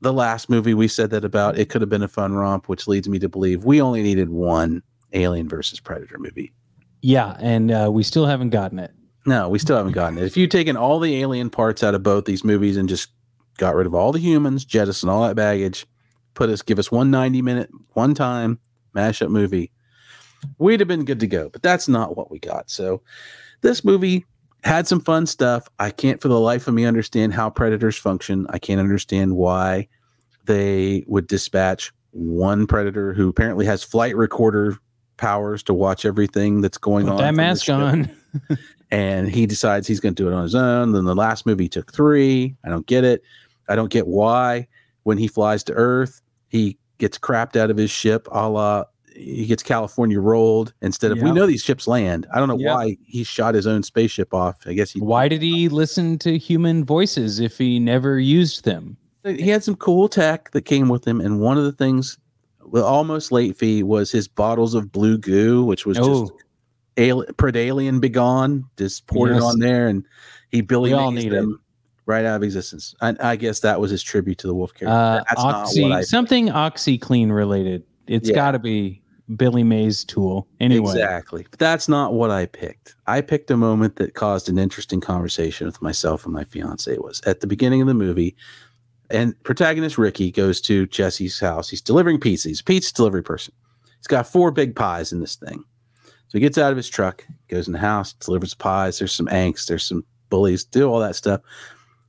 the 0.00 0.12
last 0.12 0.48
movie 0.48 0.74
we 0.74 0.88
said 0.88 1.10
that 1.10 1.24
about, 1.24 1.58
it 1.58 1.68
could 1.68 1.80
have 1.80 1.90
been 1.90 2.02
a 2.02 2.08
fun 2.08 2.34
romp, 2.34 2.68
which 2.68 2.86
leads 2.86 3.08
me 3.08 3.18
to 3.18 3.28
believe 3.28 3.64
we 3.64 3.80
only 3.80 4.02
needed 4.02 4.30
one 4.30 4.82
Alien 5.12 5.48
versus 5.48 5.80
Predator 5.80 6.18
movie. 6.18 6.52
Yeah, 7.00 7.36
and 7.40 7.70
uh, 7.70 7.90
we 7.92 8.02
still 8.02 8.26
haven't 8.26 8.50
gotten 8.50 8.78
it. 8.78 8.92
No, 9.26 9.48
we 9.48 9.58
still 9.58 9.76
haven't 9.76 9.92
gotten 9.92 10.18
it. 10.18 10.24
If 10.24 10.36
you'd 10.36 10.50
taken 10.50 10.76
all 10.76 11.00
the 11.00 11.20
alien 11.20 11.50
parts 11.50 11.82
out 11.82 11.94
of 11.94 12.02
both 12.02 12.24
these 12.24 12.44
movies 12.44 12.76
and 12.76 12.88
just 12.88 13.10
got 13.58 13.74
rid 13.74 13.86
of 13.86 13.94
all 13.94 14.12
the 14.12 14.18
humans, 14.18 14.64
jettison 14.64 15.08
all 15.08 15.26
that 15.26 15.36
baggage, 15.36 15.86
put 16.34 16.48
us, 16.48 16.62
give 16.62 16.78
us 16.78 16.90
one 16.90 17.10
90 17.10 17.42
minute, 17.42 17.70
one 17.92 18.14
time 18.14 18.58
mashup 18.94 19.28
movie, 19.28 19.70
we'd 20.58 20.80
have 20.80 20.88
been 20.88 21.04
good 21.04 21.20
to 21.20 21.26
go. 21.26 21.48
But 21.48 21.62
that's 21.62 21.88
not 21.88 22.16
what 22.16 22.30
we 22.30 22.38
got. 22.38 22.70
So 22.70 23.02
this 23.60 23.84
movie 23.84 24.24
had 24.64 24.86
some 24.86 25.00
fun 25.00 25.26
stuff. 25.26 25.68
I 25.78 25.90
can't 25.90 26.20
for 26.20 26.28
the 26.28 26.40
life 26.40 26.66
of 26.68 26.74
me 26.74 26.84
understand 26.84 27.32
how 27.32 27.50
predators 27.50 27.96
function. 27.96 28.46
I 28.50 28.58
can't 28.58 28.80
understand 28.80 29.36
why 29.36 29.88
they 30.44 31.04
would 31.06 31.26
dispatch 31.26 31.92
one 32.12 32.66
predator 32.66 33.12
who 33.12 33.28
apparently 33.28 33.66
has 33.66 33.84
flight 33.84 34.16
recorder 34.16 34.76
powers 35.16 35.62
to 35.64 35.74
watch 35.74 36.04
everything 36.04 36.60
that's 36.60 36.78
going 36.78 37.06
Put 37.06 37.12
on. 37.12 37.18
that 37.18 37.34
mask 37.34 37.68
on. 37.68 38.10
and 38.90 39.28
he 39.28 39.46
decides 39.46 39.86
he's 39.86 40.00
going 40.00 40.14
to 40.14 40.22
do 40.22 40.28
it 40.28 40.34
on 40.34 40.42
his 40.42 40.54
own. 40.54 40.92
Then 40.92 41.04
the 41.04 41.14
last 41.14 41.44
movie 41.46 41.68
took 41.68 41.92
three. 41.92 42.56
I 42.64 42.68
don't 42.68 42.86
get 42.86 43.04
it. 43.04 43.22
I 43.68 43.76
don't 43.76 43.90
get 43.90 44.06
why 44.06 44.66
when 45.02 45.18
he 45.18 45.28
flies 45.28 45.62
to 45.64 45.72
Earth, 45.74 46.20
he 46.48 46.78
gets 46.98 47.18
crapped 47.18 47.56
out 47.56 47.70
of 47.70 47.76
his 47.76 47.90
ship, 47.90 48.26
a 48.32 48.48
la 48.48 48.84
he 49.18 49.46
gets 49.46 49.62
California 49.62 50.20
rolled 50.20 50.72
instead 50.80 51.10
of 51.10 51.20
we 51.20 51.32
know 51.32 51.44
these 51.46 51.62
ships 51.62 51.88
land. 51.88 52.26
I 52.32 52.38
don't 52.38 52.48
know 52.48 52.54
why 52.56 52.96
he 53.04 53.24
shot 53.24 53.54
his 53.54 53.66
own 53.66 53.82
spaceship 53.82 54.32
off. 54.32 54.60
I 54.66 54.74
guess 54.74 54.92
he 54.92 55.00
Why 55.00 55.26
did 55.28 55.42
he 55.42 55.68
listen 55.68 56.18
to 56.20 56.38
human 56.38 56.84
voices 56.84 57.40
if 57.40 57.58
he 57.58 57.78
never 57.80 58.18
used 58.20 58.64
them? 58.64 58.96
he 59.24 59.48
had 59.48 59.64
some 59.64 59.74
cool 59.76 60.08
tech 60.08 60.52
that 60.52 60.62
came 60.62 60.88
with 60.88 61.06
him, 61.06 61.20
and 61.20 61.40
one 61.40 61.58
of 61.58 61.64
the 61.64 61.72
things, 61.72 62.16
almost 62.74 63.32
late 63.32 63.56
fee 63.56 63.82
was 63.82 64.10
his 64.12 64.28
bottles 64.28 64.74
of 64.74 64.92
blue 64.92 65.18
goo, 65.18 65.64
which 65.64 65.84
was 65.84 65.96
just 65.96 66.08
Oh, 66.08 66.30
alien, 66.96 67.34
Predalien 67.34 68.00
begone, 68.00 68.64
just 68.78 69.06
poured 69.06 69.30
Yes. 69.32 69.42
it 69.42 69.44
on 69.46 69.58
there, 69.58 69.88
and 69.88 70.04
he 70.50 70.60
Billy 70.60 70.92
all 70.92 71.10
need 71.10 71.32
it. 71.32 71.36
them 71.36 71.60
right 72.06 72.24
out 72.24 72.36
of 72.36 72.42
existence. 72.42 72.94
I, 73.02 73.14
I 73.20 73.36
guess 73.36 73.60
that 73.60 73.80
was 73.80 73.90
his 73.90 74.02
tribute 74.02 74.38
to 74.38 74.46
the 74.46 74.54
Wolf 74.54 74.72
character. 74.72 74.96
uh, 74.96 75.24
oxy, 75.36 76.02
something 76.04 76.46
OxiClean 76.48 77.30
related. 77.32 77.82
It's 78.06 78.28
Yeah. 78.30 78.34
got 78.36 78.52
to 78.52 78.58
be 78.58 79.02
Billy 79.36 79.62
Mays' 79.62 80.04
tool. 80.04 80.46
Anyway, 80.60 80.92
exactly. 80.92 81.46
But 81.50 81.58
that's 81.58 81.88
not 81.88 82.14
what 82.14 82.30
I 82.30 82.46
picked. 82.46 82.94
I 83.06 83.20
picked 83.20 83.50
a 83.50 83.56
moment 83.56 83.96
that 83.96 84.14
caused 84.14 84.48
an 84.48 84.58
interesting 84.58 85.00
conversation 85.00 85.66
with 85.66 85.82
myself 85.82 86.24
and 86.24 86.34
my 86.34 86.44
fiance. 86.44 86.90
It 86.90 87.04
was 87.04 87.20
at 87.22 87.40
the 87.40 87.46
beginning 87.46 87.80
of 87.80 87.86
the 87.86 87.94
movie, 87.94 88.36
and 89.10 89.40
protagonist 89.42 89.98
Ricky 89.98 90.30
goes 90.30 90.60
to 90.62 90.86
Jesse's 90.86 91.40
house. 91.40 91.68
He's 91.68 91.82
delivering 91.82 92.20
pizza. 92.20 92.48
He's 92.48 92.60
a 92.60 92.64
pizza 92.64 92.92
delivery 92.92 93.22
person. 93.22 93.54
He's 93.98 94.06
got 94.06 94.26
four 94.26 94.50
big 94.50 94.76
pies 94.76 95.12
in 95.12 95.20
this 95.20 95.36
thing. 95.36 95.64
So 96.28 96.36
he 96.36 96.40
gets 96.40 96.58
out 96.58 96.70
of 96.70 96.76
his 96.76 96.88
truck, 96.88 97.26
goes 97.48 97.66
in 97.66 97.72
the 97.72 97.78
house, 97.78 98.12
delivers 98.12 98.54
pies. 98.54 98.98
There's 98.98 99.14
some 99.14 99.28
angst, 99.28 99.66
there's 99.66 99.84
some 99.84 100.04
bullies, 100.28 100.64
do 100.64 100.88
all 100.88 101.00
that 101.00 101.16
stuff. 101.16 101.40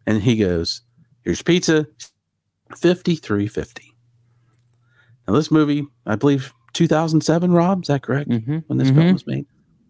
And 0.05 0.21
he 0.21 0.35
goes, 0.35 0.81
Here's 1.23 1.41
pizza, 1.41 1.87
5350. 2.75 3.95
Now, 5.27 5.35
this 5.35 5.51
movie, 5.51 5.85
I 6.05 6.15
believe 6.15 6.53
2007, 6.73 7.51
Rob, 7.51 7.83
is 7.83 7.87
that 7.87 8.01
correct? 8.03 8.29
Mhm, 8.29 8.63
When 8.67 8.77
this 8.77 8.89
mhm. 8.91 8.95
film 8.95 9.13
was 9.13 9.27
made? 9.27 9.45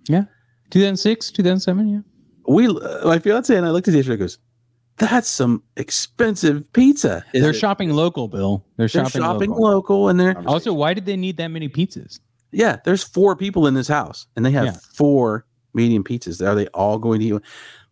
Yeah. 0.07 0.23
2006, 0.71 1.31
2007, 1.31 1.87
yeah. 1.87 1.99
We, 2.47 2.67
uh, 2.67 3.05
my 3.05 3.19
fiance 3.19 3.55
and 3.55 3.65
I 3.65 3.71
looked 3.71 3.87
at 3.87 3.93
each 3.95 4.05
other 4.05 4.13
and 4.13 4.19
goes, 4.21 4.37
That's 4.97 5.29
some 5.29 5.63
expensive 5.77 6.71
pizza. 6.73 7.23
They're 7.33 7.51
it- 7.51 7.55
shopping 7.55 7.91
local, 7.93 8.27
Bill. 8.27 8.65
They're 8.77 8.87
they're 8.87 9.05
shopping, 9.05 9.21
shopping 9.21 9.49
local. 9.51 9.63
local 9.63 10.09
and 10.09 10.19
they're, 10.19 10.37
Also, 10.47 10.73
why 10.73 10.93
did 10.93 11.05
they 11.05 11.15
need 11.15 11.37
that 11.37 11.47
many 11.49 11.69
pizzas? 11.69 12.19
yeah, 12.51 12.77
there's 12.83 13.03
four 13.03 13.35
people 13.35 13.67
in 13.67 13.75
this 13.75 13.87
house 13.87 14.25
and 14.35 14.43
they 14.45 14.51
have 14.51 14.65
Yeah. 14.65 14.77
four 14.95 15.45
medium 15.73 16.03
pizzas. 16.03 16.45
Are 16.45 16.55
they 16.55 16.67
all 16.67 16.97
going 16.97 17.19
to 17.21 17.25
eat? 17.27 17.41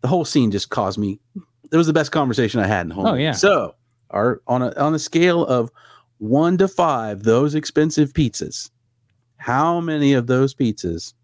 The 0.02 0.08
whole 0.08 0.24
scene 0.24 0.50
just 0.50 0.68
caused 0.70 0.98
me. 0.98 1.18
It 1.72 1.76
was 1.76 1.86
the 1.86 1.92
best 1.92 2.10
conversation 2.12 2.60
I 2.60 2.66
had 2.66 2.84
in 2.86 2.90
home. 2.90 3.06
Oh, 3.06 3.14
yeah. 3.14 3.32
So, 3.32 3.74
our 4.10 4.40
on 4.46 4.62
a 4.62 4.72
on 4.76 4.94
a 4.94 4.98
scale 4.98 5.44
of 5.46 5.70
one 6.18 6.56
to 6.58 6.66
five, 6.68 7.22
those 7.22 7.54
expensive 7.54 8.12
pizzas, 8.14 8.70
how 9.38 9.80
many 9.80 10.12
of 10.12 10.26
those 10.26 10.54
pizzas 10.54 11.14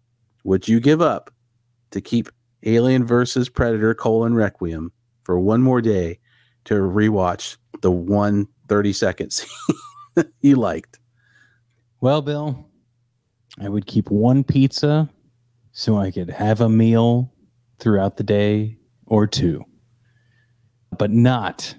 would 0.43 0.67
you 0.67 0.79
give 0.79 1.01
up 1.01 1.31
to 1.91 2.01
keep 2.01 2.29
Alien 2.63 3.05
versus 3.05 3.47
Predator 3.47 3.93
colon 3.93 4.33
Requiem 4.33 4.91
for 5.23 5.39
one 5.39 5.61
more 5.61 5.81
day 5.81 6.19
to 6.65 6.75
rewatch 6.75 7.57
the 7.81 7.91
one 7.91 8.47
30 8.67 8.93
seconds 8.93 9.45
you 10.41 10.55
liked? 10.55 10.99
Well, 12.01 12.21
Bill, 12.21 12.65
I 13.59 13.69
would 13.69 13.85
keep 13.85 14.09
one 14.09 14.43
pizza 14.43 15.09
so 15.71 15.97
I 15.97 16.11
could 16.11 16.29
have 16.29 16.61
a 16.61 16.69
meal 16.69 17.31
throughout 17.79 18.17
the 18.17 18.23
day 18.23 18.77
or 19.05 19.27
two, 19.27 19.63
but 20.97 21.11
not 21.11 21.75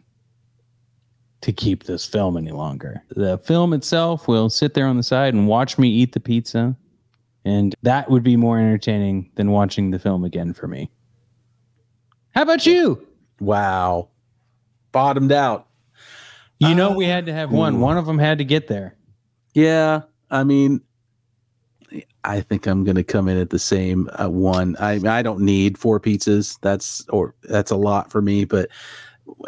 to 1.46 1.52
keep 1.52 1.84
this 1.84 2.04
film 2.04 2.36
any 2.36 2.50
longer. 2.50 3.00
The 3.10 3.38
film 3.38 3.72
itself 3.72 4.26
will 4.26 4.50
sit 4.50 4.74
there 4.74 4.88
on 4.88 4.96
the 4.96 5.04
side 5.04 5.32
and 5.32 5.46
watch 5.46 5.78
me 5.78 5.88
eat 5.88 6.10
the 6.10 6.18
pizza, 6.18 6.76
and 7.44 7.72
that 7.82 8.10
would 8.10 8.24
be 8.24 8.36
more 8.36 8.58
entertaining 8.58 9.30
than 9.36 9.52
watching 9.52 9.92
the 9.92 10.00
film 10.00 10.24
again 10.24 10.52
for 10.52 10.66
me. 10.66 10.90
How 12.34 12.42
about 12.42 12.66
you? 12.66 13.06
Wow. 13.38 14.08
Bottomed 14.90 15.30
out. 15.30 15.68
You 16.58 16.74
know, 16.74 16.90
we 16.90 17.04
had 17.04 17.26
to 17.26 17.32
have 17.32 17.52
one. 17.52 17.80
One 17.80 17.96
of 17.96 18.06
them 18.06 18.18
had 18.18 18.38
to 18.38 18.44
get 18.44 18.66
there. 18.66 18.96
Yeah, 19.54 20.02
I 20.32 20.42
mean, 20.42 20.80
I 22.24 22.40
think 22.40 22.66
I'm 22.66 22.82
going 22.82 22.96
to 22.96 23.04
come 23.04 23.28
in 23.28 23.38
at 23.38 23.50
the 23.50 23.58
same 23.60 24.10
uh, 24.20 24.28
one. 24.28 24.74
I 24.80 24.98
I 25.06 25.22
don't 25.22 25.42
need 25.42 25.78
four 25.78 26.00
pizzas. 26.00 26.58
That's 26.60 27.06
or 27.10 27.36
that's 27.44 27.70
a 27.70 27.76
lot 27.76 28.10
for 28.10 28.20
me, 28.20 28.46
but 28.46 28.68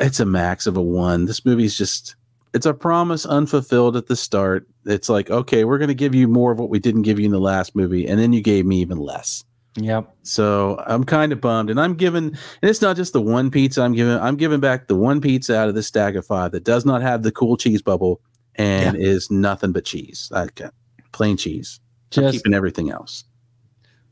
it's 0.01 0.21
a 0.21 0.25
max 0.25 0.67
of 0.67 0.77
a 0.77 0.83
one. 0.83 1.27
This 1.27 1.45
movie's 1.45 1.77
just 1.77 2.15
it's 2.55 2.67
a 2.67 2.75
promise 2.75 3.27
unfulfilled 3.27 3.97
at 3.97 4.07
the 4.07 4.17
start. 4.17 4.67
It's 4.87 5.09
like, 5.09 5.31
okay, 5.31 5.65
we're 5.65 5.79
going 5.79 5.89
to 5.89 5.95
give 5.95 6.15
you 6.15 6.29
more 6.29 6.53
of 6.53 6.59
what 6.59 6.71
we 6.71 6.79
didn't 6.79 7.03
give 7.03 7.19
you 7.19 7.27
in 7.27 7.33
the 7.33 7.41
last 7.41 7.77
movie, 7.77 8.07
and 8.07 8.19
then 8.19 8.33
you 8.33 8.41
gave 8.41 8.67
me 8.67 8.81
even 8.81 8.99
less. 8.99 9.45
Yep. 9.77 10.13
So 10.23 10.83
I'm 10.87 11.05
kind 11.05 11.33
of 11.33 11.41
bummed, 11.41 11.71
and 11.71 11.81
I'm 11.81 11.95
giving, 11.95 12.25
and 12.25 12.37
it's 12.63 12.83
not 12.83 12.97
just 12.97 13.13
the 13.13 13.21
one 13.21 13.51
pizza. 13.51 13.83
I'm 13.83 13.95
giving, 13.95 14.19
I'm 14.19 14.37
giving 14.37 14.61
back 14.61 14.89
the 14.89 14.97
one 14.97 15.21
pizza 15.21 15.57
out 15.57 15.69
of 15.69 15.75
the 15.75 15.83
stack 15.83 16.15
of 16.15 16.27
five 16.27 16.53
that 16.53 16.65
does 16.65 16.85
not 16.85 17.03
have 17.03 17.23
the 17.23 17.31
cool 17.31 17.57
cheese 17.57 17.83
bubble 17.83 18.21
and 18.55 18.97
is 18.97 19.31
nothing 19.31 19.73
but 19.73 19.85
cheese, 19.85 20.29
like 20.33 20.61
uh, 20.61 20.71
plain 21.13 21.37
cheese. 21.37 21.81
I'm 22.17 22.23
Just 22.23 22.39
keeping 22.39 22.55
everything 22.55 22.91
else 22.91 23.25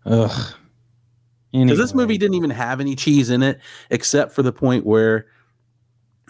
ugh. 0.07 0.55
because 1.53 1.79
this 1.79 1.95
movie 1.95 2.19
didn't 2.19 2.35
even 2.35 2.51
have 2.51 2.81
any 2.81 2.95
cheese 2.95 3.31
in 3.31 3.43
it, 3.43 3.61
except 3.91 4.33
for 4.33 4.43
the 4.43 4.53
point 4.53 4.87
where 4.87 5.27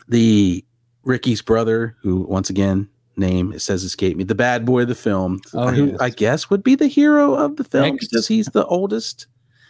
the 0.09 0.65
Ricky's 1.05 1.43
brother, 1.43 1.97
who 2.03 2.23
once 2.23 2.51
again 2.51 2.89
name 3.19 3.53
it 3.53 3.61
says 3.61 3.83
escape 3.83 4.17
me, 4.17 4.25
the 4.25 4.35
bad 4.35 4.65
boy 4.67 4.83
of 4.83 4.89
the 4.89 4.95
film, 4.95 5.41
Oh, 5.55 5.69
who 5.69 5.87
yes. 5.87 6.01
I 6.01 6.11
guess 6.11 6.51
would 6.51 6.63
be 6.63 6.75
the 6.75 6.87
hero 6.89 7.35
of 7.35 7.57
the 7.57 7.65
film 7.65 7.93
Next. 7.93 8.09
because 8.11 8.29
he's 8.29 8.47
the 8.47 8.67
oldest. 8.67 9.27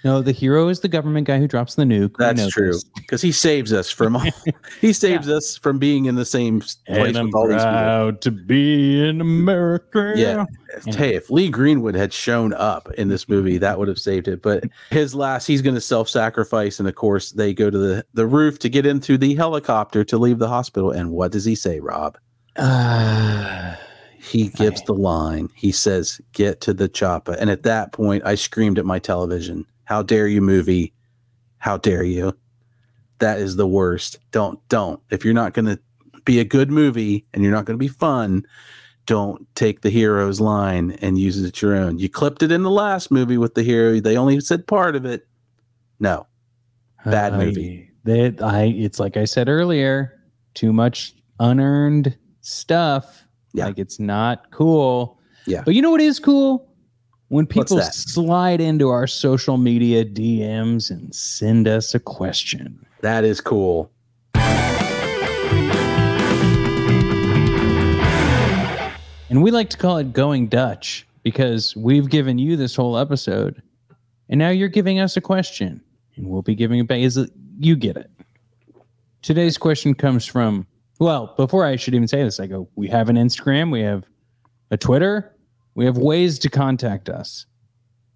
No, 0.07 0.23
the 0.23 0.31
hero 0.31 0.69
is 0.69 0.79
the 0.79 0.89
government 0.89 1.27
guy 1.27 1.41
who 1.41 1.49
drops 1.49 1.75
the 1.75 1.83
nuke. 1.83 2.17
That's 2.17 2.47
true 2.47 2.79
because 2.95 3.21
he 3.21 3.33
saves 3.33 3.73
us 3.73 3.91
from 3.91 4.15
all, 4.17 4.23
he 4.81 4.93
saves 4.93 5.29
us 5.29 5.57
from 5.57 5.81
being 5.81 6.05
in 6.05 6.15
the 6.15 6.25
same 6.25 6.61
place 6.61 6.79
And 6.87 7.17
I'm 7.17 7.27
with 7.27 7.35
all 7.35 7.49
these 7.49 7.57
people. 7.57 7.73
proud 7.73 8.21
to 8.21 8.31
be 8.31 9.05
in 9.05 9.21
America. 9.21 10.13
Yeah. 10.15 10.45
Hey, 10.85 11.17
if 11.17 11.29
Lee 11.29 11.51
Greenwood 11.51 11.97
had 11.97 12.13
shown 12.13 12.53
up 12.53 12.89
in 12.93 13.09
this 13.09 13.29
movie, 13.29 13.59
that 13.59 13.81
would 13.81 13.89
have 13.89 13.99
saved 13.99 14.29
it. 14.29 14.43
But 14.43 14.63
his 14.91 15.13
last, 15.13 15.45
he's 15.45 15.61
going 15.61 15.75
to 15.75 15.81
self-sacrifice, 15.81 16.79
and 16.79 16.89
of 16.89 16.95
course, 16.95 17.33
they 17.33 17.53
go 17.53 17.69
to 17.69 17.77
the 17.77 18.07
the 18.15 18.29
roof 18.29 18.61
to 18.61 18.69
get 18.69 18.87
into 18.87 19.19
the 19.19 19.35
helicopter 19.35 20.05
to 20.05 20.19
leave 20.19 20.39
the 20.39 20.47
hospital. 20.49 20.93
And 20.93 21.11
what 21.11 21.33
does 21.33 21.45
he 21.45 21.57
say, 21.57 21.81
Rob? 21.81 22.17
Uh, 22.55 23.75
He 24.19 24.49
gives 24.49 24.83
the 24.83 24.93
line. 24.95 25.51
He 25.55 25.71
says, 25.71 26.21
"Get 26.33 26.61
to 26.63 26.75
the 26.75 26.89
chopper." 26.89 27.37
And 27.39 27.49
at 27.49 27.63
that 27.63 27.93
point, 27.93 28.25
I 28.27 28.35
screamed 28.35 28.77
at 28.77 28.85
my 28.85 28.99
television, 28.99 29.65
"How 29.87 30.03
dare 30.03 30.28
you, 30.28 30.41
movie? 30.41 30.93
How 31.59 31.78
dare 31.78 32.05
you? 32.05 32.37
That 33.18 33.39
is 33.39 33.57
the 33.57 33.66
worst. 33.66 34.18
Don't, 34.30 34.61
don't. 34.68 35.01
If 35.11 35.24
you're 35.24 35.34
not 35.34 35.55
going 35.55 35.64
to 35.64 35.80
be 36.24 36.39
a 36.39 36.45
good 36.45 36.70
movie 36.70 37.24
and 37.32 37.43
you're 37.43 37.53
not 37.53 37.64
going 37.64 37.78
to 37.78 37.82
be 37.82 37.89
fun, 37.89 38.45
don't 39.07 39.47
take 39.55 39.80
the 39.80 39.91
hero's 39.91 40.41
line 40.41 40.99
and 41.01 41.18
use 41.18 41.43
it 41.43 41.62
your 41.62 41.74
own. 41.74 41.99
You 41.99 42.09
clipped 42.11 42.43
it 42.43 42.53
in 42.53 42.62
the 42.62 42.70
last 42.70 43.11
movie 43.11 43.39
with 43.39 43.55
the 43.55 43.62
hero. 43.62 44.01
They 44.01 44.16
only 44.16 44.39
said 44.41 44.66
part 44.66 44.97
of 44.97 45.07
it. 45.07 45.26
No. 45.99 46.26
Bad 47.05 47.32
I- 47.32 47.39
movie. 47.39 47.91
That 48.05 48.41
I 48.41 48.66
it's 48.66 49.01
like 49.01 49.16
I 49.16 49.24
said 49.24 49.49
earlier, 49.49 50.12
too 50.55 50.72
much 50.72 51.16
unearned 51.41 52.16
stuff. 52.41 53.26
Yeah. 53.53 53.66
Like 53.66 53.78
it's 53.80 53.99
not 53.99 54.53
cool. 54.53 55.18
Yeah. 55.47 55.62
But 55.64 55.74
you 55.74 55.82
know 55.82 55.91
what 55.91 56.01
is 56.01 56.20
cool? 56.20 56.68
When 57.29 57.47
people 57.47 57.81
slide 57.81 58.61
into 58.61 58.89
our 58.89 59.09
social 59.09 59.57
media 59.57 60.05
DMs 60.05 60.91
and 60.91 61.12
send 61.12 61.66
us 61.66 61.95
a 61.95 61.99
question. 61.99 62.87
That 63.01 63.24
is 63.24 63.41
cool. 63.41 63.91
And 69.29 69.43
we 69.43 69.51
like 69.51 69.70
to 69.70 69.77
call 69.77 69.99
it 69.99 70.12
going 70.12 70.47
Dutch 70.47 71.05
because 71.24 71.74
we've 71.74 72.09
given 72.09 72.39
you 72.39 72.57
this 72.57 72.77
whole 72.77 72.97
episode 72.97 73.61
and 74.29 74.39
now 74.39 74.51
you're 74.51 74.68
giving 74.68 75.01
us 75.01 75.16
a 75.16 75.20
question 75.20 75.83
and 76.14 76.29
we'll 76.29 76.43
be 76.43 76.55
giving 76.55 76.79
it 76.79 76.87
back. 76.87 77.01
Is 77.01 77.16
it 77.16 77.31
you 77.59 77.74
get 77.74 77.97
it? 77.97 78.11
Today's 79.22 79.59
question 79.59 79.95
comes 79.95 80.24
from 80.24 80.66
well, 80.99 81.35
before 81.37 81.66
I 81.66 81.77
should 81.77 81.95
even 81.95 82.09
say 82.09 82.22
this, 82.22 82.41
I 82.41 82.47
go, 82.47 82.68
we 82.74 82.89
have 82.89 83.11
an 83.11 83.16
Instagram, 83.16 83.70
we 83.70 83.83
have 83.83 84.07
a 84.70 84.79
Twitter, 84.79 85.36
we 85.77 85.85
have 85.85 85.99
ways 85.99 86.39
to 86.41 86.51
contact 86.51 87.09
us. 87.09 87.47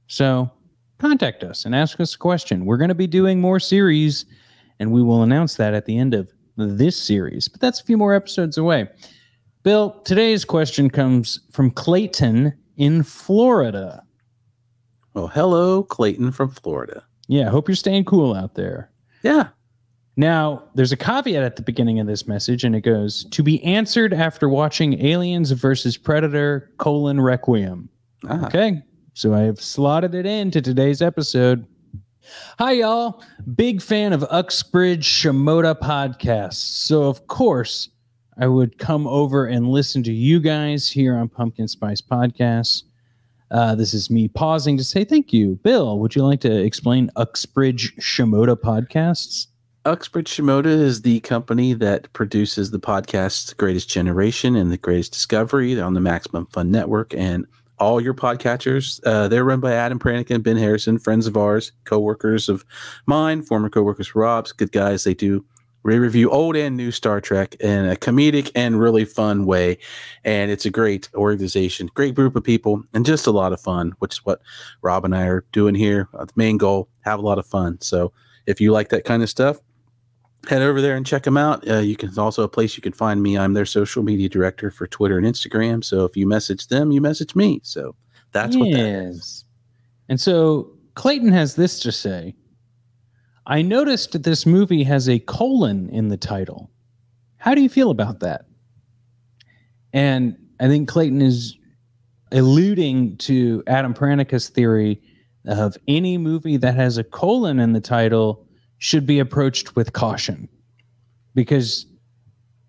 So 0.09 0.51
contact 0.99 1.45
us 1.45 1.65
and 1.65 1.75
ask 1.75 2.01
us 2.01 2.15
a 2.15 2.19
question. 2.19 2.65
We're 2.65 2.79
going 2.79 2.89
to 2.89 2.95
be 2.95 3.07
doing 3.07 3.41
more 3.41 3.61
series 3.61 4.25
and 4.81 4.91
we 4.91 5.03
will 5.03 5.23
announce 5.23 5.55
that 5.57 5.75
at 5.75 5.85
the 5.85 5.97
end 5.97 6.15
of 6.15 6.33
this 6.57 7.01
series, 7.01 7.49
but 7.49 7.61
that's 7.61 7.81
a 7.81 7.85
few 7.85 7.97
more 7.97 8.15
episodes 8.15 8.59
away. 8.59 8.89
Bill, 9.63 10.01
today's 10.05 10.45
question 10.45 10.91
comes 10.91 11.39
from 11.53 11.71
Clayton 11.71 12.53
in 12.77 13.03
Florida. 13.03 14.03
Well, 15.13 15.29
hello, 15.29 15.83
Clayton 15.83 16.33
from 16.33 16.51
Florida. 16.51 17.05
Yeah, 17.29 17.51
hope 17.51 17.69
you're 17.69 17.77
staying 17.77 18.07
cool 18.07 18.35
out 18.35 18.55
there. 18.55 18.91
Yeah. 19.23 19.49
Now, 20.17 20.65
there's 20.75 20.93
a 20.93 20.97
caveat 20.97 21.43
at 21.43 21.57
the 21.57 21.63
beginning 21.63 21.99
of 22.01 22.07
this 22.07 22.27
message, 22.27 22.65
and 22.65 22.75
it 22.75 22.81
goes 22.83 23.25
to 23.31 23.43
be 23.43 23.63
answered 23.65 24.13
after 24.13 24.49
watching 24.49 25.05
Aliens 25.05 25.51
versus 25.53 25.97
Predator 25.97 26.71
colon 26.79 27.21
Requiem. 27.21 27.89
Ah, 28.29 28.47
Okay, 28.47 28.83
so 29.15 29.33
I 29.33 29.41
have 29.41 29.61
slotted 29.61 30.15
it 30.15 30.27
into 30.27 30.61
today's 30.61 31.01
episode. 31.01 31.65
Hi, 32.59 32.73
y'all. 32.73 33.23
Big 33.55 33.81
fan 33.81 34.13
of 34.13 34.25
Uxbridge 34.31 35.07
Shimoda 35.07 35.75
podcasts. 35.79 36.55
So, 36.55 37.05
of 37.05 37.27
course, 37.29 37.89
I 38.37 38.47
would 38.47 38.79
come 38.79 39.07
over 39.07 39.47
and 39.47 39.69
listen 39.69 40.03
to 40.05 40.13
you 40.13 40.39
guys 40.41 40.89
here 40.91 41.17
on 41.17 41.29
Pumpkin 41.29 41.67
Spice 41.67 42.01
Podcasts. 42.01 42.83
Uh, 43.51 43.75
this 43.75 43.95
is 43.95 44.11
me 44.11 44.29
pausing 44.29 44.77
to 44.77 44.85
say 44.85 45.03
thank 45.05 45.33
you. 45.33 45.57
Bill, 45.65 45.99
would 45.99 46.15
you 46.15 46.25
like 46.25 46.41
to 46.43 46.63
explain 46.63 47.11
Uxbridge 47.17 47.97
Shimoda 47.97 48.55
podcasts? 48.55 49.47
Uxbridge 49.87 50.31
Shimoda 50.31 50.67
is 50.67 51.01
the 51.01 51.21
company 51.21 51.73
that 51.73 52.13
produces 52.13 52.71
the 52.71 52.79
podcasts 52.79 53.57
Greatest 53.57 53.89
Generation 53.89 54.55
and 54.55 54.71
The 54.71 54.77
Greatest 54.77 55.15
Discovery 55.15 55.81
on 55.81 55.95
the 55.95 56.01
Maximum 56.01 56.45
Fun 56.47 56.71
Network 56.71 57.15
and 57.15 57.47
all 57.79 57.99
your 57.99 58.13
podcatchers. 58.13 59.01
Uh, 59.07 59.27
they're 59.27 59.43
run 59.43 59.61
by 59.61 59.73
Adam 59.73 59.99
Pranica 59.99 60.35
and 60.35 60.45
Ben 60.45 60.59
Harrison, 60.59 60.99
friends 60.99 61.27
of 61.27 61.35
ours, 61.35 61.73
co-workers 61.85 62.51
of 62.51 62.63
mine, 63.07 63.41
former 63.41 63.71
co-workers 63.71 64.15
Rob's, 64.15 64.53
good 64.53 64.71
guys. 64.71 65.05
They 65.05 65.15
do 65.15 65.47
they 65.83 65.99
review 65.99 66.31
old 66.31 66.57
and 66.57 66.77
new 66.77 66.91
Star 66.91 67.23
Trek 67.23 67.55
in 67.55 67.89
a 67.89 67.97
comedic 67.97 68.51
and 68.55 68.79
really 68.79 69.07
fun 69.07 69.47
way. 69.47 69.79
And 70.25 70.51
it's 70.51 70.67
a 70.67 70.71
great 70.71 71.09
organization, 71.15 71.89
great 71.95 72.15
group 72.15 72.37
of 72.37 72.45
people, 72.45 72.83
and 72.93 73.07
just 73.07 73.27
a 73.27 73.31
lot 73.31 73.55
of 73.55 73.63
fun, 73.63 73.95
which 73.99 74.17
is 74.17 74.27
what 74.27 74.43
Rob 74.83 75.07
and 75.07 75.17
I 75.17 75.25
are 75.25 75.47
doing 75.53 75.75
here. 75.75 76.11
Uh, 76.13 76.27
the 76.27 76.35
main 76.37 76.59
goal, 76.59 76.91
have 77.01 77.19
a 77.19 77.23
lot 77.23 77.39
of 77.39 77.47
fun. 77.47 77.81
So 77.81 78.13
if 78.45 78.61
you 78.61 78.73
like 78.73 78.91
that 78.91 79.07
kind 79.07 79.23
of 79.23 79.31
stuff, 79.31 79.59
head 80.49 80.63
over 80.63 80.81
there 80.81 80.97
and 80.97 81.07
check 81.07 81.25
them 81.25 81.37
out. 81.37 81.69
Uh, 81.69 81.79
you 81.79 81.97
can 81.97 82.17
also 82.19 82.43
a 82.43 82.49
place 82.49 82.77
you 82.77 82.83
can 82.83 82.93
find 82.93 83.23
me. 83.23 83.37
I'm 83.37 83.53
their 83.53 83.67
social 83.67 84.03
media 84.03 84.29
director 84.29 84.71
for 84.71 84.87
Twitter 84.87 85.19
and 85.19 85.27
Instagram. 85.27 85.85
So 85.85 86.05
if 86.05 86.17
you 86.17 86.27
message 86.27 86.69
them, 86.69 86.93
you 86.93 87.01
message 87.01 87.35
me. 87.35 87.61
So 87.63 87.95
that's 88.33 88.57
what 88.57 88.71
that 88.73 88.87
is. 88.87 89.45
And 90.09 90.21
so 90.21 90.73
Clayton 90.95 91.33
has 91.33 91.55
this 91.57 91.81
to 91.81 91.93
say 91.93 92.35
I 93.47 93.63
noticed 93.63 94.13
that 94.13 94.23
this 94.23 94.47
movie 94.47 94.85
has 94.85 95.09
a 95.09 95.19
colon 95.19 95.89
in 95.91 96.09
the 96.09 96.17
title. 96.17 96.71
How 97.39 97.55
do 97.55 97.63
you 97.63 97.69
feel 97.69 97.91
about 97.91 98.21
that? 98.21 98.45
And 99.93 100.37
I 100.61 100.69
think 100.69 100.89
Clayton 100.89 101.23
is 101.23 101.57
alluding 102.33 103.17
to 103.17 103.63
Adam 103.67 103.93
Pranica's 103.93 104.49
theory 104.49 105.03
of 105.47 105.77
any 105.89 106.19
movie 106.19 106.59
that 106.59 106.75
has 106.75 106.99
a 106.99 107.05
colon 107.05 107.59
in 107.59 107.73
the 107.73 107.81
title 107.81 108.47
should 108.81 109.07
be 109.07 109.19
approached 109.19 109.77
with 109.77 109.93
caution 109.93 110.49
because 111.35 111.87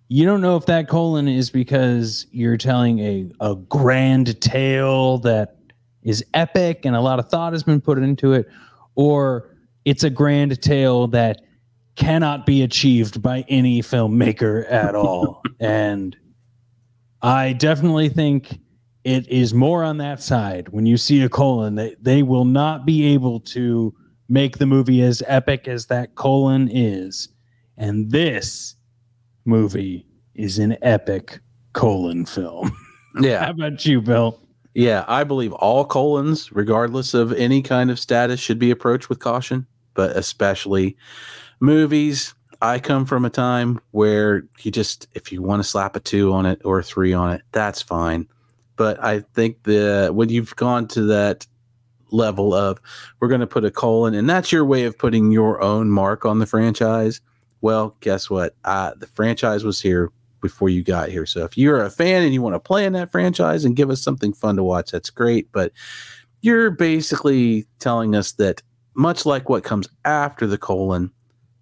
you 0.10 0.26
don't 0.26 0.42
know 0.42 0.58
if 0.58 0.66
that 0.66 0.90
colon 0.90 1.30
is 1.30 1.50
because 1.50 2.28
you're 2.32 2.58
telling 2.58 3.00
a, 3.00 3.32
a 3.40 3.56
grand 3.56 4.40
tale 4.42 5.18
that 5.20 5.56
is 6.04 6.24
epic 6.34 6.82
and 6.84 6.98
a 6.98 7.02
lot 7.02 7.18
of 7.18 7.30
thought 7.30 7.54
has 7.54 7.64
been 7.64 7.80
put 7.80 7.98
into 7.98 8.34
it, 8.34 8.46
or 8.96 9.56
it's 9.86 10.04
a 10.04 10.10
grand 10.10 10.62
tale 10.62 11.08
that 11.08 11.42
cannot 11.96 12.46
be 12.46 12.62
achieved 12.62 13.22
by 13.22 13.46
any 13.48 13.82
filmmaker 13.82 14.70
at 14.70 14.96
all. 14.96 15.42
and 15.62 16.18
I 17.22 17.54
definitely 17.54 18.10
think 18.10 18.60
it 19.06 19.30
is 19.30 19.54
more 19.54 19.82
on 19.82 19.98
that 20.00 20.22
side. 20.22 20.68
When 20.70 20.86
you 20.86 20.98
see 20.98 21.24
a 21.24 21.30
colon, 21.30 21.76
they, 21.76 21.96
they 22.02 22.22
will 22.22 22.46
not 22.46 22.86
be 22.86 23.14
able 23.14 23.40
to 23.40 23.96
make 24.32 24.58
the 24.60 24.66
movie 24.66 25.02
as 25.02 25.22
epic 25.28 25.68
as 25.68 25.88
that 25.88 26.16
colon 26.16 26.70
is. 26.72 27.28
And 27.78 28.12
this 28.12 28.76
movie 29.44 30.08
is 30.36 30.58
an 30.58 30.78
epic 30.82 31.40
colon 31.74 32.26
film. 32.26 32.76
Yeah. 33.20 33.44
How 33.44 33.52
about 33.52 33.86
you, 33.86 34.02
Bill? 34.02 34.40
Yeah, 34.74 35.04
I 35.06 35.26
believe 35.26 35.52
all 35.52 35.84
colons, 35.84 36.50
regardless 36.54 37.14
of 37.14 37.34
any 37.34 37.62
kind 37.62 37.92
of 37.92 38.00
status, 38.00 38.40
should 38.40 38.58
be 38.58 38.72
approached 38.72 39.10
with 39.10 39.20
caution, 39.20 39.68
but 39.96 40.16
especially 40.16 40.96
movies. 41.60 42.34
I 42.62 42.80
come 42.80 43.06
from 43.06 43.26
a 43.26 43.30
time 43.30 43.82
where 43.92 44.46
you 44.62 44.72
just, 44.72 45.10
if 45.14 45.30
you 45.30 45.42
want 45.42 45.62
to 45.62 45.68
slap 45.68 45.98
a 45.98 46.00
two 46.00 46.32
on 46.32 46.46
it 46.46 46.62
or 46.64 46.80
a 46.80 46.84
three 46.84 47.12
on 47.12 47.34
it, 47.34 47.42
that's 47.52 47.82
fine. 47.82 48.30
But 48.78 49.04
I 49.04 49.26
think 49.34 49.64
the 49.64 50.12
when 50.14 50.30
you've 50.30 50.56
gone 50.56 50.88
to 50.90 51.04
that 51.08 51.46
level 52.12 52.54
of 52.54 52.80
we're 53.20 53.28
going 53.28 53.42
to 53.42 53.48
put 53.48 53.66
a 53.66 53.72
colon, 53.72 54.14
and 54.14 54.30
that's 54.30 54.52
your 54.52 54.66
way 54.66 54.84
of 54.84 54.98
putting 54.98 55.32
your 55.32 55.62
own 55.62 55.90
mark 55.90 56.26
on 56.26 56.40
the 56.40 56.46
franchise. 56.46 57.22
Well, 57.62 57.96
guess 58.00 58.30
what? 58.30 58.56
Uh, 58.64 58.94
the 58.98 59.08
franchise 59.08 59.64
was 59.64 59.80
here 59.80 60.12
before 60.42 60.70
you 60.70 60.84
got 60.84 61.10
here. 61.10 61.26
So 61.26 61.44
if 61.44 61.58
you're 61.58 61.84
a 61.84 61.92
fan 61.92 62.24
and 62.24 62.34
you 62.34 62.42
want 62.42 62.56
to 62.56 62.60
play 62.60 62.86
in 62.86 62.94
that 62.94 63.12
franchise 63.12 63.64
and 63.64 63.76
give 63.76 63.90
us 63.90 64.02
something 64.02 64.34
fun 64.34 64.56
to 64.56 64.64
watch, 64.64 64.92
that's 64.92 65.10
great. 65.10 65.52
But 65.52 65.72
you're 66.42 66.72
basically 66.72 67.68
telling 67.80 68.16
us 68.16 68.34
that 68.34 68.62
much 68.96 69.26
like 69.26 69.48
what 69.48 69.64
comes 69.64 69.88
after 70.04 70.48
the 70.48 70.58
colon, 70.58 71.12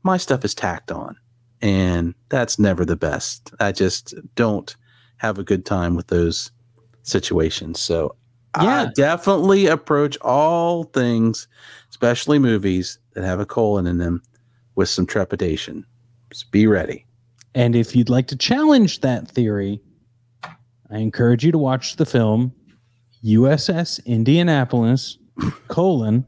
my 0.04 0.18
stuff 0.18 0.46
is 0.46 0.56
tacked 0.56 0.92
on. 0.92 1.18
And 1.62 2.16
that's 2.30 2.58
never 2.58 2.86
the 2.86 2.96
best. 2.96 3.54
I 3.60 3.74
just 3.74 4.14
don't 4.36 4.74
have 5.18 5.38
a 5.38 5.44
good 5.44 5.66
time 5.66 5.96
with 5.96 6.08
those 6.08 6.52
situations. 7.04 7.82
So 7.82 8.16
Yeah. 8.56 8.84
I 8.84 8.92
definitely 8.96 9.68
approach 9.68 10.18
all 10.22 10.86
things, 10.86 11.48
especially 11.90 12.40
movies 12.40 12.98
that 13.14 13.24
have 13.24 13.40
a 13.40 13.46
colon 13.46 13.86
in 13.86 13.98
them, 13.98 14.24
with 14.76 14.90
some 14.90 15.06
trepidation. 15.06 15.86
Just 16.32 16.52
be 16.52 16.66
ready. 16.66 17.06
And 17.54 17.76
if 17.76 17.96
you'd 17.96 18.10
like 18.10 18.28
to 18.28 18.36
challenge 18.36 19.02
that 19.02 19.28
theory, 19.28 19.82
I 20.44 20.98
encourage 20.98 21.46
you 21.46 21.52
to 21.52 21.58
watch 21.58 21.98
the 21.98 22.06
film 22.06 22.54
USS 23.24 24.04
Indianapolis, 24.06 25.18
colon, 25.68 26.26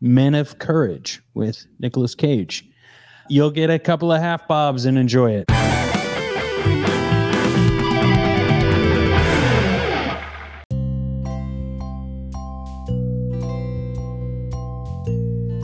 Men 0.00 0.34
of 0.34 0.58
Courage 0.58 1.22
with 1.34 1.66
Nicolas 1.78 2.14
Cage. 2.14 2.68
You'll 3.28 3.50
get 3.50 3.70
a 3.70 3.78
couple 3.78 4.12
of 4.12 4.20
half 4.20 4.46
bobs 4.48 4.84
and 4.84 4.98
enjoy 4.98 5.32
it. 5.32 5.61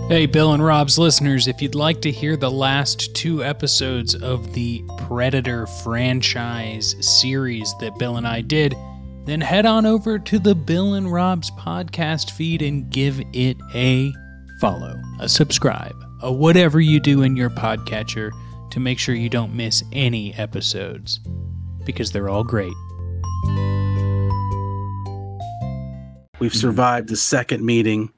Hey, 0.08 0.24
Bill 0.24 0.54
and 0.54 0.64
Rob's 0.64 0.98
listeners, 0.98 1.48
if 1.48 1.60
you'd 1.60 1.74
like 1.74 2.00
to 2.00 2.10
hear 2.10 2.34
the 2.34 2.50
last 2.50 3.14
two 3.14 3.44
episodes 3.44 4.14
of 4.14 4.54
the 4.54 4.82
Predator 5.06 5.66
franchise 5.66 6.96
series 7.00 7.74
that 7.80 7.98
Bill 7.98 8.16
and 8.16 8.26
I 8.26 8.40
did, 8.40 8.74
then 9.26 9.42
head 9.42 9.66
on 9.66 9.84
over 9.84 10.18
to 10.18 10.38
the 10.38 10.54
Bill 10.54 10.94
and 10.94 11.12
Rob's 11.12 11.50
podcast 11.50 12.30
feed 12.30 12.62
and 12.62 12.88
give 12.88 13.20
it 13.34 13.58
a 13.74 14.10
follow, 14.62 14.98
a 15.20 15.28
subscribe, 15.28 15.94
a 16.22 16.32
whatever 16.32 16.80
you 16.80 17.00
do 17.00 17.20
in 17.20 17.36
your 17.36 17.50
podcatcher 17.50 18.30
to 18.70 18.80
make 18.80 18.98
sure 18.98 19.14
you 19.14 19.28
don't 19.28 19.54
miss 19.54 19.84
any 19.92 20.32
episodes 20.36 21.20
because 21.84 22.12
they're 22.12 22.30
all 22.30 22.44
great. 22.44 22.72
We've 26.38 26.54
survived 26.54 27.10
the 27.10 27.16
second 27.16 27.62
meeting 27.62 28.10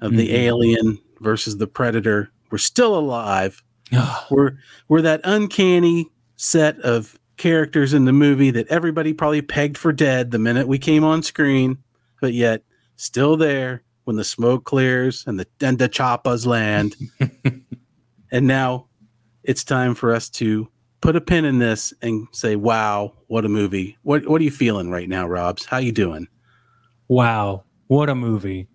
of 0.00 0.12
the 0.12 0.28
mm-hmm. 0.28 0.36
alien 0.36 0.98
versus 1.20 1.56
the 1.56 1.66
predator. 1.66 2.30
We're 2.50 2.58
still 2.58 2.96
alive. 2.96 3.62
Ah. 3.92 4.26
we're 4.30 4.58
we're 4.88 5.02
that 5.02 5.20
uncanny 5.22 6.10
set 6.36 6.78
of 6.80 7.18
characters 7.36 7.92
in 7.92 8.04
the 8.04 8.12
movie 8.12 8.50
that 8.50 8.66
everybody 8.68 9.12
probably 9.12 9.42
pegged 9.42 9.78
for 9.78 9.92
dead 9.92 10.30
the 10.30 10.38
minute 10.38 10.66
we 10.66 10.78
came 10.78 11.04
on 11.04 11.22
screen, 11.22 11.78
but 12.20 12.32
yet 12.32 12.62
still 12.96 13.36
there 13.36 13.82
when 14.04 14.16
the 14.16 14.24
smoke 14.24 14.64
clears 14.64 15.24
and 15.26 15.38
the 15.38 15.46
and 15.60 15.78
the 15.78 15.88
choppas 15.88 16.46
land. 16.46 16.96
and 18.32 18.46
now 18.46 18.86
it's 19.44 19.64
time 19.64 19.94
for 19.94 20.12
us 20.12 20.28
to 20.30 20.68
put 21.00 21.16
a 21.16 21.20
pin 21.20 21.44
in 21.44 21.58
this 21.58 21.92
and 22.02 22.26
say, 22.32 22.56
"Wow, 22.56 23.12
what 23.26 23.44
a 23.44 23.48
movie!" 23.48 23.96
What 24.02 24.26
What 24.28 24.40
are 24.40 24.44
you 24.44 24.50
feeling 24.50 24.90
right 24.90 25.08
now, 25.08 25.26
Robs? 25.26 25.64
How 25.64 25.78
you 25.78 25.92
doing? 25.92 26.28
Wow, 27.08 27.64
what 27.86 28.08
a 28.08 28.14
movie! 28.14 28.66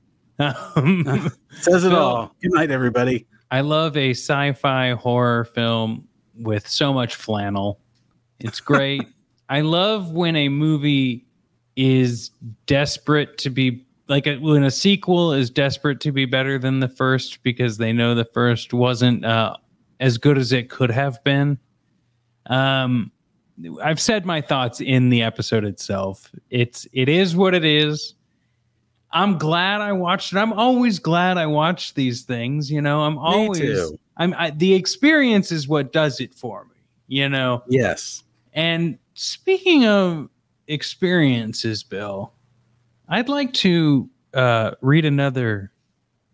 Says 1.52 1.84
it 1.84 1.94
all. 1.94 2.36
Good 2.42 2.52
night, 2.54 2.72
everybody. 2.72 3.28
I 3.52 3.62
love 3.62 3.96
a 3.98 4.12
sci-fi 4.12 4.92
horror 4.92 5.46
film 5.46 6.08
with 6.36 6.68
so 6.68 6.94
much 6.94 7.16
flannel. 7.16 7.80
It's 8.39 8.60
great. 8.60 9.04
I 9.50 9.62
love 9.62 10.12
when 10.12 10.36
a 10.36 10.50
movie 10.50 11.26
is 11.76 12.32
desperate 12.66 13.38
to 13.39 13.50
be 13.50 13.86
like 14.08 14.26
a, 14.26 14.38
when 14.38 14.64
a 14.64 14.72
sequel 14.72 15.34
is 15.34 15.50
desperate 15.50 16.00
to 16.02 16.12
be 16.12 16.26
better 16.26 16.58
than 16.58 16.80
the 16.80 16.89
first 16.89 17.44
because 17.44 17.78
they 17.78 17.94
know 17.94 18.16
the 18.16 18.26
first 18.26 18.74
wasn't 18.74 19.24
uh, 19.24 19.56
as 20.00 20.18
good 20.18 20.38
as 20.38 20.52
it 20.52 20.70
could 20.70 20.92
have 20.92 21.24
been. 21.24 21.58
Um, 22.48 23.12
I've 23.84 24.00
said 24.00 24.26
my 24.26 24.42
thoughts 24.42 24.82
in 24.82 25.10
the 25.10 25.22
episode 25.22 25.64
itself. 25.66 26.32
It's 26.50 26.88
it 26.94 27.10
is 27.10 27.36
what 27.36 27.54
it 27.54 27.64
is. 27.64 28.16
I'm 29.14 29.38
glad 29.38 29.82
I 29.82 29.91
watched 29.91 30.34
it. 30.34 30.38
I'm 30.38 30.53
always 30.53 30.99
glad 30.99 31.38
I 31.38 31.45
watch 31.45 31.93
these 31.93 32.24
things. 32.24 32.72
You 32.72 32.82
know, 32.82 33.01
I'm 33.01 33.18
always. 33.18 33.91
I'm 34.18 34.34
I, 34.38 34.51
the 34.51 34.74
experience 34.74 35.51
is 35.51 35.68
what 35.68 35.91
does 35.91 36.20
it 36.20 36.34
for 36.34 36.66
me. 36.66 36.76
You 37.07 37.30
know. 37.30 37.64
Yes. 37.68 38.24
And 38.53 38.97
speaking 39.14 39.86
of 39.86 40.30
experiences, 40.68 41.84
Bill, 41.84 42.34
I'd 43.09 43.30
like 43.30 43.53
to 43.53 44.09
uh, 44.34 44.72
read 44.82 45.05
another 45.05 45.72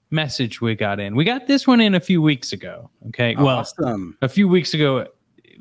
message 0.09 0.61
we 0.61 0.75
got 0.75 0.99
in. 0.99 1.15
We 1.15 1.25
got 1.25 1.47
this 1.47 1.67
one 1.67 1.81
in 1.81 1.95
a 1.95 1.99
few 1.99 2.21
weeks 2.21 2.53
ago. 2.53 2.89
Okay. 3.07 3.35
Awesome. 3.35 4.15
Well, 4.21 4.27
a 4.27 4.29
few 4.29 4.47
weeks 4.47 4.73
ago 4.73 5.07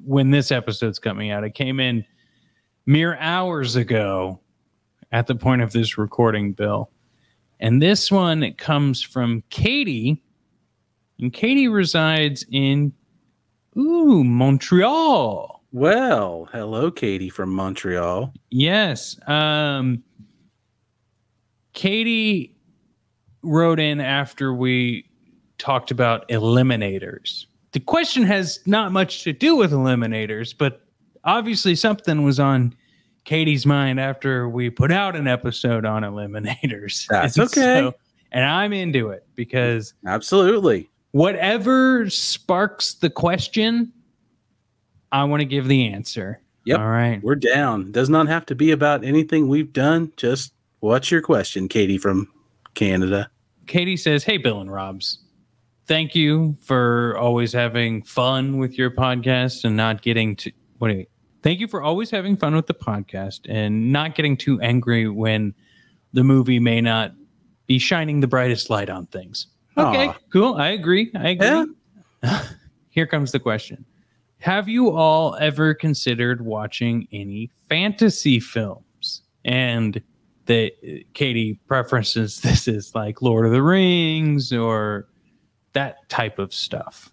when 0.04 0.30
this 0.30 0.52
episode's 0.52 0.98
coming 0.98 1.30
out, 1.30 1.44
it 1.44 1.54
came 1.54 1.80
in 1.80 2.04
mere 2.84 3.16
hours 3.16 3.76
ago 3.76 4.40
at 5.12 5.26
the 5.26 5.34
point 5.34 5.62
of 5.62 5.72
this 5.72 5.98
recording, 5.98 6.52
Bill. 6.52 6.90
And 7.60 7.80
this 7.80 8.10
one 8.10 8.52
comes 8.54 9.02
from 9.02 9.42
Katie. 9.50 10.22
And 11.18 11.32
Katie 11.32 11.68
resides 11.68 12.44
in 12.50 12.92
ooh, 13.76 14.22
Montreal. 14.24 15.62
Well, 15.72 16.48
hello, 16.52 16.90
Katie 16.90 17.28
from 17.28 17.50
Montreal. 17.50 18.32
Yes. 18.50 19.18
Um, 19.28 20.02
Katie 21.72 22.56
wrote 23.42 23.78
in 23.78 24.00
after 24.00 24.54
we 24.54 25.08
talked 25.58 25.90
about 25.90 26.28
eliminators. 26.28 27.46
The 27.72 27.80
question 27.80 28.22
has 28.24 28.60
not 28.66 28.92
much 28.92 29.22
to 29.24 29.32
do 29.32 29.56
with 29.56 29.72
eliminators, 29.72 30.54
but 30.56 30.86
obviously 31.24 31.74
something 31.74 32.22
was 32.22 32.40
on 32.40 32.74
Katie's 33.26 33.66
mind 33.66 34.00
after 34.00 34.48
we 34.48 34.70
put 34.70 34.90
out 34.90 35.16
an 35.16 35.26
episode 35.26 35.84
on 35.84 36.02
eliminators. 36.02 37.06
That's 37.10 37.36
and 37.36 37.46
okay. 37.48 37.80
So, 37.80 37.94
and 38.32 38.44
I'm 38.44 38.72
into 38.72 39.10
it 39.10 39.26
because 39.34 39.92
absolutely 40.06 40.88
whatever 41.10 42.08
sparks 42.08 42.94
the 42.94 43.10
question, 43.10 43.92
I 45.10 45.24
want 45.24 45.40
to 45.40 45.44
give 45.44 45.66
the 45.66 45.88
answer. 45.88 46.40
Yep. 46.66 46.78
All 46.78 46.88
right. 46.88 47.22
We're 47.22 47.34
down. 47.34 47.90
Does 47.90 48.08
not 48.08 48.28
have 48.28 48.46
to 48.46 48.54
be 48.54 48.70
about 48.70 49.04
anything 49.04 49.48
we've 49.48 49.72
done. 49.72 50.12
Just 50.16 50.52
what's 50.80 51.10
your 51.10 51.20
question, 51.20 51.68
Katie 51.68 51.98
from 51.98 52.28
Canada? 52.74 53.30
Katie 53.66 53.96
says, 53.96 54.22
Hey, 54.24 54.36
Bill 54.36 54.60
and 54.60 54.70
Robs. 54.70 55.18
Thank 55.86 56.14
you 56.14 56.56
for 56.62 57.16
always 57.18 57.52
having 57.52 58.02
fun 58.02 58.58
with 58.58 58.78
your 58.78 58.90
podcast 58.90 59.64
and 59.64 59.76
not 59.76 60.02
getting 60.02 60.36
to 60.36 60.52
wait. 60.80 61.08
Thank 61.46 61.60
you 61.60 61.68
for 61.68 61.80
always 61.80 62.10
having 62.10 62.36
fun 62.36 62.56
with 62.56 62.66
the 62.66 62.74
podcast 62.74 63.42
and 63.48 63.92
not 63.92 64.16
getting 64.16 64.36
too 64.36 64.60
angry 64.62 65.08
when 65.08 65.54
the 66.12 66.24
movie 66.24 66.58
may 66.58 66.80
not 66.80 67.12
be 67.68 67.78
shining 67.78 68.18
the 68.18 68.26
brightest 68.26 68.68
light 68.68 68.90
on 68.90 69.06
things. 69.06 69.46
Okay, 69.78 70.08
Aww. 70.08 70.16
cool. 70.32 70.54
I 70.56 70.70
agree. 70.70 71.12
I 71.14 71.28
agree. 71.28 71.72
Yeah. 72.24 72.42
Here 72.90 73.06
comes 73.06 73.30
the 73.30 73.38
question. 73.38 73.84
Have 74.38 74.68
you 74.68 74.90
all 74.90 75.36
ever 75.36 75.72
considered 75.72 76.44
watching 76.44 77.06
any 77.12 77.52
fantasy 77.68 78.40
films? 78.40 79.22
And 79.44 80.02
that 80.46 80.72
Katie 81.14 81.60
preferences 81.68 82.40
this 82.40 82.66
is 82.66 82.92
like 82.92 83.22
Lord 83.22 83.46
of 83.46 83.52
the 83.52 83.62
Rings 83.62 84.52
or 84.52 85.06
that 85.74 86.08
type 86.08 86.40
of 86.40 86.52
stuff. 86.52 87.12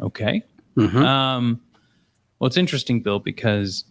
Okay. 0.00 0.42
Mm-hmm. 0.74 0.96
Um, 0.96 1.60
well, 2.38 2.46
it's 2.46 2.56
interesting, 2.56 3.02
Bill, 3.02 3.18
because 3.18 3.84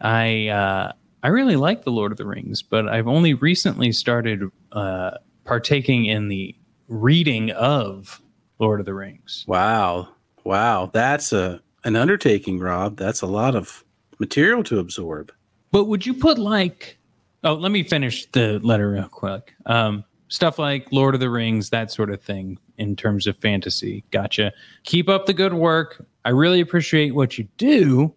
I 0.00 0.48
uh, 0.48 0.92
I 1.22 1.28
really 1.28 1.56
like 1.56 1.84
the 1.84 1.90
Lord 1.90 2.12
of 2.12 2.18
the 2.18 2.26
Rings, 2.26 2.62
but 2.62 2.88
I've 2.88 3.08
only 3.08 3.34
recently 3.34 3.92
started 3.92 4.42
uh, 4.72 5.12
partaking 5.44 6.06
in 6.06 6.28
the 6.28 6.54
reading 6.88 7.50
of 7.52 8.20
Lord 8.58 8.80
of 8.80 8.86
the 8.86 8.94
Rings. 8.94 9.44
Wow, 9.48 10.08
wow, 10.44 10.90
that's 10.92 11.32
a 11.32 11.60
an 11.84 11.96
undertaking, 11.96 12.58
Rob. 12.58 12.96
That's 12.96 13.22
a 13.22 13.26
lot 13.26 13.54
of 13.54 13.84
material 14.18 14.62
to 14.64 14.78
absorb. 14.78 15.32
But 15.70 15.84
would 15.84 16.06
you 16.06 16.14
put 16.14 16.38
like 16.38 16.98
Oh, 17.46 17.54
let 17.54 17.70
me 17.70 17.84
finish 17.84 18.26
the 18.32 18.58
letter 18.64 18.90
real 18.90 19.08
quick. 19.08 19.54
Um, 19.66 20.04
stuff 20.26 20.58
like 20.58 20.90
Lord 20.90 21.14
of 21.14 21.20
the 21.20 21.30
Rings, 21.30 21.70
that 21.70 21.92
sort 21.92 22.10
of 22.10 22.20
thing 22.20 22.58
in 22.76 22.96
terms 22.96 23.28
of 23.28 23.36
fantasy. 23.36 24.04
Gotcha. 24.10 24.52
Keep 24.82 25.08
up 25.08 25.26
the 25.26 25.32
good 25.32 25.54
work. 25.54 26.04
I 26.26 26.30
really 26.30 26.60
appreciate 26.60 27.14
what 27.14 27.38
you 27.38 27.48
do. 27.56 28.14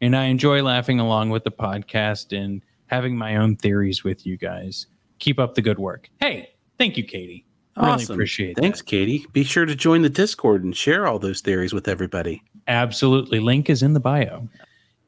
And 0.00 0.14
I 0.14 0.26
enjoy 0.26 0.62
laughing 0.62 1.00
along 1.00 1.30
with 1.30 1.42
the 1.42 1.50
podcast 1.50 2.36
and 2.36 2.62
having 2.86 3.16
my 3.16 3.36
own 3.36 3.56
theories 3.56 4.04
with 4.04 4.24
you 4.24 4.36
guys. 4.36 4.86
Keep 5.18 5.40
up 5.40 5.54
the 5.54 5.62
good 5.62 5.80
work. 5.80 6.08
Hey, 6.20 6.50
thank 6.78 6.96
you, 6.96 7.02
Katie. 7.02 7.46
Awesome. 7.76 7.90
Really 7.90 8.14
appreciate 8.14 8.50
it. 8.58 8.60
Thanks, 8.60 8.78
that. 8.78 8.86
Katie. 8.86 9.26
Be 9.32 9.42
sure 9.42 9.64
to 9.64 9.74
join 9.74 10.02
the 10.02 10.08
Discord 10.08 10.62
and 10.62 10.76
share 10.76 11.08
all 11.08 11.18
those 11.18 11.40
theories 11.40 11.72
with 11.72 11.88
everybody. 11.88 12.42
Absolutely. 12.68 13.40
Link 13.40 13.68
is 13.68 13.82
in 13.82 13.94
the 13.94 14.00
bio. 14.00 14.46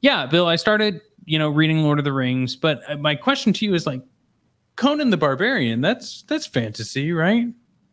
Yeah, 0.00 0.26
Bill, 0.26 0.46
I 0.46 0.56
started 0.56 1.00
you 1.26 1.38
know, 1.38 1.50
reading 1.50 1.82
Lord 1.82 1.98
of 1.98 2.04
the 2.04 2.12
Rings. 2.12 2.56
But 2.56 2.82
uh, 2.88 2.96
my 2.96 3.14
question 3.14 3.52
to 3.52 3.64
you 3.64 3.74
is 3.74 3.86
like, 3.86 4.02
Conan 4.76 5.10
the 5.10 5.16
Barbarian. 5.16 5.80
That's 5.80 6.22
that's 6.22 6.46
fantasy, 6.46 7.12
right? 7.12 7.48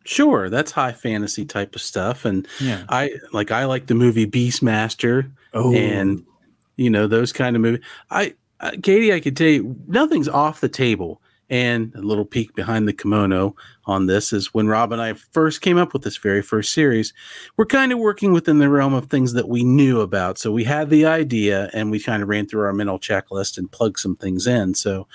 Sure, 0.08 0.50
that's 0.50 0.72
high 0.72 0.94
fantasy 0.94 1.44
type 1.44 1.76
of 1.76 1.82
stuff, 1.82 2.24
and 2.24 2.48
yeah. 2.62 2.86
I 2.88 3.16
like 3.34 3.52
I 3.52 3.66
like 3.66 3.88
the 3.88 3.94
movie 3.94 4.26
Beastmaster, 4.26 5.30
oh. 5.54 5.74
and 5.74 6.26
you 6.78 6.90
know 6.90 7.08
those 7.08 7.34
kind 7.34 7.58
of 7.58 7.62
movies. 7.62 7.84
I, 8.10 8.34
uh, 8.62 8.72
Katie, 8.82 9.12
I 9.12 9.20
could 9.20 9.36
tell 9.36 9.48
you 9.48 9.76
nothing's 9.86 10.30
off 10.30 10.62
the 10.62 10.70
table. 10.70 11.22
And 11.50 11.96
a 11.96 12.02
little 12.02 12.26
peek 12.26 12.54
behind 12.56 12.90
the 12.90 12.94
kimono 12.94 13.56
on 13.86 14.08
this 14.08 14.34
is 14.34 14.54
when 14.54 14.68
Rob 14.68 14.92
and 14.92 15.02
I 15.02 15.14
first 15.14 15.62
came 15.62 15.78
up 15.78 15.94
with 15.94 16.02
this 16.02 16.18
very 16.18 16.42
first 16.42 16.74
series, 16.74 17.14
we're 17.56 17.66
kind 17.66 17.94
of 17.94 18.00
working 18.00 18.34
within 18.34 18.60
the 18.60 18.68
realm 18.68 18.94
of 18.94 19.06
things 19.06 19.32
that 19.32 19.48
we 19.48 19.64
knew 19.64 20.02
about. 20.02 20.38
So 20.38 20.52
we 20.52 20.66
had 20.66 20.90
the 20.90 21.06
idea 21.06 21.70
and 21.74 21.90
we 21.90 22.02
kind 22.02 22.22
of 22.22 22.28
ran 22.28 22.48
through 22.48 22.66
our 22.66 22.74
mental 22.74 23.00
checklist 23.00 23.58
and 23.58 23.72
plugged 23.72 24.00
some 24.00 24.18
things 24.18 24.46
in. 24.46 24.74
So 24.74 25.08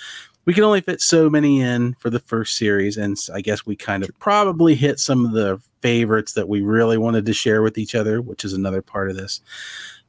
we 0.44 0.54
can 0.54 0.64
only 0.64 0.80
fit 0.80 1.00
so 1.00 1.30
many 1.30 1.60
in 1.60 1.94
for 1.94 2.10
the 2.10 2.18
first 2.18 2.56
series. 2.56 2.96
And 2.96 3.16
I 3.32 3.40
guess 3.40 3.64
we 3.64 3.76
kind 3.76 4.02
of 4.02 4.10
probably 4.18 4.74
hit 4.74 4.98
some 4.98 5.24
of 5.24 5.32
the 5.32 5.60
favorites 5.80 6.32
that 6.34 6.48
we 6.48 6.60
really 6.62 6.98
wanted 6.98 7.26
to 7.26 7.32
share 7.32 7.62
with 7.62 7.78
each 7.78 7.94
other, 7.94 8.20
which 8.20 8.44
is 8.44 8.52
another 8.52 8.82
part 8.82 9.10
of 9.10 9.16
this. 9.16 9.40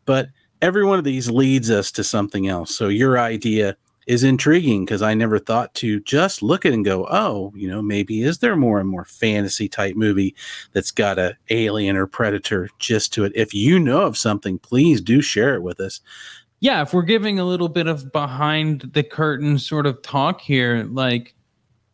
But 0.06 0.30
every 0.62 0.86
one 0.86 1.00
of 1.00 1.06
these 1.06 1.30
leads 1.30 1.70
us 1.70 1.92
to 1.92 2.04
something 2.04 2.48
else. 2.48 2.76
So 2.76 2.88
your 2.88 3.20
idea 3.20 3.78
is 4.06 4.24
intriguing 4.24 4.84
because 4.84 5.02
I 5.02 5.14
never 5.14 5.40
thought 5.40 5.74
to 5.76 6.02
just 6.02 6.42
look 6.42 6.66
at 6.66 6.74
and 6.74 6.84
go, 6.84 7.08
oh, 7.10 7.54
you 7.56 7.70
know, 7.70 7.82
maybe 7.82 8.24
is 8.24 8.40
there 8.40 8.56
more 8.56 8.80
and 8.80 8.90
more 8.90 9.06
fantasy 9.06 9.70
type 9.70 9.96
movie 9.96 10.36
that's 10.74 10.92
got 10.92 11.20
a 11.20 11.38
alien 11.50 11.96
or 11.96 12.08
predator 12.08 12.70
just 12.80 13.14
to 13.14 13.24
it? 13.24 13.32
If 13.36 13.54
you 13.54 13.80
know 13.80 14.02
of 14.02 14.18
something, 14.18 14.60
please 14.60 15.00
do 15.00 15.22
share 15.22 15.56
it 15.56 15.64
with 15.64 15.80
us. 15.80 16.02
Yeah, 16.64 16.82
if 16.82 16.94
we're 16.94 17.02
giving 17.02 17.40
a 17.40 17.44
little 17.44 17.68
bit 17.68 17.88
of 17.88 18.14
behind 18.14 18.92
the 18.94 19.04
curtain 19.04 19.60
sort 19.60 19.86
of 19.86 20.02
talk 20.02 20.40
here, 20.40 20.88
like 20.90 21.36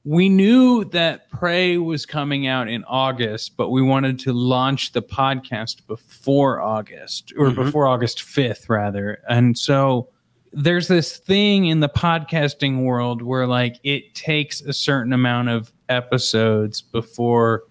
we 0.04 0.30
knew 0.30 0.86
that 0.92 1.28
Prey 1.32 1.78
was 1.78 2.06
coming 2.06 2.46
out 2.46 2.68
in 2.70 2.84
August, 2.84 3.58
but 3.58 3.72
we 3.72 3.82
wanted 3.82 4.20
to 4.20 4.32
launch 4.32 4.92
the 4.92 5.02
podcast 5.02 5.88
before 5.88 6.62
August 6.62 7.34
or 7.36 7.48
mm-hmm. 7.48 7.64
before 7.64 7.88
August 7.88 8.20
5th, 8.20 8.70
rather. 8.70 9.24
And 9.28 9.58
so 9.58 10.10
there's 10.54 10.88
this 10.88 11.18
thing 11.18 11.66
in 11.66 11.80
the 11.80 11.90
podcasting 11.90 12.84
world 12.84 13.24
where 13.24 13.48
like 13.48 13.80
it 13.82 14.14
takes 14.14 14.62
a 14.62 14.72
certain 14.72 15.14
amount 15.14 15.50
of 15.50 15.74
episodes 15.90 16.80
before 16.80 17.64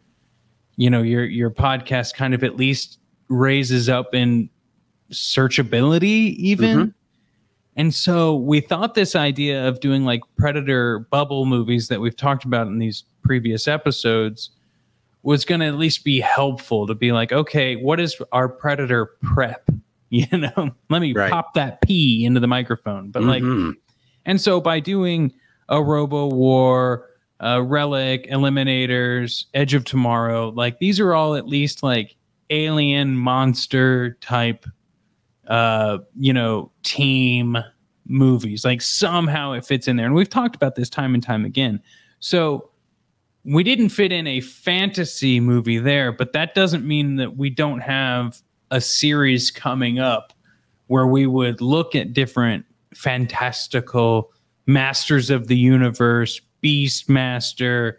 you 0.75 0.91
know 0.91 1.03
your 1.03 1.25
your 1.25 1.53
podcast 1.53 2.15
kind 2.15 2.35
of 2.35 2.43
at 2.43 2.57
least 2.57 2.99
raises 3.29 3.89
up 3.89 4.17
in 4.17 4.51
searchability 5.11 6.35
even 6.37 6.77
Mhm. 6.79 6.95
and 7.77 7.95
so 7.95 8.37
we 8.37 8.61
thought 8.61 8.95
this 8.95 9.15
idea 9.17 9.67
of 9.69 9.81
doing 9.81 10.05
like 10.05 10.21
predator 10.37 11.01
bubble 11.11 11.47
movies 11.47 11.89
that 11.89 12.01
we've 12.01 12.17
talked 12.17 12.45
about 12.45 12.67
in 12.67 12.79
these 12.79 13.05
previous 13.23 13.67
episodes 13.69 14.51
was 15.23 15.45
going 15.45 15.61
to 15.61 15.67
at 15.67 15.77
least 15.77 16.05
be 16.05 16.21
helpful 16.21 16.87
to 16.87 16.95
be 16.95 17.13
like 17.13 17.33
okay 17.33 17.77
what 17.77 18.01
is 18.01 18.17
our 18.33 18.49
predator 18.49 19.07
prep 19.23 19.69
you 20.11 20.27
know 20.37 20.71
let 20.91 21.01
me 21.03 21.13
Right. 21.13 21.31
pop 21.31 21.55
that 21.55 21.81
p 21.83 22.25
into 22.25 22.41
the 22.41 22.47
microphone 22.47 23.11
but 23.11 23.23
like 23.23 23.43
Mhm. 23.43 23.75
and 24.27 24.41
so 24.41 24.61
by 24.61 24.81
doing 24.81 25.33
a 25.71 25.83
Robo 25.83 26.29
War, 26.29 27.05
uh, 27.41 27.63
Relic, 27.63 28.27
Eliminators, 28.31 29.45
Edge 29.53 29.75
of 29.75 29.85
Tomorrow, 29.85 30.49
like 30.57 30.79
these 30.79 30.99
are 30.99 31.13
all 31.15 31.35
at 31.35 31.47
least 31.47 31.83
like 31.83 32.17
alien 32.49 33.15
monster 33.15 34.17
type, 34.23 34.65
uh, 35.49 35.99
you 36.15 36.33
know, 36.33 36.71
team 36.83 37.59
movies. 38.07 38.65
Like 38.65 38.83
somehow 38.83 39.53
it 39.53 39.67
fits 39.67 39.89
in 39.89 39.97
there. 39.97 40.07
And 40.07 40.15
we've 40.15 40.29
talked 40.29 40.57
about 40.57 40.75
this 40.75 40.89
time 40.89 41.15
and 41.15 41.23
time 41.23 41.45
again. 41.45 41.83
So 42.21 42.71
we 43.45 43.63
didn't 43.63 43.91
fit 43.91 44.13
in 44.13 44.27
a 44.27 44.41
fantasy 44.41 45.41
movie 45.41 45.79
there, 45.79 46.13
but 46.13 46.33
that 46.33 46.55
doesn't 46.55 46.87
mean 46.87 47.17
that 47.17 47.37
we 47.37 47.51
don't 47.51 47.81
have 47.81 48.41
a 48.71 48.81
series 48.81 49.51
coming 49.51 49.99
up 49.99 50.33
where 50.89 51.07
we 51.07 51.27
would 51.27 51.61
look 51.61 51.95
at 51.95 52.13
different 52.13 52.65
fantastical 52.95 54.33
masters 54.67 55.31
of 55.31 55.49
the 55.49 55.57
universe, 55.57 56.41
Beastmaster, 56.63 57.95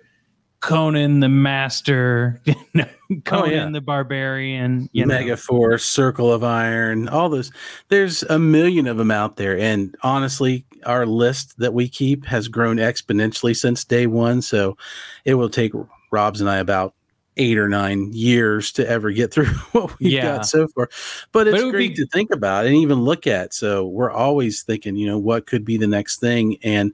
Conan 0.62 1.22
the 1.22 1.30
Master, 1.30 2.41
oh, 2.78 2.84
Conan 3.26 3.51
yeah. 3.51 3.70
the 3.72 3.82
Barbarian, 3.82 4.89
you 4.91 5.05
know. 5.05 5.14
Mega 5.16 5.38
Force, 5.38 5.86
Circle 5.86 6.32
of 6.34 6.43
Iron, 6.43 7.07
all 7.07 7.30
those. 7.30 7.51
There's 7.88 8.24
a 8.24 8.38
million 8.38 8.86
of 8.88 8.97
them 8.97 9.12
out 9.12 9.38
there, 9.38 9.57
and 9.57 9.95
honestly, 10.03 10.66
our 10.86 11.05
list 11.05 11.57
that 11.60 11.74
we 11.74 11.88
keep 11.88 12.26
has 12.26 12.47
grown 12.47 12.78
exponentially 12.78 13.55
since 13.55 13.84
day 13.86 14.05
one. 14.07 14.41
So 14.41 14.78
it 15.26 15.36
will 15.36 15.49
take 15.49 15.72
Rob's 16.12 16.41
and 16.41 16.49
I 16.49 16.57
about 16.57 16.93
eight 17.38 17.57
or 17.57 17.70
nine 17.70 18.12
years 18.12 18.72
to 18.74 18.86
ever 18.89 19.12
get 19.12 19.32
through 19.34 19.45
what 19.72 19.97
we've 19.99 20.12
Yeah. 20.12 20.38
got 20.38 20.45
so 20.45 20.68
far. 20.70 20.89
But 21.32 21.47
it's 21.47 21.62
it 21.62 21.72
great 21.72 21.95
be- 21.95 22.03
to 22.03 22.05
think 22.07 22.32
about 22.34 22.66
and 22.66 22.76
even 22.76 22.99
look 22.99 23.28
at. 23.28 23.53
So 23.53 23.88
we're 23.88 24.12
always 24.12 24.62
thinking, 24.64 24.97
you 24.97 25.07
know, 25.07 25.18
what 25.18 25.47
could 25.47 25.64
be 25.64 25.78
the 25.78 25.88
next 25.88 26.20
thing. 26.20 26.57
And 26.64 26.93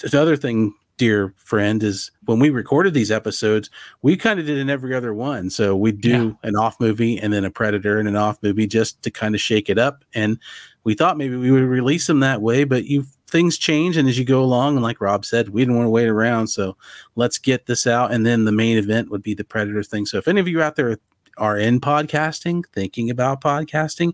the 0.00 0.20
other 0.20 0.36
thing, 0.36 0.74
dear 1.00 1.32
friend, 1.38 1.82
is 1.82 2.10
when 2.26 2.38
we 2.38 2.50
recorded 2.50 2.92
these 2.92 3.10
episodes, 3.10 3.70
we 4.02 4.18
kind 4.18 4.38
of 4.38 4.44
did 4.44 4.58
in 4.58 4.68
every 4.68 4.94
other 4.94 5.14
one. 5.14 5.48
So 5.48 5.74
we 5.74 5.92
do 5.92 6.36
an 6.42 6.56
off 6.56 6.78
movie 6.78 7.18
and 7.18 7.32
then 7.32 7.42
a 7.42 7.50
predator 7.50 7.98
and 7.98 8.06
an 8.06 8.16
off 8.16 8.36
movie 8.42 8.66
just 8.66 9.00
to 9.04 9.10
kind 9.10 9.34
of 9.34 9.40
shake 9.40 9.70
it 9.70 9.78
up. 9.78 10.04
And 10.14 10.38
we 10.84 10.92
thought 10.92 11.16
maybe 11.16 11.36
we 11.36 11.50
would 11.50 11.62
release 11.62 12.06
them 12.06 12.20
that 12.20 12.42
way, 12.42 12.64
but 12.64 12.84
you 12.84 13.06
things 13.28 13.56
change 13.56 13.96
and 13.96 14.10
as 14.10 14.18
you 14.18 14.26
go 14.26 14.42
along, 14.42 14.76
and 14.76 14.82
like 14.82 15.00
Rob 15.00 15.24
said, 15.24 15.48
we 15.48 15.62
didn't 15.62 15.76
want 15.76 15.86
to 15.86 15.90
wait 15.90 16.06
around. 16.06 16.48
So 16.48 16.76
let's 17.16 17.38
get 17.38 17.64
this 17.64 17.86
out. 17.86 18.12
And 18.12 18.26
then 18.26 18.44
the 18.44 18.52
main 18.52 18.76
event 18.76 19.10
would 19.10 19.22
be 19.22 19.32
the 19.32 19.42
predator 19.42 19.82
thing. 19.82 20.04
So 20.04 20.18
if 20.18 20.28
any 20.28 20.38
of 20.38 20.48
you 20.48 20.60
out 20.60 20.76
there 20.76 20.98
are 21.38 21.56
in 21.56 21.80
podcasting, 21.80 22.66
thinking 22.74 23.08
about 23.08 23.40
podcasting, 23.40 24.12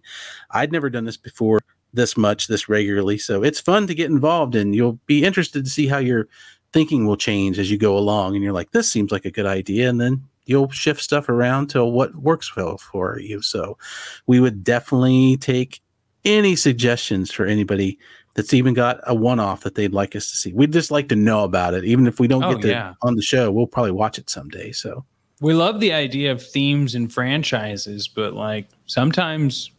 I'd 0.52 0.70
never 0.70 0.88
done 0.88 1.04
this 1.04 1.16
before 1.16 1.58
this 1.96 2.16
much, 2.16 2.46
this 2.46 2.68
regularly. 2.68 3.18
So 3.18 3.42
it's 3.42 3.58
fun 3.58 3.86
to 3.88 3.94
get 3.94 4.10
involved 4.10 4.54
and 4.54 4.74
you'll 4.74 5.00
be 5.06 5.24
interested 5.24 5.64
to 5.64 5.70
see 5.70 5.86
how 5.88 5.98
your 5.98 6.28
thinking 6.76 7.06
will 7.06 7.16
change 7.16 7.58
as 7.58 7.70
you 7.70 7.78
go 7.78 7.96
along. 7.96 8.34
And 8.34 8.44
you're 8.44 8.52
like, 8.52 8.72
this 8.72 8.92
seems 8.92 9.10
like 9.10 9.24
a 9.24 9.30
good 9.30 9.46
idea. 9.46 9.88
And 9.88 9.98
then 9.98 10.22
you'll 10.44 10.68
shift 10.68 11.00
stuff 11.00 11.30
around 11.30 11.68
to 11.68 11.82
what 11.86 12.14
works 12.16 12.54
well 12.54 12.76
for 12.76 13.18
you. 13.18 13.40
So 13.40 13.78
we 14.26 14.40
would 14.40 14.62
definitely 14.62 15.38
take 15.38 15.80
any 16.26 16.54
suggestions 16.54 17.32
for 17.32 17.46
anybody 17.46 17.98
that's 18.34 18.52
even 18.52 18.74
got 18.74 19.00
a 19.04 19.14
one 19.14 19.40
off 19.40 19.62
that 19.62 19.74
they'd 19.74 19.94
like 19.94 20.14
us 20.14 20.28
to 20.30 20.36
see. 20.36 20.52
We'd 20.52 20.74
just 20.74 20.90
like 20.90 21.08
to 21.08 21.16
know 21.16 21.44
about 21.44 21.72
it. 21.72 21.86
Even 21.86 22.06
if 22.06 22.20
we 22.20 22.28
don't 22.28 22.44
Oh, 22.44 22.52
get 22.52 22.60
to 22.60 22.68
yeah. 22.68 22.92
on 23.00 23.14
the 23.14 23.22
show, 23.22 23.50
we'll 23.50 23.66
probably 23.66 23.92
watch 23.92 24.18
it 24.18 24.28
someday. 24.28 24.70
So 24.72 25.02
We 25.40 25.54
love 25.54 25.80
the 25.80 25.94
idea 25.94 26.30
of 26.30 26.46
themes 26.46 26.94
and 26.94 27.10
franchises, 27.10 28.06
but 28.06 28.34
like 28.34 28.68
sometimes 28.84 29.70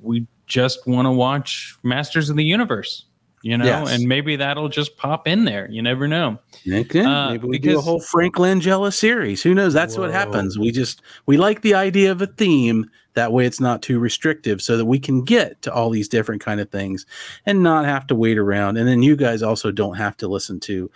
we 0.00 0.26
just 0.46 0.86
want 0.86 1.04
to 1.04 1.12
watch 1.12 1.76
Masters 1.82 2.30
of 2.30 2.36
the 2.36 2.44
Universe, 2.44 3.04
you 3.46 3.56
know, 3.56 3.64
Yes. 3.64 3.92
and 3.92 4.08
maybe 4.08 4.34
that'll 4.36 4.68
just 4.68 4.96
pop 4.96 5.28
in 5.28 5.44
there. 5.44 5.68
You 5.70 5.80
never 5.80 6.08
know. 6.08 6.38
Okay, 6.68 7.00
Uh, 7.04 7.30
maybe 7.30 7.46
we 7.46 7.58
do 7.58 7.78
a 7.78 7.80
whole 7.80 8.00
Frank 8.00 8.34
Langella 8.36 8.92
series. 8.92 9.42
Who 9.42 9.54
knows? 9.54 9.72
That's 9.72 9.96
what 9.96 10.10
happens. 10.10 10.58
We 10.58 10.72
just 10.72 11.00
we 11.26 11.36
like 11.36 11.62
the 11.62 11.74
idea 11.74 12.10
of 12.10 12.20
a 12.20 12.26
theme. 12.26 12.90
That 13.14 13.32
way, 13.32 13.46
it's 13.46 13.60
not 13.60 13.80
too 13.82 13.98
restrictive, 13.98 14.60
so 14.60 14.76
that 14.76 14.84
we 14.84 14.98
can 14.98 15.24
get 15.24 15.62
to 15.62 15.72
all 15.72 15.88
these 15.90 16.08
different 16.08 16.42
kind 16.42 16.60
of 16.60 16.68
things 16.70 17.06
and 17.46 17.62
not 17.62 17.84
have 17.86 18.06
to 18.08 18.14
wait 18.14 18.36
around. 18.36 18.76
And 18.76 18.86
then 18.88 19.02
you 19.02 19.16
guys 19.16 19.42
also 19.42 19.70
don't 19.70 19.94
have 19.96 20.16
to 20.18 20.28
listen 20.28 20.58
to 20.60 20.90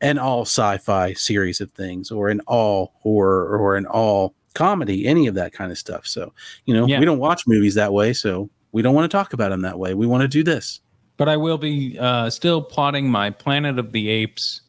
an 0.00 0.16
all 0.18 0.42
sci-fi 0.42 1.12
series 1.14 1.60
of 1.60 1.70
things, 1.72 2.10
or 2.10 2.28
an 2.28 2.40
all 2.46 2.92
horror, 3.00 3.58
or 3.58 3.76
an 3.76 3.84
all 3.86 4.34
comedy, 4.54 5.06
any 5.06 5.26
of 5.26 5.34
that 5.34 5.52
kind 5.52 5.70
of 5.72 5.76
stuff. 5.78 6.06
So 6.06 6.32
you 6.66 6.72
know, 6.72 6.86
Yeah. 6.86 6.98
we 7.00 7.04
don't 7.04 7.18
watch 7.18 7.42
movies 7.46 7.74
that 7.74 7.92
way, 7.92 8.12
so 8.14 8.48
we 8.72 8.80
don't 8.80 8.94
want 8.94 9.10
to 9.10 9.14
talk 9.16 9.32
about 9.32 9.50
them 9.50 9.62
that 9.62 9.78
way. 9.78 9.92
We 9.94 10.06
want 10.06 10.22
to 10.22 10.28
do 10.28 10.42
this. 10.44 10.80
But 11.16 11.28
I 11.28 11.36
will 11.36 11.58
be 11.58 11.98
uh, 11.98 12.28
still 12.30 12.60
plotting 12.60 13.10
my 13.10 13.30
Planet 13.30 13.78
of 13.78 13.92
the 13.92 14.08
Apes 14.08 14.60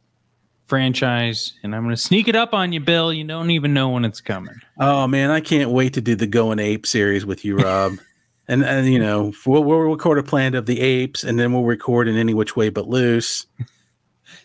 franchise, 0.66 1.54
and 1.64 1.76
I'm 1.76 1.84
going 1.84 1.95
to 1.95 2.02
sneak 2.02 2.28
it 2.28 2.36
up 2.36 2.54
on 2.54 2.72
you, 2.74 2.80
Bill. 2.80 3.12
You 3.12 3.24
don't 3.24 3.50
even 3.52 3.74
know 3.74 3.89
when 3.89 4.06
it's 4.06 4.22
coming. 4.22 4.56
Oh 4.80 5.08
man, 5.08 5.32
I 5.32 5.39
can't 5.39 5.72
wait 5.72 5.93
to 5.93 6.02
do 6.02 6.16
the 6.16 6.28
Going 6.28 6.60
Ape 6.60 6.86
series 6.86 7.26
with 7.26 7.43
you, 7.43 7.58
Rob. 7.58 7.93
and 8.48 8.64
and 8.64 8.88
you 8.88 9.00
know, 9.00 9.34
we'll, 9.45 9.64
we'll 9.64 9.80
record 9.80 10.20
a 10.20 10.24
Planet 10.24 10.56
of 10.56 10.66
the 10.66 10.80
Apes, 10.80 11.24
and 11.24 11.39
then 11.39 11.54
we'll 11.54 11.64
record 11.64 12.08
in 12.08 12.16
any 12.16 12.34
which 12.34 12.56
way 12.56 12.70
but 12.70 12.88
loose. 12.88 13.45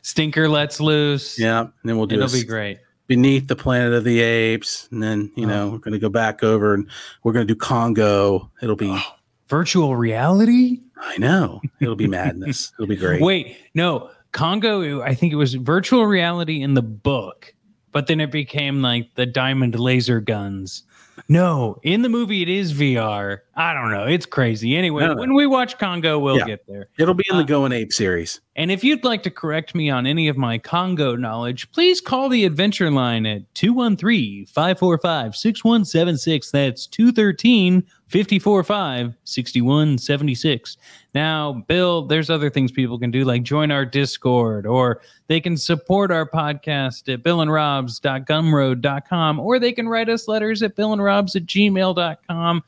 Stinker 0.03 0.49
lets 0.49 0.81
loose. 0.81 1.39
Yeah, 1.39 1.61
and 1.61 1.73
then 1.85 1.99
we'll 1.99 2.07
do 2.07 2.17
it'll 2.17 2.29
a 2.29 2.33
be 2.33 2.45
great. 2.45 2.79
beneath 3.07 3.49
the 3.49 3.57
Planet 3.57 3.93
of 3.93 4.05
the 4.05 4.21
Apes, 4.21 4.89
and 4.91 5.03
then 5.03 5.31
you 5.37 5.47
know 5.47 5.71
we're 5.71 5.79
going 5.79 5.93
to 5.93 5.99
go 5.99 6.09
back 6.09 6.43
over 6.43 6.75
and 6.75 6.89
we're 7.23 7.33
going 7.33 7.47
to 7.47 7.53
do 7.53 7.59
Congo. 7.59 8.51
It'll 8.63 8.77
be, 8.77 8.97
Virtual 9.49 9.97
reality? 9.97 10.81
I 11.05 11.19
know, 11.19 11.61
it'll 11.81 11.97
be 11.97 12.07
madness. 12.07 12.73
It'll 12.79 12.87
be 12.87 12.97
great. 12.97 13.21
Wait, 13.21 13.57
no. 13.75 14.11
Congo, 14.31 15.03
I 15.03 15.15
think 15.15 15.33
it 15.33 15.37
was 15.37 15.55
virtual 15.55 16.07
reality 16.07 16.63
in 16.63 16.73
the 16.75 16.81
book, 16.83 17.53
but 17.91 18.07
then 18.07 18.19
it 18.21 18.31
became 18.31 18.81
like 18.81 19.15
the 19.17 19.27
diamond 19.27 19.79
laser 19.79 20.21
guns. 20.21 20.85
No, 21.29 21.79
in 21.83 22.01
the 22.01 22.09
movie 22.09 22.41
it 22.41 22.49
is 22.49 22.73
VR. 22.73 23.41
I 23.55 23.75
don't 23.75 23.91
know. 23.91 24.07
It's 24.07 24.25
crazy. 24.25 24.75
Anyway, 24.77 25.07
No, 25.07 25.15
when 25.17 25.35
we 25.35 25.47
watch 25.47 25.77
Congo, 25.79 26.19
we'll 26.19 26.39
Yeah. 26.39 26.47
get 26.47 26.67
there. 26.67 26.89
It'll 26.99 27.13
be 27.15 27.25
in 27.31 27.37
the 27.37 27.43
Uh, 27.43 27.47
Going 27.47 27.73
Ape 27.73 27.93
series. 27.93 28.41
And 28.57 28.71
if 28.71 28.83
you'd 28.83 29.05
like 29.05 29.23
to 29.25 29.31
correct 29.31 29.75
me 29.75 29.91
on 29.91 30.07
any 30.07 30.29
of 30.29 30.39
my 30.39 30.57
Congo 30.57 31.15
knowledge, 31.15 31.71
please 31.73 32.01
call 32.01 32.31
the 32.31 32.47
adventure 32.47 32.91
line 32.91 33.27
at 33.27 33.43
213 33.55 34.47
545 34.47 35.37
6176. 35.37 36.51
That's 36.51 36.87
213 36.87 37.85
545 38.13 39.15
6176. 39.25 40.77
Now, 41.15 41.65
Bill, 41.67 42.03
there's 42.03 42.29
other 42.29 42.51
things 42.51 42.71
people 42.71 42.99
can 42.99 43.11
do, 43.11 43.25
like 43.25 43.43
join 43.43 43.71
our 43.71 43.87
Discord, 43.87 44.67
or 44.67 45.01
they 45.29 45.41
can 45.41 45.57
support 45.57 46.13
our 46.13 46.29
podcast 46.29 47.11
at 47.13 47.23
billandrobs.gumroad.com, 47.23 49.41
or 49.41 49.59
they 49.59 49.73
can 49.73 49.89
write 49.89 50.11
us 50.11 50.29
letters 50.29 50.63
at 50.63 50.77
billandrobs 50.77 51.35
at 51.37 51.47
gmail.com. 51.47 52.63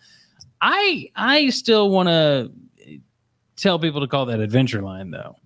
I, 0.62 1.10
I 1.14 1.50
still 1.50 1.90
want 1.90 2.08
to 2.08 2.50
tell 3.56 3.78
people 3.78 4.00
to 4.00 4.06
call 4.06 4.24
that 4.26 4.40
adventure 4.40 4.80
line, 4.80 5.10
though. 5.10 5.36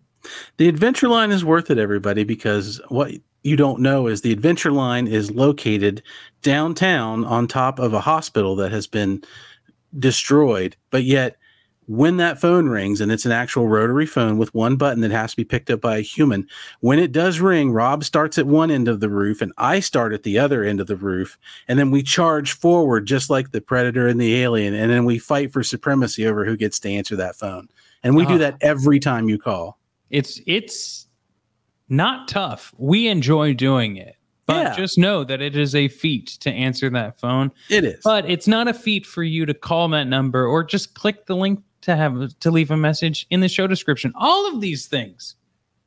The 0.59 0.69
Adventure 0.69 1.09
Line 1.09 1.31
is 1.31 1.45
worth 1.45 1.71
it, 1.71 1.79
everybody, 1.79 2.25
because 2.25 2.81
what 2.89 3.13
you 3.43 3.57
don't 3.57 3.81
know 3.81 4.07
is 4.07 4.21
the 4.21 4.33
Adventure 4.33 4.73
Line 4.73 5.07
is 5.07 5.31
located 5.31 6.03
downtown 6.43 7.25
on 7.25 7.47
top 7.47 7.79
of 7.79 7.95
a 7.95 8.01
hospital 8.01 8.57
that 8.57 8.73
has 8.73 8.87
been 8.87 9.23
destroyed. 9.99 10.77
But 10.91 11.05
yet, 11.05 11.37
when 11.87 12.19
that 12.19 12.39
phone 12.39 12.69
rings, 12.69 13.01
and 13.01 13.11
it's 13.11 13.25
an 13.25 13.33
actual 13.33 13.67
rotary 13.67 14.05
phone 14.05 14.37
with 14.37 14.53
one 14.55 14.77
button 14.77 15.01
that 15.01 15.11
has 15.11 15.31
to 15.31 15.37
be 15.39 15.45
picked 15.45 15.71
up 15.71 15.81
by 15.81 15.97
a 15.97 16.03
human, 16.03 16.47
when 16.81 16.99
it 16.99 17.13
does 17.13 17.41
ring, 17.41 17.71
Rob 17.73 18.05
starts 18.05 18.37
at 18.37 18.47
one 18.47 18.71
end 18.71 18.89
of 18.89 19.01
the 19.01 19.09
roof 19.09 19.41
and 19.41 19.53
I 19.57 19.81
start 19.81 20.13
at 20.13 20.23
the 20.23 20.39
other 20.39 20.63
end 20.63 20.81
of 20.81 20.87
the 20.87 20.97
roof. 20.97 21.39
And 21.67 21.79
then 21.79 21.91
we 21.91 22.03
charge 22.03 22.53
forward 22.53 23.07
just 23.07 23.31
like 23.31 23.53
the 23.53 23.63
Predator 23.63 24.07
and 24.07 24.21
the 24.21 24.37
Alien. 24.43 24.75
And 24.75 24.93
then 24.93 25.07
we 25.07 25.19
fight 25.19 25.51
for 25.51 25.63
supremacy 25.63 26.27
over 26.27 26.45
who 26.45 26.59
gets 26.59 26.79
to 26.81 26.91
answer 26.91 27.17
that 27.17 27.37
phone. 27.37 27.69
And 28.03 28.15
we 28.15 28.25
Ah. 28.25 28.29
do 28.29 28.39
that 28.39 28.57
every 28.61 29.01
time 29.01 29.29
you 29.31 29.39
call. 29.39 29.79
it's 30.11 30.41
it's 30.47 31.07
not 31.89 32.29
tough. 32.29 32.75
We 32.77 33.09
enjoy 33.09 33.55
doing 33.55 33.97
it. 33.97 34.17
But 34.49 34.57
Yeah. 34.69 34.77
just 34.77 34.97
know 34.99 35.25
that 35.25 35.43
it 35.43 35.57
is 35.57 35.75
a 35.75 35.89
feat 35.89 36.27
to 36.41 36.51
answer 36.51 36.89
that 36.91 37.21
phone. 37.21 37.53
It 37.69 37.85
is. 37.85 38.01
But 38.03 38.29
it's 38.29 38.49
not 38.49 38.67
a 38.67 38.73
feat 38.75 39.05
for 39.07 39.23
you 39.23 39.45
to 39.45 39.53
call 39.53 39.87
that 39.91 40.05
number 40.09 40.47
or 40.47 40.65
just 40.65 40.95
click 40.95 41.27
the 41.27 41.37
link 41.37 41.61
to 41.83 41.95
have 41.95 42.37
to 42.41 42.51
leave 42.51 42.71
a 42.71 42.77
message 42.77 43.27
in 43.29 43.41
the 43.41 43.49
show 43.49 43.67
description. 43.67 44.11
All 44.17 44.49
of 44.53 44.63
these 44.63 44.87
things 44.87 45.37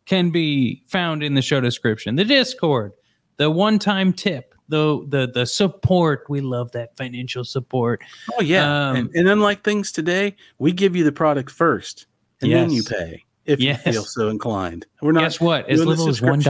can 0.05 0.29
be 0.29 0.83
found 0.87 1.23
in 1.23 1.33
the 1.33 1.41
show 1.41 1.59
description. 1.59 2.15
The 2.15 2.23
Discord, 2.23 2.93
the 3.37 3.49
one-time 3.49 4.13
tip, 4.13 4.53
the 4.69 5.03
the 5.09 5.27
the 5.33 5.45
support. 5.47 6.25
We 6.29 6.39
love 6.41 6.71
that 6.73 6.95
financial 6.95 7.43
support. 7.43 8.01
Oh 8.37 8.41
yeah, 8.41 8.89
Um, 8.89 8.95
and, 8.95 9.09
and 9.15 9.27
unlike 9.27 9.63
things 9.63 9.91
today, 9.91 10.35
we 10.59 10.71
give 10.71 10.95
you 10.95 11.03
the 11.03 11.11
product 11.11 11.49
first, 11.49 12.05
and 12.41 12.51
then 12.51 12.69
you 12.69 12.83
pay 12.83 13.25
if 13.45 13.59
Yes. 13.59 13.81
you 13.87 13.91
feel 13.93 14.03
so 14.05 14.29
inclined. 14.29 14.85
We're 15.01 15.13
not 15.13 15.21
Guess 15.21 15.41
what? 15.41 15.67
As 15.67 15.83
little 15.83 16.07
as 16.07 16.21
one 16.21 16.41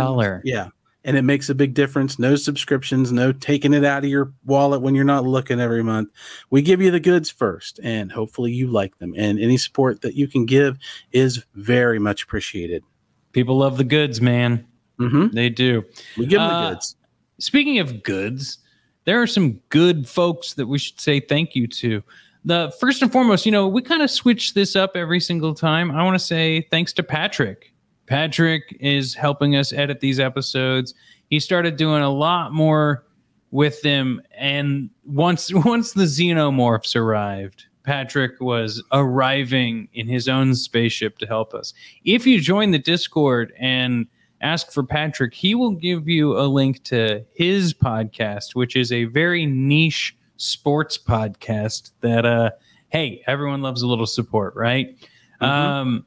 Yeah. 0.44 0.68
And 1.04 1.18
it 1.18 1.24
makes 1.24 1.50
a 1.50 1.56
big 1.56 1.74
difference. 1.74 2.20
No 2.20 2.36
subscriptions, 2.36 3.12
no 3.12 3.32
taking 3.32 3.74
it 3.74 3.84
out 3.84 4.04
of 4.04 4.10
your 4.10 4.34
wallet 4.46 4.82
when 4.82 4.94
you're 4.94 5.04
not 5.04 5.26
looking 5.26 5.60
every 5.60 5.84
month. 5.84 6.10
We 6.52 6.62
give 6.62 6.80
you 6.80 6.92
the 6.92 7.00
goods 7.00 7.32
first, 7.32 7.80
and 7.84 8.12
hopefully 8.12 8.52
you 8.52 8.68
like 8.68 8.98
them. 9.00 9.16
And 9.18 9.40
any 9.40 9.58
support 9.58 10.02
that 10.02 10.14
you 10.14 10.28
can 10.28 10.46
give 10.46 10.78
is 11.12 11.44
very 11.56 11.98
much 11.98 12.24
appreciated. 12.24 12.84
People 13.32 13.58
love 13.58 13.78
the 13.78 13.84
goods, 13.84 14.22
man. 14.22 14.68
hmm 15.00 15.28
They 15.34 15.50
do. 15.50 15.84
We 16.18 16.28
give 16.28 16.40
them 16.40 16.52
Uh, 16.52 16.70
the 16.70 16.76
goods. 16.76 16.96
Speaking 17.40 17.80
of 17.80 18.04
goods, 18.04 18.60
there 19.06 19.20
are 19.20 19.26
some 19.28 19.54
good 19.70 20.08
folks 20.08 20.54
that 20.54 20.68
we 20.68 20.78
should 20.78 21.00
say 21.00 21.20
thank 21.20 21.56
you 21.56 21.66
to. 21.68 22.04
The 22.46 22.72
first 22.80 23.02
and 23.02 23.12
foremost, 23.12 23.46
you 23.48 23.52
know, 23.52 23.68
we 23.68 23.82
kind 23.82 24.04
of 24.04 24.12
switch 24.12 24.54
this 24.54 24.76
up 24.76 24.92
every 24.96 25.20
single 25.20 25.56
time. 25.56 25.90
I 25.90 26.04
want 26.04 26.14
to 26.16 26.24
say 26.24 26.68
thanks 26.70 26.94
to 26.94 27.04
Patrick. 27.04 27.71
Patrick 28.12 28.76
is 28.82 29.16
helping 29.16 29.56
us 29.56 29.72
edit 29.72 30.02
these 30.02 30.20
episodes. 30.20 30.94
He 31.30 31.40
started 31.40 31.78
doing 31.78 32.04
a 32.04 32.10
lot 32.10 32.52
more 32.52 33.06
with 33.52 33.82
them, 33.84 34.22
and 34.38 34.90
once 35.06 35.54
once 35.66 35.94
the 35.94 36.04
xenomorphs 36.04 36.94
arrived, 36.94 37.68
Patrick 37.86 38.34
was 38.42 38.84
arriving 38.92 39.88
in 39.94 40.08
his 40.10 40.28
own 40.28 40.56
spaceship 40.56 41.20
to 41.20 41.26
help 41.26 41.54
us. 41.54 41.74
If 42.04 42.28
you 42.28 42.42
join 42.42 42.72
the 42.72 42.80
Discord 42.80 43.54
and 43.58 44.08
ask 44.42 44.74
for 44.74 44.84
Patrick, 44.84 45.34
he 45.34 45.56
will 45.56 45.72
give 45.72 46.10
you 46.10 46.38
a 46.38 46.44
link 46.48 46.84
to 46.84 47.24
his 47.34 47.74
podcast, 47.74 48.56
which 48.56 48.76
is 48.76 48.92
a 48.92 49.06
very 49.06 49.46
niche 49.46 50.18
sports 50.36 50.98
podcast 50.98 51.92
that 52.02 52.26
uh 52.26 52.50
hey, 52.90 53.24
everyone 53.26 53.62
loves 53.62 53.84
a 53.84 53.88
little 53.88 54.06
support, 54.06 54.54
right? 54.58 54.98
Mhm. 55.42 55.48
Um 55.48 56.06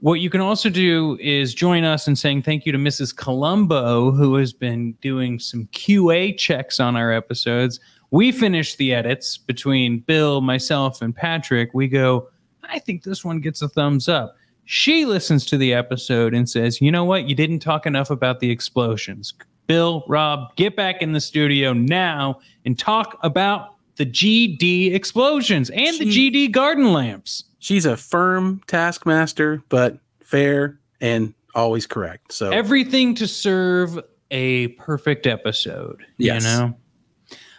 what 0.00 0.20
you 0.20 0.30
can 0.30 0.40
also 0.40 0.68
do 0.68 1.16
is 1.20 1.54
join 1.54 1.84
us 1.84 2.08
in 2.08 2.16
saying 2.16 2.42
thank 2.42 2.66
you 2.66 2.72
to 2.72 2.78
Mrs. 2.78 3.14
Colombo, 3.14 4.10
who 4.10 4.34
has 4.36 4.52
been 4.52 4.92
doing 5.00 5.38
some 5.38 5.66
QA 5.72 6.36
checks 6.36 6.80
on 6.80 6.96
our 6.96 7.12
episodes. 7.12 7.80
We 8.10 8.32
finish 8.32 8.76
the 8.76 8.94
edits 8.94 9.36
between 9.36 10.00
Bill, 10.00 10.40
myself, 10.40 11.02
and 11.02 11.14
Patrick. 11.14 11.70
We 11.74 11.88
go, 11.88 12.28
I 12.64 12.78
think 12.78 13.02
this 13.02 13.24
one 13.24 13.40
gets 13.40 13.62
a 13.62 13.68
thumbs 13.68 14.08
up. 14.08 14.36
She 14.64 15.04
listens 15.04 15.46
to 15.46 15.56
the 15.56 15.72
episode 15.72 16.34
and 16.34 16.48
says, 16.48 16.80
You 16.80 16.90
know 16.90 17.04
what? 17.04 17.28
You 17.28 17.34
didn't 17.34 17.60
talk 17.60 17.86
enough 17.86 18.10
about 18.10 18.40
the 18.40 18.50
explosions. 18.50 19.32
Bill, 19.66 20.04
Rob, 20.08 20.54
get 20.56 20.76
back 20.76 21.02
in 21.02 21.12
the 21.12 21.20
studio 21.20 21.72
now 21.72 22.40
and 22.64 22.78
talk 22.78 23.18
about 23.22 23.76
the 23.96 24.06
GD 24.06 24.94
explosions 24.94 25.70
and 25.70 25.98
the 25.98 26.04
GD 26.04 26.52
garden 26.52 26.92
lamps. 26.92 27.44
She's 27.58 27.86
a 27.86 27.96
firm 27.96 28.60
taskmaster, 28.66 29.62
but 29.68 29.98
fair 30.20 30.78
and 31.00 31.34
always 31.54 31.86
correct. 31.86 32.32
So 32.32 32.50
everything 32.50 33.14
to 33.16 33.26
serve 33.26 33.98
a 34.30 34.68
perfect 34.68 35.26
episode. 35.26 36.04
Yes. 36.18 36.44
You 36.44 36.48
know? 36.50 36.74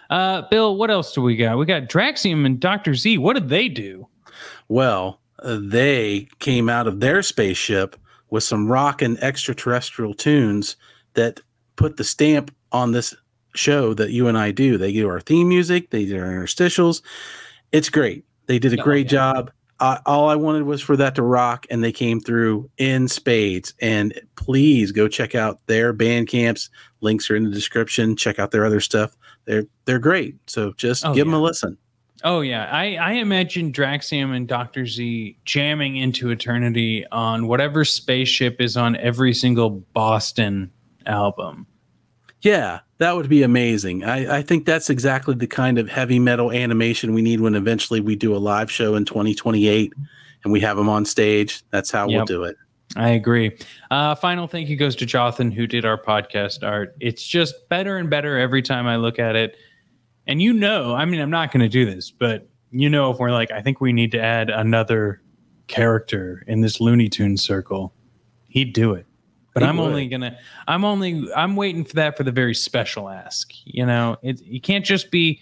Uh, 0.09 0.41
Bill, 0.49 0.77
what 0.77 0.89
else 0.89 1.13
do 1.13 1.21
we 1.21 1.35
got? 1.35 1.57
We 1.57 1.65
got 1.65 1.83
Draxium 1.83 2.45
and 2.45 2.59
Dr. 2.59 2.93
Z. 2.95 3.17
What 3.17 3.33
did 3.33 3.49
they 3.49 3.67
do? 3.67 4.07
Well, 4.69 5.19
uh, 5.39 5.59
they 5.61 6.27
came 6.39 6.69
out 6.69 6.87
of 6.87 6.99
their 6.99 7.21
spaceship 7.23 7.95
with 8.29 8.43
some 8.43 8.71
rock 8.71 9.01
and 9.01 9.21
extraterrestrial 9.23 10.13
tunes 10.13 10.75
that 11.13 11.41
put 11.75 11.97
the 11.97 12.03
stamp 12.03 12.53
on 12.71 12.91
this 12.91 13.15
show 13.55 13.93
that 13.95 14.11
you 14.11 14.27
and 14.27 14.37
I 14.37 14.51
do. 14.51 14.77
They 14.77 14.93
do 14.93 15.09
our 15.09 15.19
theme 15.19 15.49
music, 15.49 15.89
they 15.89 16.05
do 16.05 16.19
our 16.19 16.27
interstitials. 16.27 17.01
It's 17.71 17.89
great. 17.89 18.25
They 18.45 18.59
did 18.59 18.73
a 18.77 18.81
Oh, 18.81 18.83
great 18.83 19.07
yeah. 19.07 19.33
job. 19.33 19.51
Uh, 19.79 19.99
all 20.05 20.29
I 20.29 20.35
wanted 20.35 20.63
was 20.63 20.81
for 20.81 20.97
that 20.97 21.15
to 21.15 21.21
rock, 21.21 21.67
and 21.69 21.83
they 21.83 21.91
came 21.91 22.19
through 22.19 22.69
in 22.77 23.07
spades. 23.07 23.73
And 23.79 24.19
please 24.35 24.91
go 24.91 25.07
check 25.07 25.35
out 25.35 25.59
their 25.67 25.93
band 25.93 26.27
camps. 26.27 26.69
Links 27.01 27.29
are 27.29 27.35
in 27.35 27.43
the 27.43 27.51
description. 27.51 28.15
Check 28.15 28.39
out 28.39 28.51
their 28.51 28.65
other 28.65 28.79
stuff. 28.79 29.15
They're 29.45 29.65
they're 29.85 29.99
great. 29.99 30.35
So 30.47 30.73
just 30.73 31.05
Oh, 31.05 31.13
give 31.13 31.27
them 31.27 31.33
a 31.33 31.41
listen. 31.41 31.77
Oh 32.23 32.41
yeah, 32.41 32.67
I, 32.71 32.95
I 32.95 33.11
imagine 33.13 33.71
Draxium 33.71 34.35
and 34.35 34.47
Doctor 34.47 34.87
Z 34.87 35.37
jamming 35.45 35.97
into 35.97 36.31
eternity 36.31 37.05
on 37.11 37.47
whatever 37.47 37.85
spaceship 37.85 38.59
is 38.59 38.75
on 38.75 38.95
every 38.95 39.33
single 39.33 39.69
Boston 39.69 40.71
album. 41.05 41.67
Yeah, 42.41 42.79
that 42.99 43.15
would 43.15 43.29
be 43.29 43.43
amazing. 43.43 44.03
I, 44.03 44.37
I 44.37 44.41
think 44.41 44.65
that's 44.65 44.89
exactly 44.89 45.35
the 45.35 45.47
kind 45.47 45.77
of 45.77 45.89
heavy 45.89 46.19
metal 46.19 46.51
animation 46.51 47.13
we 47.13 47.21
need 47.21 47.41
when 47.41 47.55
eventually 47.55 47.99
we 47.99 48.15
do 48.15 48.35
a 48.35 48.37
live 48.37 48.71
show 48.71 48.95
in 48.95 49.05
2028 49.05 49.93
and 50.43 50.53
we 50.53 50.59
have 50.61 50.77
them 50.77 50.89
on 50.89 51.05
stage. 51.05 51.63
That's 51.71 51.91
how 51.91 52.07
we'll 52.07 52.25
do 52.25 52.43
it. 52.43 52.55
I 52.95 53.09
agree. 53.09 53.57
Uh, 53.91 54.15
final 54.15 54.47
thank 54.47 54.69
you 54.69 54.77
goes 54.77 54.95
to 54.97 55.05
Jonathan, 55.05 55.51
who 55.51 55.67
did 55.67 55.83
our 55.83 56.01
podcast 56.01 56.65
art. 56.65 56.95
It's 56.99 57.25
just 57.25 57.67
better 57.69 57.97
and 57.97 58.09
better 58.09 58.37
every 58.37 58.61
time 58.61 58.87
I 58.87 58.95
look 58.95 59.19
at 59.19 59.35
it. 59.35 59.57
And 60.25 60.41
you 60.41 60.53
know, 60.53 60.93
I 60.93 61.05
mean, 61.05 61.19
I'm 61.19 61.29
not 61.29 61.51
going 61.51 61.61
to 61.61 61.69
do 61.69 61.85
this, 61.85 62.11
but 62.11 62.47
you 62.71 62.89
know, 62.89 63.11
if 63.11 63.17
we're 63.17 63.31
like, 63.31 63.51
I 63.51 63.61
think 63.61 63.81
we 63.81 63.93
need 63.93 64.11
to 64.11 64.21
add 64.21 64.49
another 64.49 65.21
character 65.67 66.43
in 66.47 66.61
this 66.61 66.79
Looney 66.79 67.09
Tunes 67.09 67.41
circle, 67.41 67.93
he'd 68.47 68.73
do 68.73 68.93
it. 68.93 69.05
But 69.59 69.67
I'm 69.67 69.77
would. 69.77 69.87
only 69.87 70.07
gonna, 70.07 70.37
I'm 70.67 70.85
only, 70.85 71.27
I'm 71.35 71.55
waiting 71.55 71.83
for 71.83 71.95
that 71.95 72.15
for 72.17 72.23
the 72.23 72.31
very 72.31 72.53
special 72.53 73.09
ask. 73.09 73.51
You 73.65 73.85
know, 73.85 74.17
it 74.21 74.41
you 74.41 74.61
can't 74.61 74.85
just 74.85 75.09
be 75.11 75.41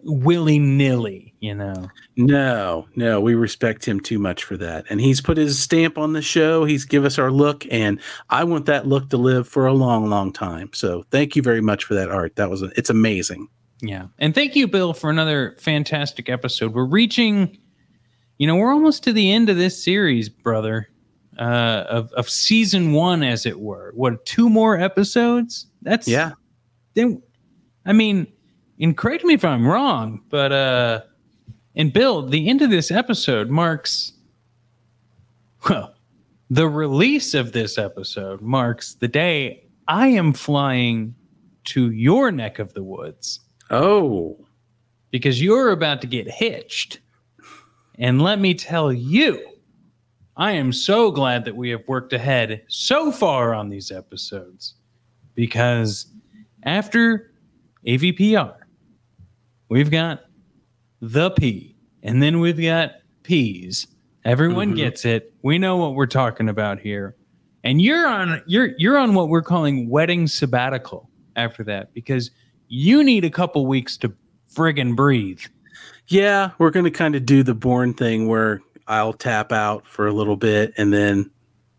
willy 0.00 0.58
nilly. 0.58 1.34
You 1.40 1.54
know, 1.54 1.90
No, 2.16 2.86
no, 2.94 3.20
we 3.20 3.34
respect 3.34 3.86
him 3.86 4.00
too 4.00 4.18
much 4.18 4.44
for 4.44 4.56
that. 4.58 4.84
And 4.88 5.00
he's 5.00 5.20
put 5.20 5.36
his 5.36 5.58
stamp 5.58 5.98
on 5.98 6.12
the 6.12 6.22
show. 6.22 6.64
He's 6.64 6.84
give 6.84 7.04
us 7.04 7.18
our 7.18 7.30
look, 7.30 7.66
and 7.70 8.00
I 8.30 8.44
want 8.44 8.66
that 8.66 8.86
look 8.86 9.10
to 9.10 9.16
live 9.16 9.48
for 9.48 9.66
a 9.66 9.72
long, 9.72 10.08
long 10.08 10.32
time. 10.32 10.70
So 10.72 11.04
thank 11.10 11.36
you 11.36 11.42
very 11.42 11.60
much 11.60 11.84
for 11.84 11.94
that 11.94 12.10
art. 12.10 12.36
That 12.36 12.50
was 12.50 12.62
a, 12.62 12.70
it's 12.76 12.90
amazing. 12.90 13.48
Yeah. 13.80 14.06
And 14.18 14.34
thank 14.34 14.56
you, 14.56 14.68
Bill, 14.68 14.94
for 14.94 15.10
another 15.10 15.56
fantastic 15.58 16.28
episode. 16.28 16.72
We're 16.72 16.84
reaching, 16.84 17.58
you 18.38 18.46
know, 18.46 18.56
we're 18.56 18.72
almost 18.72 19.04
to 19.04 19.12
the 19.12 19.32
end 19.32 19.48
of 19.48 19.56
this 19.56 19.82
series, 19.82 20.28
brother, 20.28 20.88
uh, 21.38 21.84
of, 21.88 22.12
of 22.12 22.28
season 22.28 22.92
one, 22.92 23.22
as 23.22 23.46
it 23.46 23.58
were. 23.58 23.92
What, 23.94 24.24
two 24.26 24.48
more 24.48 24.78
episodes? 24.78 25.66
That's, 25.82 26.08
Yeah. 26.08 26.32
Then, 26.94 27.22
I 27.86 27.92
mean, 27.92 28.26
and 28.80 28.96
correct 28.96 29.24
me 29.24 29.34
if 29.34 29.44
I'm 29.44 29.66
wrong, 29.66 30.22
but, 30.28 30.52
uh, 30.52 31.02
and 31.76 31.92
Bill, 31.92 32.26
the 32.26 32.48
end 32.48 32.62
of 32.62 32.70
this 32.70 32.90
episode 32.90 33.50
marks, 33.50 34.12
well, 35.68 35.94
the 36.50 36.68
release 36.68 37.34
of 37.34 37.52
this 37.52 37.78
episode 37.78 38.40
marks 38.40 38.94
the 38.94 39.08
day 39.08 39.66
I 39.88 40.08
am 40.08 40.32
flying 40.32 41.14
to 41.64 41.90
your 41.90 42.30
neck 42.30 42.58
of 42.58 42.74
the 42.74 42.82
woods 42.82 43.40
Oh, 43.70 44.46
because 45.10 45.40
you're 45.42 45.70
about 45.70 46.00
to 46.02 46.06
get 46.06 46.30
hitched. 46.30 47.00
And 47.98 48.20
let 48.20 48.38
me 48.38 48.54
tell 48.54 48.92
you, 48.92 49.44
I 50.36 50.52
am 50.52 50.72
so 50.72 51.10
glad 51.10 51.44
that 51.44 51.56
we 51.56 51.70
have 51.70 51.82
worked 51.86 52.12
ahead 52.12 52.62
so 52.68 53.12
far 53.12 53.54
on 53.54 53.68
these 53.68 53.90
episodes 53.92 54.74
because 55.34 56.06
after 56.64 57.32
AVPR, 57.86 58.54
we've 59.68 59.90
got 59.90 60.24
the 61.00 61.30
P, 61.32 61.76
and 62.02 62.22
then 62.22 62.40
we've 62.40 62.60
got 62.60 62.92
P's. 63.22 63.86
Everyone 64.24 64.72
Mhm. 64.72 64.76
gets 64.76 65.04
it. 65.04 65.32
We 65.42 65.58
know 65.58 65.76
what 65.76 65.94
we're 65.94 66.06
talking 66.06 66.48
about 66.48 66.80
here. 66.80 67.14
And 67.62 67.80
you're 67.80 68.06
on 68.06 68.42
you're 68.46 68.74
you're 68.78 68.98
on 68.98 69.14
what 69.14 69.28
we're 69.28 69.42
calling 69.42 69.88
wedding 69.88 70.26
sabbatical 70.26 71.08
after 71.36 71.62
that 71.64 71.94
because 71.94 72.30
you 72.68 73.02
need 73.04 73.24
a 73.24 73.30
couple 73.30 73.66
weeks 73.66 73.96
to 73.98 74.12
friggin' 74.52 74.96
breathe. 74.96 75.40
Yeah, 76.08 76.50
we're 76.58 76.70
going 76.70 76.84
to 76.84 76.90
kind 76.90 77.14
of 77.14 77.24
do 77.24 77.42
the 77.42 77.54
born 77.54 77.94
thing 77.94 78.28
where 78.28 78.60
I'll 78.86 79.12
tap 79.12 79.52
out 79.52 79.86
for 79.86 80.06
a 80.06 80.12
little 80.12 80.36
bit 80.36 80.72
and 80.76 80.92
then 80.92 81.30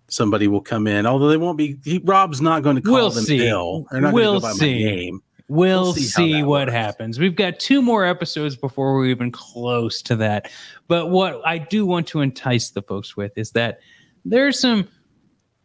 somebody 0.07 0.47
will 0.47 0.61
come 0.61 0.87
in. 0.87 1.05
Although 1.05 1.29
they 1.29 1.37
won't 1.37 1.57
be, 1.57 1.77
he, 1.83 1.99
Rob's 2.03 2.41
not 2.41 2.63
going 2.63 2.75
to 2.75 2.81
call 2.81 2.93
We'll 2.93 3.09
them 3.11 3.25
see. 3.25 3.47
ill. 3.47 3.85
They're 3.91 4.01
not 4.01 4.13
We'll 4.13 4.35
go 4.35 4.39
by 4.41 4.51
see. 4.53 4.83
my 4.85 4.91
name. 4.91 5.21
We'll, 5.47 5.83
We'll 5.83 5.93
see, 5.93 6.01
see 6.03 6.43
what 6.43 6.67
works. 6.67 6.71
happens. 6.73 7.19
We've 7.19 7.35
got 7.35 7.59
two 7.59 7.81
more 7.81 8.03
episodes 8.05 8.55
before 8.55 8.95
we're 8.95 9.05
even 9.07 9.31
close 9.31 10.01
to 10.03 10.15
that. 10.15 10.51
But 10.87 11.11
what 11.11 11.39
I 11.45 11.59
do 11.59 11.85
want 11.85 12.07
to 12.07 12.21
entice 12.21 12.71
the 12.71 12.81
folks 12.81 13.15
with 13.15 13.37
is 13.37 13.51
that 13.51 13.79
there's 14.25 14.59
some 14.59 14.87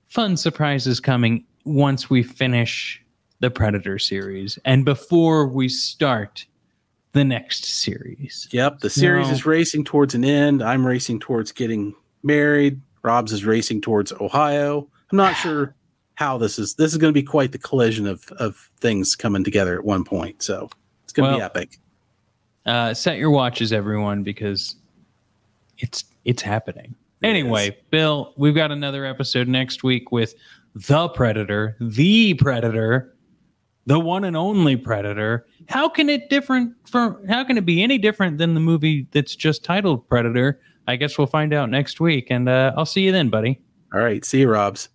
fun 0.09 0.37
surprises 0.37 1.01
coming 1.01 1.45
once 1.65 2.11
we 2.11 2.23
finish 2.23 3.03
the 3.41 3.51
Predator 3.51 3.99
series 3.99 4.59
and 4.67 4.85
before 4.85 5.47
we 5.47 5.67
start 5.69 6.45
the 7.13 7.25
next 7.25 7.65
series. 7.65 8.49
Yep, 8.53 8.81
the 8.81 8.91
series 8.91 9.29
No. 9.29 9.33
is 9.35 9.47
racing 9.47 9.85
towards 9.85 10.15
an 10.15 10.25
end. 10.25 10.63
I'm 10.63 10.87
racing 10.87 11.21
towards 11.21 11.53
getting 11.53 11.95
married. 12.23 12.81
Rob's 13.03 13.33
is 13.33 13.45
racing 13.45 13.81
towards 13.81 14.13
Ohio. 14.13 14.89
I'm 15.11 15.17
not 15.17 15.35
sure 15.37 15.75
how 16.15 16.39
this 16.39 16.59
is. 16.59 16.75
This 16.75 16.93
is 16.93 16.99
going 16.99 17.13
to 17.13 17.19
be 17.19 17.25
quite 17.27 17.53
the 17.53 17.59
collision 17.59 18.07
of 18.07 18.25
of 18.39 18.71
things 18.79 19.17
coming 19.17 19.43
together 19.45 19.77
at 19.79 19.85
one 19.85 20.05
point. 20.05 20.43
So 20.43 20.69
it's 21.05 21.13
going 21.13 21.31
to 21.33 21.39
be 21.39 21.43
epic. 21.43 21.79
Uh, 22.67 22.93
set 22.95 23.17
your 23.17 23.31
watches, 23.31 23.73
everyone, 23.73 24.23
because 24.23 24.77
it's 25.79 26.05
it's 26.25 26.43
happening. 26.43 26.95
Anyway, 27.23 27.77
Bill, 27.91 28.33
we've 28.37 28.55
got 28.55 28.71
another 28.71 29.05
episode 29.05 29.49
next 29.49 29.83
week 29.83 30.11
with 30.13 30.35
the 30.75 31.09
Predator, 31.09 31.77
the 31.81 32.35
Predator, 32.35 33.15
the 33.91 33.99
one 33.99 34.23
and 34.23 34.37
only 34.37 34.77
Predator. 34.77 35.47
How 35.69 35.89
can 35.89 36.09
it 36.09 36.31
different 36.31 36.75
from? 36.89 37.27
How 37.27 37.43
can 37.43 37.59
it 37.59 37.67
be 37.67 37.83
any 37.83 37.99
different 37.99 38.39
than 38.39 38.55
the 38.55 38.61
movie 38.61 39.09
that's 39.11 39.35
just 39.35 39.65
titled 39.65 40.09
Predator? 40.09 40.61
I 40.87 40.95
guess 40.95 41.19
we'll 41.19 41.27
find 41.27 41.53
out 41.53 41.71
next 41.71 41.99
week, 41.99 42.29
and 42.31 42.49
uh, 42.49 42.73
I'll 42.77 42.87
see 42.87 43.01
you 43.01 43.11
then, 43.11 43.31
buddy. 43.31 43.61
All 43.93 44.01
right, 44.01 44.25
see 44.25 44.41
you, 44.41 44.49
Rob's. 44.49 44.91